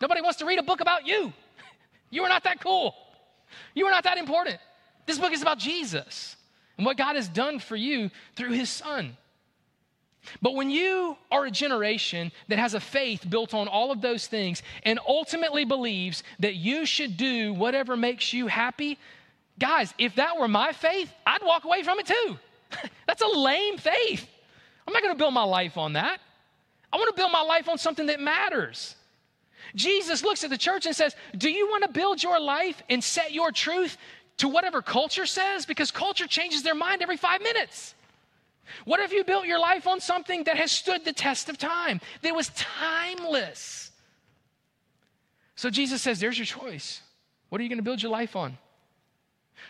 Nobody 0.00 0.20
wants 0.20 0.38
to 0.38 0.46
read 0.46 0.58
a 0.58 0.62
book 0.62 0.80
about 0.80 1.06
you. 1.06 1.32
You 2.10 2.22
are 2.22 2.28
not 2.28 2.44
that 2.44 2.60
cool. 2.60 2.94
You 3.74 3.86
are 3.86 3.90
not 3.90 4.04
that 4.04 4.18
important. 4.18 4.58
This 5.06 5.18
book 5.18 5.32
is 5.32 5.42
about 5.42 5.58
Jesus 5.58 6.36
and 6.76 6.86
what 6.86 6.96
God 6.96 7.16
has 7.16 7.28
done 7.28 7.58
for 7.58 7.76
you 7.76 8.10
through 8.36 8.52
his 8.52 8.70
son. 8.70 9.16
But 10.40 10.54
when 10.54 10.70
you 10.70 11.16
are 11.30 11.44
a 11.44 11.50
generation 11.50 12.32
that 12.48 12.58
has 12.58 12.74
a 12.74 12.80
faith 12.80 13.28
built 13.28 13.52
on 13.52 13.68
all 13.68 13.92
of 13.92 14.00
those 14.00 14.26
things 14.26 14.62
and 14.82 14.98
ultimately 15.06 15.64
believes 15.64 16.22
that 16.38 16.54
you 16.54 16.86
should 16.86 17.16
do 17.16 17.52
whatever 17.52 17.96
makes 17.96 18.32
you 18.32 18.46
happy, 18.46 18.98
guys, 19.58 19.92
if 19.98 20.16
that 20.16 20.38
were 20.38 20.48
my 20.48 20.72
faith, 20.72 21.12
I'd 21.26 21.42
walk 21.42 21.64
away 21.64 21.82
from 21.82 21.98
it 21.98 22.06
too. 22.06 22.38
That's 23.06 23.22
a 23.22 23.38
lame 23.38 23.76
faith. 23.76 24.26
I'm 24.86 24.92
not 24.92 25.02
going 25.02 25.14
to 25.14 25.18
build 25.18 25.34
my 25.34 25.44
life 25.44 25.76
on 25.76 25.94
that. 25.94 26.20
I 26.92 26.96
want 26.96 27.14
to 27.14 27.20
build 27.20 27.32
my 27.32 27.42
life 27.42 27.68
on 27.68 27.78
something 27.78 28.06
that 28.06 28.20
matters. 28.20 28.96
Jesus 29.74 30.22
looks 30.22 30.44
at 30.44 30.50
the 30.50 30.58
church 30.58 30.86
and 30.86 30.94
says, 30.94 31.14
Do 31.36 31.50
you 31.50 31.68
want 31.68 31.84
to 31.84 31.90
build 31.90 32.22
your 32.22 32.40
life 32.40 32.82
and 32.88 33.02
set 33.02 33.32
your 33.32 33.50
truth 33.50 33.96
to 34.38 34.48
whatever 34.48 34.82
culture 34.82 35.26
says? 35.26 35.66
Because 35.66 35.90
culture 35.90 36.26
changes 36.26 36.62
their 36.62 36.74
mind 36.74 37.02
every 37.02 37.16
five 37.16 37.42
minutes. 37.42 37.94
What 38.84 39.00
if 39.00 39.12
you 39.12 39.24
built 39.24 39.46
your 39.46 39.58
life 39.58 39.86
on 39.86 40.00
something 40.00 40.44
that 40.44 40.56
has 40.56 40.72
stood 40.72 41.04
the 41.04 41.12
test 41.12 41.48
of 41.48 41.58
time, 41.58 42.00
that 42.22 42.34
was 42.34 42.50
timeless? 42.50 43.90
So 45.56 45.70
Jesus 45.70 46.02
says, 46.02 46.20
There's 46.20 46.38
your 46.38 46.46
choice. 46.46 47.00
What 47.48 47.60
are 47.60 47.64
you 47.64 47.68
going 47.68 47.78
to 47.78 47.84
build 47.84 48.02
your 48.02 48.12
life 48.12 48.36
on? 48.36 48.58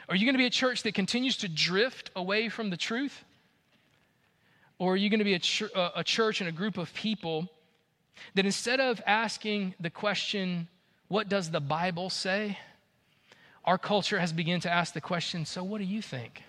Are 0.08 0.16
you 0.16 0.26
going 0.26 0.34
to 0.34 0.38
be 0.38 0.46
a 0.46 0.50
church 0.50 0.82
that 0.82 0.94
continues 0.94 1.38
to 1.38 1.48
drift 1.48 2.10
away 2.14 2.48
from 2.48 2.70
the 2.70 2.76
truth? 2.76 3.24
Or 4.78 4.94
are 4.94 4.96
you 4.96 5.08
going 5.08 5.18
to 5.18 5.24
be 5.24 5.34
a, 5.34 5.38
ch- 5.38 5.62
a 5.74 6.04
church 6.04 6.40
and 6.40 6.48
a 6.48 6.52
group 6.52 6.78
of 6.78 6.92
people 6.94 7.48
that 8.34 8.44
instead 8.44 8.80
of 8.80 9.00
asking 9.06 9.74
the 9.80 9.90
question, 9.90 10.68
What 11.08 11.28
does 11.28 11.50
the 11.50 11.60
Bible 11.60 12.10
say? 12.10 12.58
our 13.64 13.78
culture 13.78 14.18
has 14.18 14.32
begun 14.32 14.60
to 14.60 14.70
ask 14.70 14.92
the 14.92 15.00
question, 15.00 15.46
So 15.46 15.64
what 15.64 15.78
do 15.78 15.84
you 15.84 16.02
think? 16.02 16.42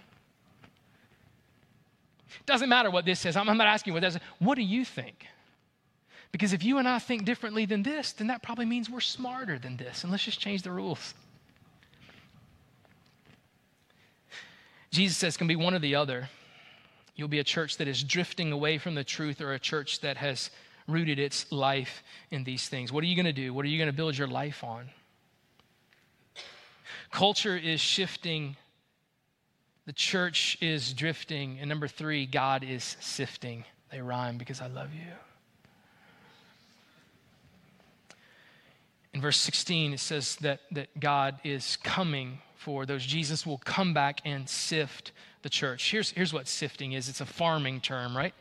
Doesn't 2.46 2.70
matter 2.70 2.92
what 2.92 3.06
this 3.06 3.20
says. 3.20 3.38
I'm, 3.38 3.46
not 3.46 3.68
asking 3.68 3.94
what 3.94 4.02
that 4.02 4.14
says. 4.14 4.22
What 4.40 4.56
do 4.56 4.62
you 4.62 4.84
think? 4.84 5.26
Because 6.32 6.52
if 6.52 6.64
you 6.64 6.80
and 6.80 6.88
I 6.88 7.00
think 7.00 7.24
differently 7.24 7.66
than 7.66 7.84
this, 7.84 8.12
then 8.12 8.28
that 8.28 8.44
probably 8.44 8.66
means 8.66 8.90
we're 8.90 9.00
smarter 9.00 9.58
than 9.58 9.78
this. 9.78 10.04
And 10.04 10.12
let's 10.12 10.26
just 10.26 10.40
change 10.40 10.64
the 10.64 10.72
rules. 10.72 11.14
Jesus 14.92 15.18
says 15.18 15.38
to 15.38 15.46
be 15.46 15.56
one 15.56 15.74
or 15.74 15.80
the 15.80 15.96
other. 15.96 16.30
You'll 17.16 17.30
be 17.30 17.40
a 17.40 17.44
church 17.44 17.78
that 17.78 17.88
is 17.88 18.04
drifting 18.04 18.52
away 18.52 18.78
from 18.78 18.96
the 18.96 19.04
truth 19.04 19.40
or 19.40 19.54
a 19.54 19.60
church 19.60 20.02
that 20.02 20.18
has 20.18 20.50
rooted 20.88 21.20
its 21.20 21.52
life 21.52 22.04
in 22.32 22.44
these 22.44 22.68
things. 22.70 22.92
What 22.92 23.04
are 23.04 23.08
you 23.08 23.16
going 23.16 23.26
to 23.26 23.34
do? 23.34 23.54
What 23.54 23.66
are 23.66 23.70
you 23.70 23.78
going 23.78 23.90
to 23.90 23.96
build 23.96 24.18
your 24.18 24.28
life 24.28 24.64
on? 24.64 24.90
Culture 27.12 27.58
is 27.58 27.80
shifting 27.80 28.58
the 29.86 29.94
church 29.94 30.58
is 30.62 30.94
drifting. 30.94 31.60
And 31.60 31.70
number 31.70 31.88
three, 31.88 32.26
God 32.26 32.64
is 32.64 32.98
sifting. 33.00 33.66
They 33.92 34.02
rhyme 34.02 34.38
because 34.38 34.60
I 34.62 34.68
love 34.68 34.94
you. 34.94 35.12
In 39.14 39.22
verse 39.22 39.38
16, 39.38 39.94
it 39.94 40.00
says 40.00 40.36
that, 40.38 40.62
that 40.72 41.00
God 41.00 41.40
is 41.44 41.78
coming 41.78 42.40
for 42.56 42.86
those. 42.86 43.06
Jesus 43.06 43.46
will 43.46 43.60
come 43.60 43.94
back 43.94 44.20
and 44.26 44.50
sift 44.50 45.12
the 45.44 45.50
church. 45.50 45.92
Here's, 45.92 46.10
here's 46.12 46.34
what 46.34 46.48
sifting 46.48 46.94
is 46.94 47.08
it's 47.08 47.22
a 47.22 47.26
farming 47.26 47.80
term, 47.80 48.18
right? 48.18 48.34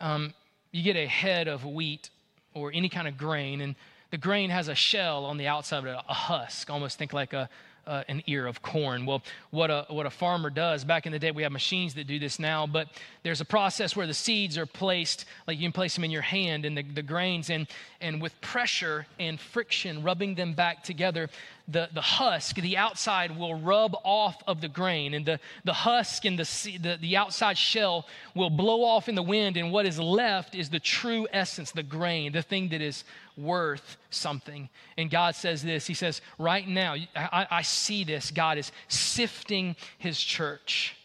Um, 0.00 0.32
you 0.72 0.82
get 0.82 0.96
a 0.96 1.06
head 1.06 1.48
of 1.48 1.64
wheat 1.64 2.10
or 2.54 2.70
any 2.72 2.88
kind 2.88 3.08
of 3.08 3.16
grain, 3.16 3.60
and 3.60 3.74
the 4.10 4.18
grain 4.18 4.50
has 4.50 4.68
a 4.68 4.74
shell 4.74 5.24
on 5.24 5.36
the 5.36 5.46
outside 5.46 5.78
of 5.78 5.86
it, 5.86 5.96
a 6.08 6.14
husk, 6.14 6.70
almost 6.70 6.98
think 6.98 7.12
like 7.12 7.32
a, 7.32 7.48
uh, 7.86 8.04
an 8.08 8.22
ear 8.26 8.46
of 8.46 8.60
corn. 8.62 9.06
Well, 9.06 9.22
what 9.50 9.70
a, 9.70 9.86
what 9.88 10.06
a 10.06 10.10
farmer 10.10 10.50
does, 10.50 10.84
back 10.84 11.06
in 11.06 11.12
the 11.12 11.18
day, 11.18 11.30
we 11.30 11.42
have 11.42 11.52
machines 11.52 11.94
that 11.94 12.06
do 12.06 12.18
this 12.18 12.38
now, 12.38 12.66
but 12.66 12.88
there's 13.22 13.40
a 13.40 13.46
process 13.46 13.96
where 13.96 14.06
the 14.06 14.14
seeds 14.14 14.58
are 14.58 14.66
placed, 14.66 15.24
like 15.46 15.58
you 15.58 15.64
can 15.64 15.72
place 15.72 15.94
them 15.94 16.04
in 16.04 16.10
your 16.10 16.22
hand 16.22 16.64
and 16.64 16.76
the, 16.76 16.82
the 16.82 17.02
grains, 17.02 17.50
and, 17.50 17.66
and 18.00 18.20
with 18.20 18.38
pressure 18.40 19.06
and 19.18 19.40
friction, 19.40 20.02
rubbing 20.02 20.34
them 20.34 20.52
back 20.52 20.82
together, 20.82 21.30
the, 21.68 21.88
the 21.92 22.00
husk, 22.00 22.56
the 22.56 22.76
outside 22.76 23.36
will 23.36 23.54
rub 23.54 23.94
off 24.02 24.42
of 24.46 24.60
the 24.60 24.68
grain, 24.68 25.12
and 25.12 25.26
the, 25.26 25.38
the 25.64 25.72
husk 25.72 26.24
and 26.24 26.38
the, 26.38 26.78
the, 26.80 26.96
the 27.00 27.16
outside 27.16 27.58
shell 27.58 28.06
will 28.34 28.48
blow 28.48 28.82
off 28.82 29.08
in 29.08 29.14
the 29.14 29.22
wind, 29.22 29.56
and 29.56 29.70
what 29.70 29.84
is 29.84 29.98
left 29.98 30.54
is 30.54 30.70
the 30.70 30.80
true 30.80 31.28
essence, 31.32 31.70
the 31.70 31.82
grain, 31.82 32.32
the 32.32 32.42
thing 32.42 32.70
that 32.70 32.80
is 32.80 33.04
worth 33.36 33.98
something. 34.10 34.68
And 34.96 35.10
God 35.10 35.34
says 35.34 35.62
this 35.62 35.86
He 35.86 35.94
says, 35.94 36.22
Right 36.38 36.66
now, 36.66 36.96
I, 37.14 37.46
I 37.50 37.62
see 37.62 38.02
this. 38.02 38.30
God 38.30 38.58
is 38.58 38.72
sifting 38.88 39.76
His 39.98 40.18
church 40.18 40.97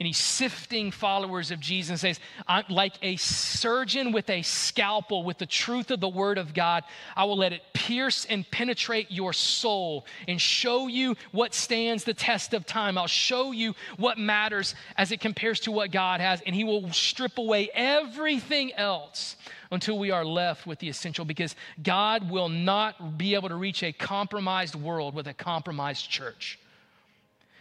and 0.00 0.06
he's 0.06 0.18
sifting 0.18 0.92
followers 0.92 1.50
of 1.50 1.58
Jesus 1.58 1.90
and 1.90 1.98
says, 1.98 2.20
I'm 2.46 2.64
like 2.68 2.94
a 3.02 3.16
surgeon 3.16 4.12
with 4.12 4.30
a 4.30 4.42
scalpel 4.42 5.24
with 5.24 5.38
the 5.38 5.46
truth 5.46 5.90
of 5.90 5.98
the 5.98 6.08
word 6.08 6.38
of 6.38 6.54
God, 6.54 6.84
I 7.16 7.24
will 7.24 7.36
let 7.36 7.52
it 7.52 7.62
pierce 7.72 8.24
and 8.24 8.48
penetrate 8.48 9.10
your 9.10 9.32
soul 9.32 10.06
and 10.28 10.40
show 10.40 10.86
you 10.86 11.16
what 11.32 11.52
stands 11.52 12.04
the 12.04 12.14
test 12.14 12.54
of 12.54 12.64
time. 12.64 12.96
I'll 12.96 13.08
show 13.08 13.50
you 13.50 13.74
what 13.96 14.18
matters 14.18 14.76
as 14.96 15.10
it 15.10 15.20
compares 15.20 15.58
to 15.60 15.72
what 15.72 15.90
God 15.90 16.20
has, 16.20 16.42
and 16.42 16.54
he 16.54 16.62
will 16.62 16.92
strip 16.92 17.36
away 17.36 17.68
everything 17.74 18.72
else 18.74 19.34
until 19.72 19.98
we 19.98 20.12
are 20.12 20.24
left 20.24 20.64
with 20.64 20.78
the 20.78 20.88
essential 20.88 21.24
because 21.24 21.56
God 21.82 22.30
will 22.30 22.48
not 22.48 23.18
be 23.18 23.34
able 23.34 23.48
to 23.48 23.56
reach 23.56 23.82
a 23.82 23.92
compromised 23.92 24.76
world 24.76 25.14
with 25.14 25.26
a 25.26 25.34
compromised 25.34 26.08
church. 26.08 26.58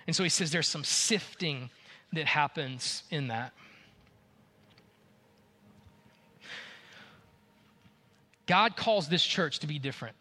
And 0.06 0.16
so 0.16 0.24
he 0.24 0.30
says 0.30 0.52
there's 0.52 0.70
some 0.70 0.86
sifting 0.86 1.70
that 2.14 2.26
happens 2.26 3.04
in 3.12 3.28
that. 3.28 3.54
God 8.46 8.78
calls 8.78 9.10
this 9.10 9.24
church 9.24 9.60
to 9.60 9.68
be 9.68 9.78
different. 9.78 10.16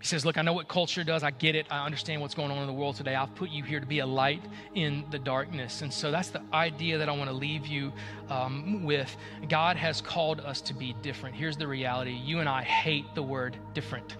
He 0.00 0.06
says, 0.06 0.24
Look, 0.24 0.38
I 0.38 0.42
know 0.42 0.54
what 0.54 0.66
culture 0.66 1.04
does. 1.04 1.22
I 1.22 1.30
get 1.30 1.54
it. 1.54 1.66
I 1.70 1.84
understand 1.84 2.22
what's 2.22 2.34
going 2.34 2.50
on 2.50 2.58
in 2.58 2.66
the 2.66 2.72
world 2.72 2.96
today. 2.96 3.14
I've 3.14 3.34
put 3.34 3.50
you 3.50 3.62
here 3.62 3.80
to 3.80 3.86
be 3.86 3.98
a 3.98 4.06
light 4.06 4.42
in 4.74 5.04
the 5.10 5.18
darkness. 5.18 5.82
And 5.82 5.92
so 5.92 6.10
that's 6.10 6.30
the 6.30 6.42
idea 6.54 6.96
that 6.96 7.08
I 7.10 7.12
want 7.12 7.28
to 7.28 7.36
leave 7.36 7.66
you 7.66 7.92
um, 8.30 8.82
with. 8.84 9.14
God 9.50 9.76
has 9.76 10.00
called 10.00 10.40
us 10.40 10.62
to 10.62 10.74
be 10.74 10.94
different. 11.02 11.36
Here's 11.36 11.58
the 11.58 11.66
reality 11.66 12.12
you 12.12 12.40
and 12.40 12.48
I 12.48 12.62
hate 12.62 13.14
the 13.14 13.22
word 13.22 13.58
different. 13.74 14.16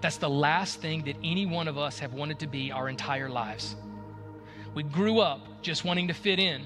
That's 0.00 0.16
the 0.16 0.30
last 0.30 0.80
thing 0.80 1.04
that 1.04 1.16
any 1.22 1.46
one 1.46 1.68
of 1.68 1.78
us 1.78 2.00
have 2.00 2.12
wanted 2.12 2.40
to 2.40 2.48
be 2.48 2.72
our 2.72 2.88
entire 2.88 3.28
lives. 3.28 3.76
We 4.74 4.82
grew 4.82 5.20
up 5.20 5.62
just 5.62 5.84
wanting 5.84 6.08
to 6.08 6.14
fit 6.14 6.38
in, 6.38 6.62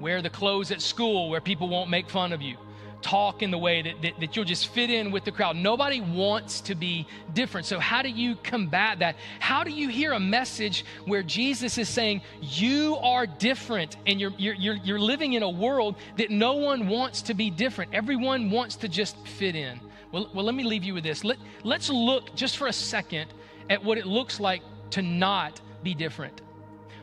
wear 0.00 0.22
the 0.22 0.30
clothes 0.30 0.70
at 0.70 0.80
school 0.80 1.28
where 1.28 1.40
people 1.40 1.68
won't 1.68 1.90
make 1.90 2.08
fun 2.08 2.32
of 2.32 2.40
you, 2.40 2.56
talk 3.02 3.42
in 3.42 3.50
the 3.50 3.58
way 3.58 3.82
that, 3.82 4.02
that, 4.02 4.20
that, 4.20 4.36
you'll 4.36 4.44
just 4.44 4.68
fit 4.68 4.90
in 4.90 5.10
with 5.10 5.24
the 5.24 5.32
crowd. 5.32 5.56
Nobody 5.56 6.00
wants 6.00 6.60
to 6.62 6.74
be 6.74 7.06
different. 7.34 7.66
So, 7.66 7.78
how 7.78 8.02
do 8.02 8.08
you 8.08 8.36
combat 8.36 9.00
that? 9.00 9.16
How 9.40 9.64
do 9.64 9.70
you 9.70 9.88
hear 9.88 10.12
a 10.12 10.20
message 10.20 10.84
where 11.04 11.22
Jesus 11.22 11.78
is 11.78 11.88
saying, 11.88 12.22
You 12.40 12.96
are 12.96 13.26
different 13.26 13.96
and 14.06 14.20
you're, 14.20 14.32
you're, 14.36 14.54
you're, 14.54 14.76
you're 14.76 15.00
living 15.00 15.34
in 15.34 15.42
a 15.42 15.50
world 15.50 15.96
that 16.16 16.30
no 16.30 16.54
one 16.54 16.88
wants 16.88 17.22
to 17.22 17.34
be 17.34 17.50
different? 17.50 17.94
Everyone 17.94 18.50
wants 18.50 18.76
to 18.76 18.88
just 18.88 19.16
fit 19.26 19.54
in. 19.54 19.80
Well, 20.12 20.30
well 20.34 20.44
let 20.44 20.54
me 20.54 20.64
leave 20.64 20.84
you 20.84 20.94
with 20.94 21.04
this. 21.04 21.24
Let, 21.24 21.38
let's 21.64 21.90
look 21.90 22.34
just 22.34 22.56
for 22.56 22.66
a 22.66 22.72
second 22.72 23.32
at 23.70 23.82
what 23.82 23.98
it 23.98 24.06
looks 24.06 24.40
like 24.40 24.62
to 24.90 25.02
not 25.02 25.60
be 25.82 25.94
different. 25.94 26.40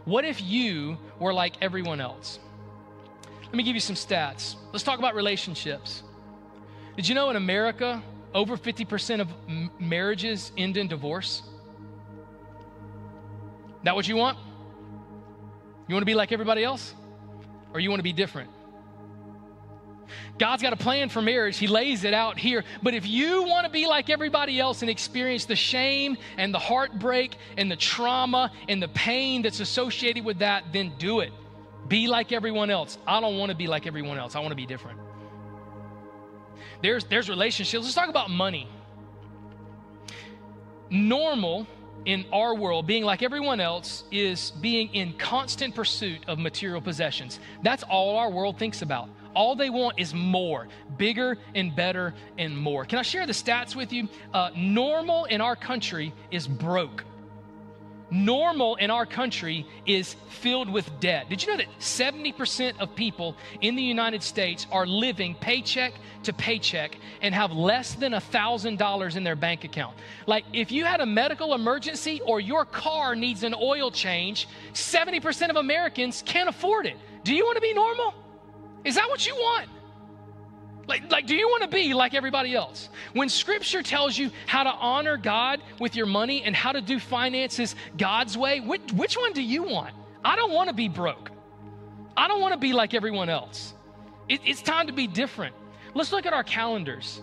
What 0.05 0.23
if 0.23 0.41
you 0.41 0.97
were 1.19 1.33
like 1.33 1.55
everyone 1.61 1.99
else? 1.99 2.39
Let 3.43 3.55
me 3.55 3.63
give 3.63 3.75
you 3.75 3.81
some 3.81 3.95
stats. 3.95 4.55
Let's 4.71 4.83
talk 4.83 4.99
about 4.99 5.15
relationships. 5.15 6.03
Did 6.95 7.07
you 7.07 7.15
know 7.15 7.29
in 7.29 7.35
America, 7.35 8.01
over 8.33 8.57
50% 8.57 9.21
of 9.21 9.29
m- 9.47 9.71
marriages 9.79 10.51
end 10.57 10.77
in 10.77 10.87
divorce? 10.87 11.41
That 13.83 13.95
what 13.95 14.07
you 14.07 14.15
want? 14.15 14.37
You 15.87 15.95
want 15.95 16.01
to 16.01 16.07
be 16.07 16.15
like 16.15 16.31
everybody 16.31 16.63
else? 16.63 16.93
Or 17.73 17.79
you 17.79 17.89
want 17.89 17.99
to 17.99 18.03
be 18.03 18.13
different? 18.13 18.49
God's 20.37 20.61
got 20.61 20.73
a 20.73 20.77
plan 20.77 21.09
for 21.09 21.21
marriage. 21.21 21.57
He 21.57 21.67
lays 21.67 22.03
it 22.03 22.13
out 22.13 22.37
here. 22.37 22.63
But 22.83 22.93
if 22.93 23.07
you 23.07 23.43
want 23.43 23.65
to 23.65 23.71
be 23.71 23.87
like 23.87 24.09
everybody 24.09 24.59
else 24.59 24.81
and 24.81 24.89
experience 24.89 25.45
the 25.45 25.55
shame 25.55 26.17
and 26.37 26.53
the 26.53 26.59
heartbreak 26.59 27.37
and 27.57 27.71
the 27.71 27.75
trauma 27.75 28.51
and 28.67 28.81
the 28.81 28.87
pain 28.89 29.41
that's 29.41 29.59
associated 29.59 30.25
with 30.25 30.39
that, 30.39 30.65
then 30.71 30.93
do 30.97 31.19
it. 31.19 31.31
Be 31.87 32.07
like 32.07 32.31
everyone 32.31 32.69
else. 32.69 32.97
I 33.07 33.19
don't 33.21 33.37
want 33.37 33.51
to 33.51 33.55
be 33.55 33.67
like 33.67 33.87
everyone 33.87 34.17
else. 34.17 34.35
I 34.35 34.39
want 34.39 34.51
to 34.51 34.55
be 34.55 34.65
different. 34.65 34.99
There's, 36.81 37.05
there's 37.05 37.29
relationships. 37.29 37.83
Let's 37.83 37.95
talk 37.95 38.09
about 38.09 38.29
money. 38.29 38.67
Normal 40.89 41.67
in 42.05 42.25
our 42.31 42.53
world, 42.55 42.85
being 42.85 43.03
like 43.03 43.23
everyone 43.23 43.59
else, 43.59 44.03
is 44.11 44.51
being 44.51 44.93
in 44.93 45.13
constant 45.13 45.73
pursuit 45.73 46.19
of 46.27 46.37
material 46.37 46.81
possessions. 46.81 47.39
That's 47.63 47.83
all 47.83 48.17
our 48.17 48.29
world 48.29 48.59
thinks 48.59 48.81
about. 48.81 49.09
All 49.35 49.55
they 49.55 49.69
want 49.69 49.99
is 49.99 50.13
more, 50.13 50.67
bigger 50.97 51.37
and 51.53 51.75
better 51.75 52.13
and 52.37 52.57
more. 52.57 52.85
Can 52.85 52.99
I 52.99 53.03
share 53.03 53.27
the 53.27 53.33
stats 53.33 53.75
with 53.75 53.91
you? 53.91 54.07
Uh, 54.33 54.49
normal 54.55 55.25
in 55.25 55.41
our 55.41 55.55
country 55.55 56.13
is 56.31 56.47
broke. 56.47 57.03
Normal 58.11 58.75
in 58.75 58.91
our 58.91 59.05
country 59.05 59.65
is 59.85 60.15
filled 60.29 60.69
with 60.69 60.87
debt. 60.99 61.27
Did 61.27 61.43
you 61.43 61.51
know 61.51 61.57
that 61.57 61.79
70% 61.79 62.79
of 62.79 62.95
people 62.95 63.35
in 63.61 63.75
the 63.75 63.81
United 63.81 64.21
States 64.21 64.67
are 64.71 64.85
living 64.85 65.35
paycheck 65.35 65.93
to 66.23 66.31
paycheck 66.31 66.97
and 67.21 67.33
have 67.33 67.51
less 67.51 67.95
than 67.95 68.13
a 68.13 68.21
$1,000 68.21 69.15
in 69.15 69.23
their 69.23 69.35
bank 69.35 69.63
account? 69.63 69.97
Like, 70.27 70.45
if 70.53 70.71
you 70.71 70.85
had 70.85 71.01
a 71.01 71.05
medical 71.05 71.55
emergency 71.55 72.21
or 72.25 72.39
your 72.39 72.63
car 72.63 73.15
needs 73.15 73.43
an 73.43 73.55
oil 73.59 73.89
change, 73.89 74.47
70% 74.73 75.49
of 75.49 75.55
Americans 75.55 76.23
can't 76.25 76.47
afford 76.47 76.85
it. 76.85 76.97
Do 77.23 77.33
you 77.33 77.43
want 77.43 77.55
to 77.55 77.61
be 77.61 77.73
normal? 77.73 78.13
Is 78.85 78.95
that 78.95 79.09
what 79.09 79.25
you 79.27 79.35
want? 79.35 79.67
Like, 80.87 81.11
like, 81.11 81.25
do 81.25 81.35
you 81.35 81.47
want 81.47 81.63
to 81.63 81.67
be 81.67 81.95
like 81.95 82.13
everybody 82.13 82.53
else? 82.53 82.89
When 83.13 83.27
scripture 83.27 83.81
tells 83.81 84.15
you 84.15 84.29
how 84.45 84.63
to 84.63 84.69
honor 84.69 85.17
God 85.17 85.61
with 85.79 85.95
your 85.95 86.05
money 86.05 86.43
and 86.43 86.55
how 86.55 86.71
to 86.71 86.81
do 86.81 86.99
finances 86.99 87.75
God's 87.97 88.37
way, 88.37 88.59
which, 88.59 88.93
which 88.93 89.17
one 89.17 89.33
do 89.33 89.41
you 89.41 89.63
want? 89.63 89.95
I 90.23 90.35
don't 90.35 90.53
want 90.53 90.69
to 90.69 90.75
be 90.75 90.87
broke. 90.87 91.31
I 92.15 92.27
don't 92.27 92.39
want 92.39 92.53
to 92.53 92.59
be 92.59 92.71
like 92.71 92.93
everyone 92.93 93.29
else. 93.29 93.73
It, 94.29 94.41
it's 94.45 94.61
time 94.61 94.87
to 94.87 94.93
be 94.93 95.07
different. 95.07 95.55
Let's 95.95 96.11
look 96.11 96.27
at 96.27 96.33
our 96.33 96.43
calendars. 96.43 97.21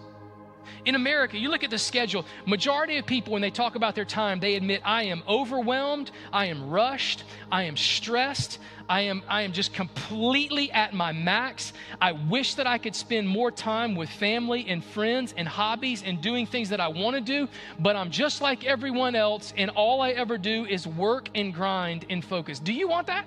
In 0.84 0.94
America, 0.94 1.38
you 1.38 1.48
look 1.48 1.64
at 1.64 1.70
the 1.70 1.78
schedule, 1.78 2.24
majority 2.46 2.98
of 2.98 3.06
people, 3.06 3.32
when 3.32 3.42
they 3.42 3.50
talk 3.50 3.74
about 3.74 3.94
their 3.94 4.04
time, 4.04 4.40
they 4.40 4.56
admit, 4.56 4.82
I 4.84 5.04
am 5.04 5.22
overwhelmed, 5.28 6.10
I 6.32 6.46
am 6.46 6.70
rushed, 6.70 7.24
I 7.50 7.64
am 7.64 7.76
stressed, 7.76 8.58
I 8.88 9.02
am, 9.02 9.22
I 9.28 9.42
am 9.42 9.52
just 9.52 9.72
completely 9.72 10.70
at 10.72 10.92
my 10.92 11.12
max. 11.12 11.72
I 12.00 12.12
wish 12.12 12.54
that 12.56 12.66
I 12.66 12.78
could 12.78 12.94
spend 12.94 13.28
more 13.28 13.50
time 13.50 13.94
with 13.94 14.10
family 14.10 14.66
and 14.68 14.84
friends 14.84 15.34
and 15.36 15.46
hobbies 15.46 16.02
and 16.02 16.20
doing 16.20 16.46
things 16.46 16.68
that 16.70 16.80
I 16.80 16.88
want 16.88 17.16
to 17.16 17.20
do, 17.20 17.48
but 17.78 17.96
I'm 17.96 18.10
just 18.10 18.40
like 18.40 18.64
everyone 18.64 19.14
else, 19.14 19.52
and 19.56 19.70
all 19.70 20.00
I 20.00 20.10
ever 20.10 20.38
do 20.38 20.66
is 20.66 20.86
work 20.86 21.28
and 21.34 21.54
grind 21.54 22.06
and 22.10 22.24
focus. 22.24 22.58
Do 22.58 22.72
you 22.72 22.88
want 22.88 23.06
that? 23.06 23.24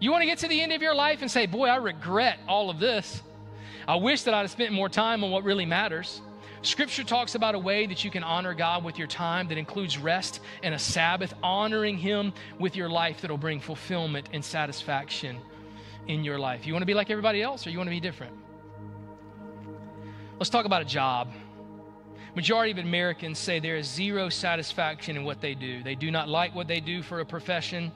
You 0.00 0.10
want 0.10 0.22
to 0.22 0.26
get 0.26 0.38
to 0.38 0.48
the 0.48 0.60
end 0.60 0.72
of 0.72 0.82
your 0.82 0.94
life 0.96 1.22
and 1.22 1.30
say, 1.30 1.46
Boy, 1.46 1.68
I 1.68 1.76
regret 1.76 2.40
all 2.48 2.70
of 2.70 2.80
this. 2.80 3.22
I 3.86 3.96
wish 3.96 4.22
that 4.22 4.34
I'd 4.34 4.40
have 4.40 4.50
spent 4.50 4.72
more 4.72 4.88
time 4.88 5.22
on 5.22 5.30
what 5.30 5.44
really 5.44 5.66
matters. 5.66 6.20
Scripture 6.62 7.02
talks 7.02 7.34
about 7.34 7.56
a 7.56 7.58
way 7.58 7.86
that 7.86 8.04
you 8.04 8.10
can 8.10 8.22
honor 8.22 8.54
God 8.54 8.84
with 8.84 8.96
your 8.96 9.08
time 9.08 9.48
that 9.48 9.58
includes 9.58 9.98
rest 9.98 10.40
and 10.62 10.72
a 10.74 10.78
Sabbath, 10.78 11.34
honoring 11.42 11.98
Him 11.98 12.32
with 12.60 12.76
your 12.76 12.88
life 12.88 13.20
that'll 13.20 13.36
bring 13.36 13.58
fulfillment 13.58 14.28
and 14.32 14.44
satisfaction 14.44 15.38
in 16.06 16.22
your 16.22 16.38
life. 16.38 16.64
You 16.64 16.72
want 16.72 16.82
to 16.82 16.86
be 16.86 16.94
like 16.94 17.10
everybody 17.10 17.42
else 17.42 17.66
or 17.66 17.70
you 17.70 17.78
want 17.78 17.88
to 17.88 17.92
be 17.92 18.00
different? 18.00 18.36
Let's 20.38 20.50
talk 20.50 20.64
about 20.64 20.82
a 20.82 20.84
job. 20.84 21.32
Majority 22.36 22.70
of 22.72 22.78
Americans 22.78 23.40
say 23.40 23.58
there 23.58 23.76
is 23.76 23.88
zero 23.88 24.28
satisfaction 24.28 25.16
in 25.16 25.24
what 25.24 25.40
they 25.40 25.54
do. 25.54 25.82
They 25.82 25.96
do 25.96 26.12
not 26.12 26.28
like 26.28 26.54
what 26.54 26.68
they 26.68 26.80
do 26.80 27.02
for 27.02 27.20
a 27.20 27.26
profession. 27.26 27.90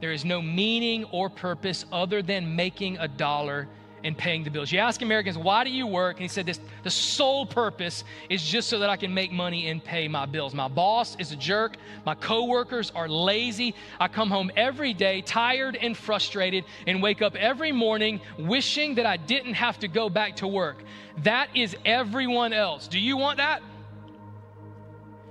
There 0.00 0.12
is 0.12 0.24
no 0.24 0.40
meaning 0.40 1.04
or 1.06 1.28
purpose 1.28 1.84
other 1.90 2.22
than 2.22 2.54
making 2.54 2.98
a 2.98 3.08
dollar 3.08 3.68
and 4.04 4.16
paying 4.16 4.44
the 4.44 4.50
bills. 4.50 4.72
You 4.72 4.78
ask 4.78 5.02
Americans, 5.02 5.38
why 5.38 5.64
do 5.64 5.70
you 5.70 5.86
work? 5.86 6.16
And 6.16 6.22
he 6.22 6.28
said, 6.28 6.46
this, 6.46 6.60
the 6.82 6.90
sole 6.90 7.46
purpose 7.46 8.04
is 8.28 8.42
just 8.42 8.68
so 8.68 8.78
that 8.78 8.90
I 8.90 8.96
can 8.96 9.12
make 9.12 9.32
money 9.32 9.68
and 9.68 9.82
pay 9.82 10.08
my 10.08 10.26
bills. 10.26 10.54
My 10.54 10.68
boss 10.68 11.16
is 11.18 11.32
a 11.32 11.36
jerk. 11.36 11.76
My 12.04 12.14
coworkers 12.14 12.90
are 12.94 13.08
lazy. 13.08 13.74
I 14.00 14.08
come 14.08 14.30
home 14.30 14.50
every 14.56 14.94
day 14.94 15.20
tired 15.22 15.76
and 15.76 15.96
frustrated 15.96 16.64
and 16.86 17.02
wake 17.02 17.22
up 17.22 17.34
every 17.36 17.72
morning 17.72 18.20
wishing 18.38 18.96
that 18.96 19.06
I 19.06 19.16
didn't 19.16 19.54
have 19.54 19.78
to 19.80 19.88
go 19.88 20.08
back 20.08 20.36
to 20.36 20.48
work. 20.48 20.82
That 21.18 21.48
is 21.54 21.76
everyone 21.84 22.52
else. 22.52 22.88
Do 22.88 22.98
you 22.98 23.16
want 23.16 23.38
that? 23.38 23.62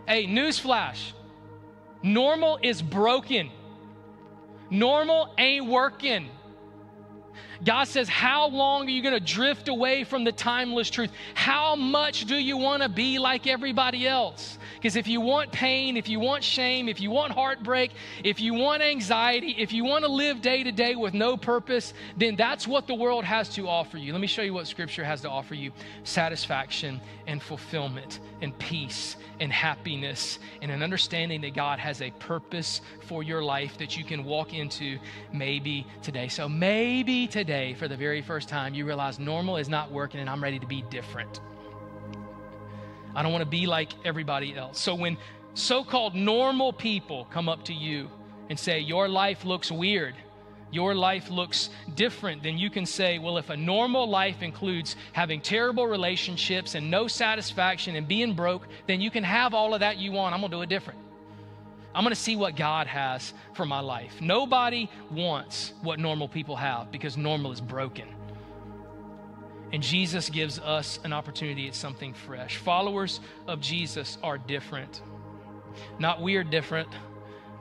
Hey, 0.07 0.25
newsflash 0.25 1.13
normal 2.03 2.59
is 2.61 2.81
broken. 2.81 3.51
Normal 4.69 5.33
ain't 5.37 5.67
working. 5.67 6.29
God 7.63 7.83
says, 7.85 8.09
How 8.09 8.47
long 8.47 8.87
are 8.87 8.89
you 8.89 9.03
going 9.03 9.13
to 9.13 9.19
drift 9.19 9.67
away 9.67 10.03
from 10.03 10.23
the 10.23 10.31
timeless 10.31 10.89
truth? 10.89 11.11
How 11.33 11.75
much 11.75 12.25
do 12.25 12.35
you 12.35 12.57
want 12.57 12.81
to 12.81 12.89
be 12.89 13.19
like 13.19 13.45
everybody 13.45 14.07
else? 14.07 14.57
Because 14.75 14.95
if 14.95 15.07
you 15.07 15.21
want 15.21 15.51
pain, 15.51 15.95
if 15.95 16.09
you 16.09 16.19
want 16.19 16.43
shame, 16.43 16.89
if 16.89 16.99
you 16.99 17.11
want 17.11 17.33
heartbreak, 17.33 17.91
if 18.23 18.39
you 18.39 18.55
want 18.55 18.81
anxiety, 18.81 19.55
if 19.59 19.71
you 19.71 19.83
want 19.83 20.05
to 20.05 20.11
live 20.11 20.41
day 20.41 20.63
to 20.63 20.71
day 20.71 20.95
with 20.95 21.13
no 21.13 21.37
purpose, 21.37 21.93
then 22.17 22.35
that's 22.35 22.67
what 22.67 22.87
the 22.87 22.95
world 22.95 23.23
has 23.23 23.49
to 23.49 23.67
offer 23.67 23.97
you. 23.97 24.11
Let 24.11 24.21
me 24.21 24.27
show 24.27 24.41
you 24.41 24.53
what 24.53 24.65
Scripture 24.65 25.03
has 25.03 25.21
to 25.21 25.29
offer 25.29 25.53
you 25.53 25.71
satisfaction 26.03 26.99
and 27.27 27.41
fulfillment 27.41 28.19
and 28.41 28.57
peace 28.57 29.17
and 29.39 29.51
happiness 29.51 30.39
and 30.61 30.71
an 30.71 30.81
understanding 30.83 31.41
that 31.41 31.53
God 31.53 31.79
has 31.79 32.01
a 32.01 32.11
purpose 32.11 32.81
for 33.01 33.23
your 33.23 33.43
life 33.43 33.77
that 33.77 33.97
you 33.97 34.03
can 34.03 34.23
walk 34.23 34.53
into 34.53 34.97
maybe 35.31 35.85
today. 36.01 36.27
So 36.27 36.49
maybe 36.49 37.27
today, 37.27 37.50
for 37.77 37.89
the 37.89 37.97
very 37.97 38.21
first 38.21 38.47
time, 38.47 38.73
you 38.73 38.85
realize 38.85 39.19
normal 39.19 39.57
is 39.57 39.67
not 39.67 39.91
working 39.91 40.21
and 40.21 40.29
I'm 40.29 40.41
ready 40.41 40.57
to 40.57 40.65
be 40.65 40.83
different. 40.83 41.41
I 43.13 43.21
don't 43.23 43.33
want 43.33 43.43
to 43.43 43.49
be 43.49 43.65
like 43.65 43.91
everybody 44.05 44.55
else. 44.55 44.79
So 44.79 44.95
when 44.95 45.17
so 45.53 45.83
called 45.83 46.15
normal 46.15 46.71
people 46.71 47.27
come 47.29 47.49
up 47.49 47.65
to 47.65 47.73
you 47.73 48.09
and 48.49 48.57
say, 48.57 48.79
Your 48.79 49.09
life 49.09 49.43
looks 49.43 49.69
weird, 49.69 50.15
your 50.71 50.95
life 50.95 51.29
looks 51.29 51.69
different, 51.93 52.41
then 52.41 52.57
you 52.57 52.69
can 52.69 52.85
say, 52.85 53.19
Well, 53.19 53.37
if 53.37 53.49
a 53.49 53.57
normal 53.57 54.09
life 54.09 54.41
includes 54.41 54.95
having 55.11 55.41
terrible 55.41 55.87
relationships 55.87 56.75
and 56.75 56.89
no 56.89 57.07
satisfaction 57.07 57.97
and 57.97 58.07
being 58.07 58.33
broke, 58.33 58.65
then 58.87 59.01
you 59.01 59.11
can 59.11 59.25
have 59.25 59.53
all 59.53 59.73
of 59.73 59.81
that 59.81 59.97
you 59.97 60.13
want. 60.13 60.33
I'm 60.33 60.39
going 60.39 60.51
to 60.51 60.57
do 60.57 60.61
it 60.61 60.69
different. 60.69 60.99
I'm 61.93 62.03
going 62.03 62.15
to 62.15 62.19
see 62.21 62.35
what 62.35 62.55
God 62.55 62.87
has 62.87 63.33
for 63.53 63.65
my 63.65 63.79
life. 63.79 64.21
Nobody 64.21 64.89
wants 65.09 65.73
what 65.81 65.99
normal 65.99 66.27
people 66.27 66.55
have 66.55 66.91
because 66.91 67.17
normal 67.17 67.51
is 67.51 67.59
broken. 67.59 68.07
And 69.73 69.81
Jesus 69.81 70.29
gives 70.29 70.59
us 70.59 70.99
an 71.03 71.13
opportunity 71.13 71.67
at 71.67 71.75
something 71.75 72.13
fresh. 72.13 72.57
Followers 72.57 73.19
of 73.47 73.61
Jesus 73.61 74.17
are 74.21 74.37
different. 74.37 75.01
Not 75.99 76.21
weird 76.21 76.49
different, 76.49 76.89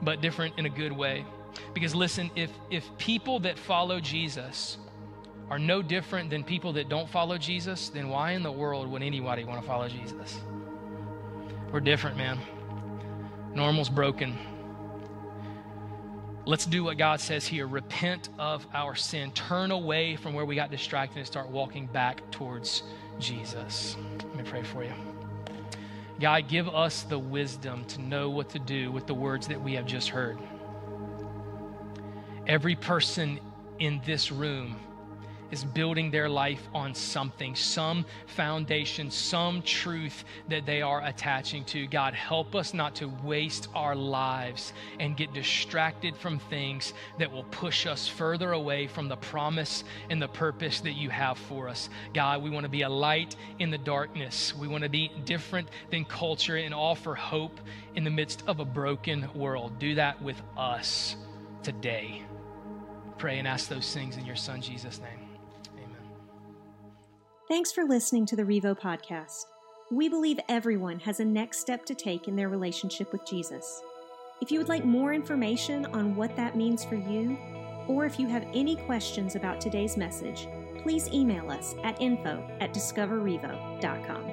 but 0.02 0.20
different 0.20 0.58
in 0.58 0.66
a 0.66 0.70
good 0.70 0.92
way. 0.92 1.24
Because 1.74 1.94
listen, 1.94 2.30
if, 2.34 2.50
if 2.70 2.88
people 2.98 3.40
that 3.40 3.58
follow 3.58 4.00
Jesus 4.00 4.78
are 5.50 5.58
no 5.58 5.82
different 5.82 6.30
than 6.30 6.44
people 6.44 6.72
that 6.74 6.88
don't 6.88 7.08
follow 7.08 7.36
Jesus, 7.38 7.88
then 7.88 8.08
why 8.08 8.32
in 8.32 8.42
the 8.42 8.52
world 8.52 8.88
would 8.88 9.02
anybody 9.02 9.44
want 9.44 9.60
to 9.60 9.66
follow 9.66 9.88
Jesus? 9.88 10.40
We're 11.72 11.80
different, 11.80 12.16
man. 12.16 12.38
Normal's 13.54 13.88
broken. 13.88 14.38
Let's 16.46 16.66
do 16.66 16.84
what 16.84 16.98
God 16.98 17.20
says 17.20 17.46
here 17.46 17.66
repent 17.66 18.30
of 18.38 18.66
our 18.72 18.94
sin, 18.94 19.30
turn 19.32 19.70
away 19.70 20.16
from 20.16 20.34
where 20.34 20.44
we 20.44 20.54
got 20.54 20.70
distracted, 20.70 21.18
and 21.18 21.26
start 21.26 21.48
walking 21.48 21.86
back 21.86 22.28
towards 22.30 22.82
Jesus. 23.18 23.96
Let 24.18 24.36
me 24.36 24.42
pray 24.42 24.62
for 24.62 24.82
you. 24.82 24.92
God, 26.18 26.48
give 26.48 26.68
us 26.68 27.02
the 27.02 27.18
wisdom 27.18 27.84
to 27.86 28.00
know 28.00 28.30
what 28.30 28.50
to 28.50 28.58
do 28.58 28.90
with 28.92 29.06
the 29.06 29.14
words 29.14 29.46
that 29.48 29.60
we 29.60 29.74
have 29.74 29.86
just 29.86 30.08
heard. 30.08 30.38
Every 32.46 32.74
person 32.74 33.40
in 33.78 34.00
this 34.04 34.30
room 34.30 34.76
is 35.50 35.64
building 35.64 36.10
their 36.10 36.28
life 36.28 36.68
on 36.74 36.94
something, 36.94 37.54
some 37.54 38.04
foundation, 38.26 39.10
some 39.10 39.62
truth 39.62 40.24
that 40.48 40.66
they 40.66 40.82
are 40.82 41.04
attaching 41.04 41.64
to. 41.64 41.86
God, 41.86 42.14
help 42.14 42.54
us 42.54 42.74
not 42.74 42.94
to 42.96 43.08
waste 43.22 43.68
our 43.74 43.94
lives 43.94 44.72
and 44.98 45.16
get 45.16 45.32
distracted 45.32 46.16
from 46.16 46.38
things 46.38 46.92
that 47.18 47.30
will 47.30 47.44
push 47.44 47.86
us 47.86 48.06
further 48.06 48.52
away 48.52 48.86
from 48.86 49.08
the 49.08 49.16
promise 49.16 49.84
and 50.08 50.20
the 50.20 50.28
purpose 50.28 50.80
that 50.80 50.92
you 50.92 51.10
have 51.10 51.38
for 51.38 51.68
us. 51.68 51.88
God, 52.14 52.42
we 52.42 52.50
want 52.50 52.64
to 52.64 52.70
be 52.70 52.82
a 52.82 52.88
light 52.88 53.36
in 53.58 53.70
the 53.70 53.78
darkness. 53.78 54.54
We 54.54 54.68
want 54.68 54.84
to 54.84 54.90
be 54.90 55.10
different 55.24 55.68
than 55.90 56.04
culture 56.04 56.56
and 56.56 56.74
offer 56.74 57.14
hope 57.14 57.60
in 57.94 58.04
the 58.04 58.10
midst 58.10 58.44
of 58.46 58.60
a 58.60 58.64
broken 58.64 59.28
world. 59.34 59.78
Do 59.78 59.94
that 59.96 60.20
with 60.22 60.40
us 60.56 61.16
today. 61.62 62.22
Pray 63.18 63.38
and 63.38 63.46
ask 63.46 63.68
those 63.68 63.92
things 63.92 64.16
in 64.16 64.24
your 64.24 64.36
Son, 64.36 64.62
Jesus' 64.62 64.98
name. 64.98 65.29
Thanks 67.50 67.72
for 67.72 67.84
listening 67.84 68.26
to 68.26 68.36
the 68.36 68.44
Revo 68.44 68.78
podcast. 68.78 69.46
We 69.90 70.08
believe 70.08 70.38
everyone 70.48 71.00
has 71.00 71.18
a 71.18 71.24
next 71.24 71.58
step 71.58 71.84
to 71.86 71.96
take 71.96 72.28
in 72.28 72.36
their 72.36 72.48
relationship 72.48 73.10
with 73.10 73.26
Jesus. 73.26 73.82
If 74.40 74.52
you 74.52 74.60
would 74.60 74.68
like 74.68 74.84
more 74.84 75.12
information 75.12 75.84
on 75.86 76.14
what 76.14 76.36
that 76.36 76.56
means 76.56 76.84
for 76.84 76.94
you, 76.94 77.36
or 77.88 78.06
if 78.06 78.20
you 78.20 78.28
have 78.28 78.46
any 78.54 78.76
questions 78.76 79.34
about 79.34 79.60
today's 79.60 79.96
message, 79.96 80.46
please 80.80 81.08
email 81.08 81.50
us 81.50 81.74
at 81.82 82.00
info 82.00 82.48
at 82.60 82.72
discoverrevo.com. 82.72 84.30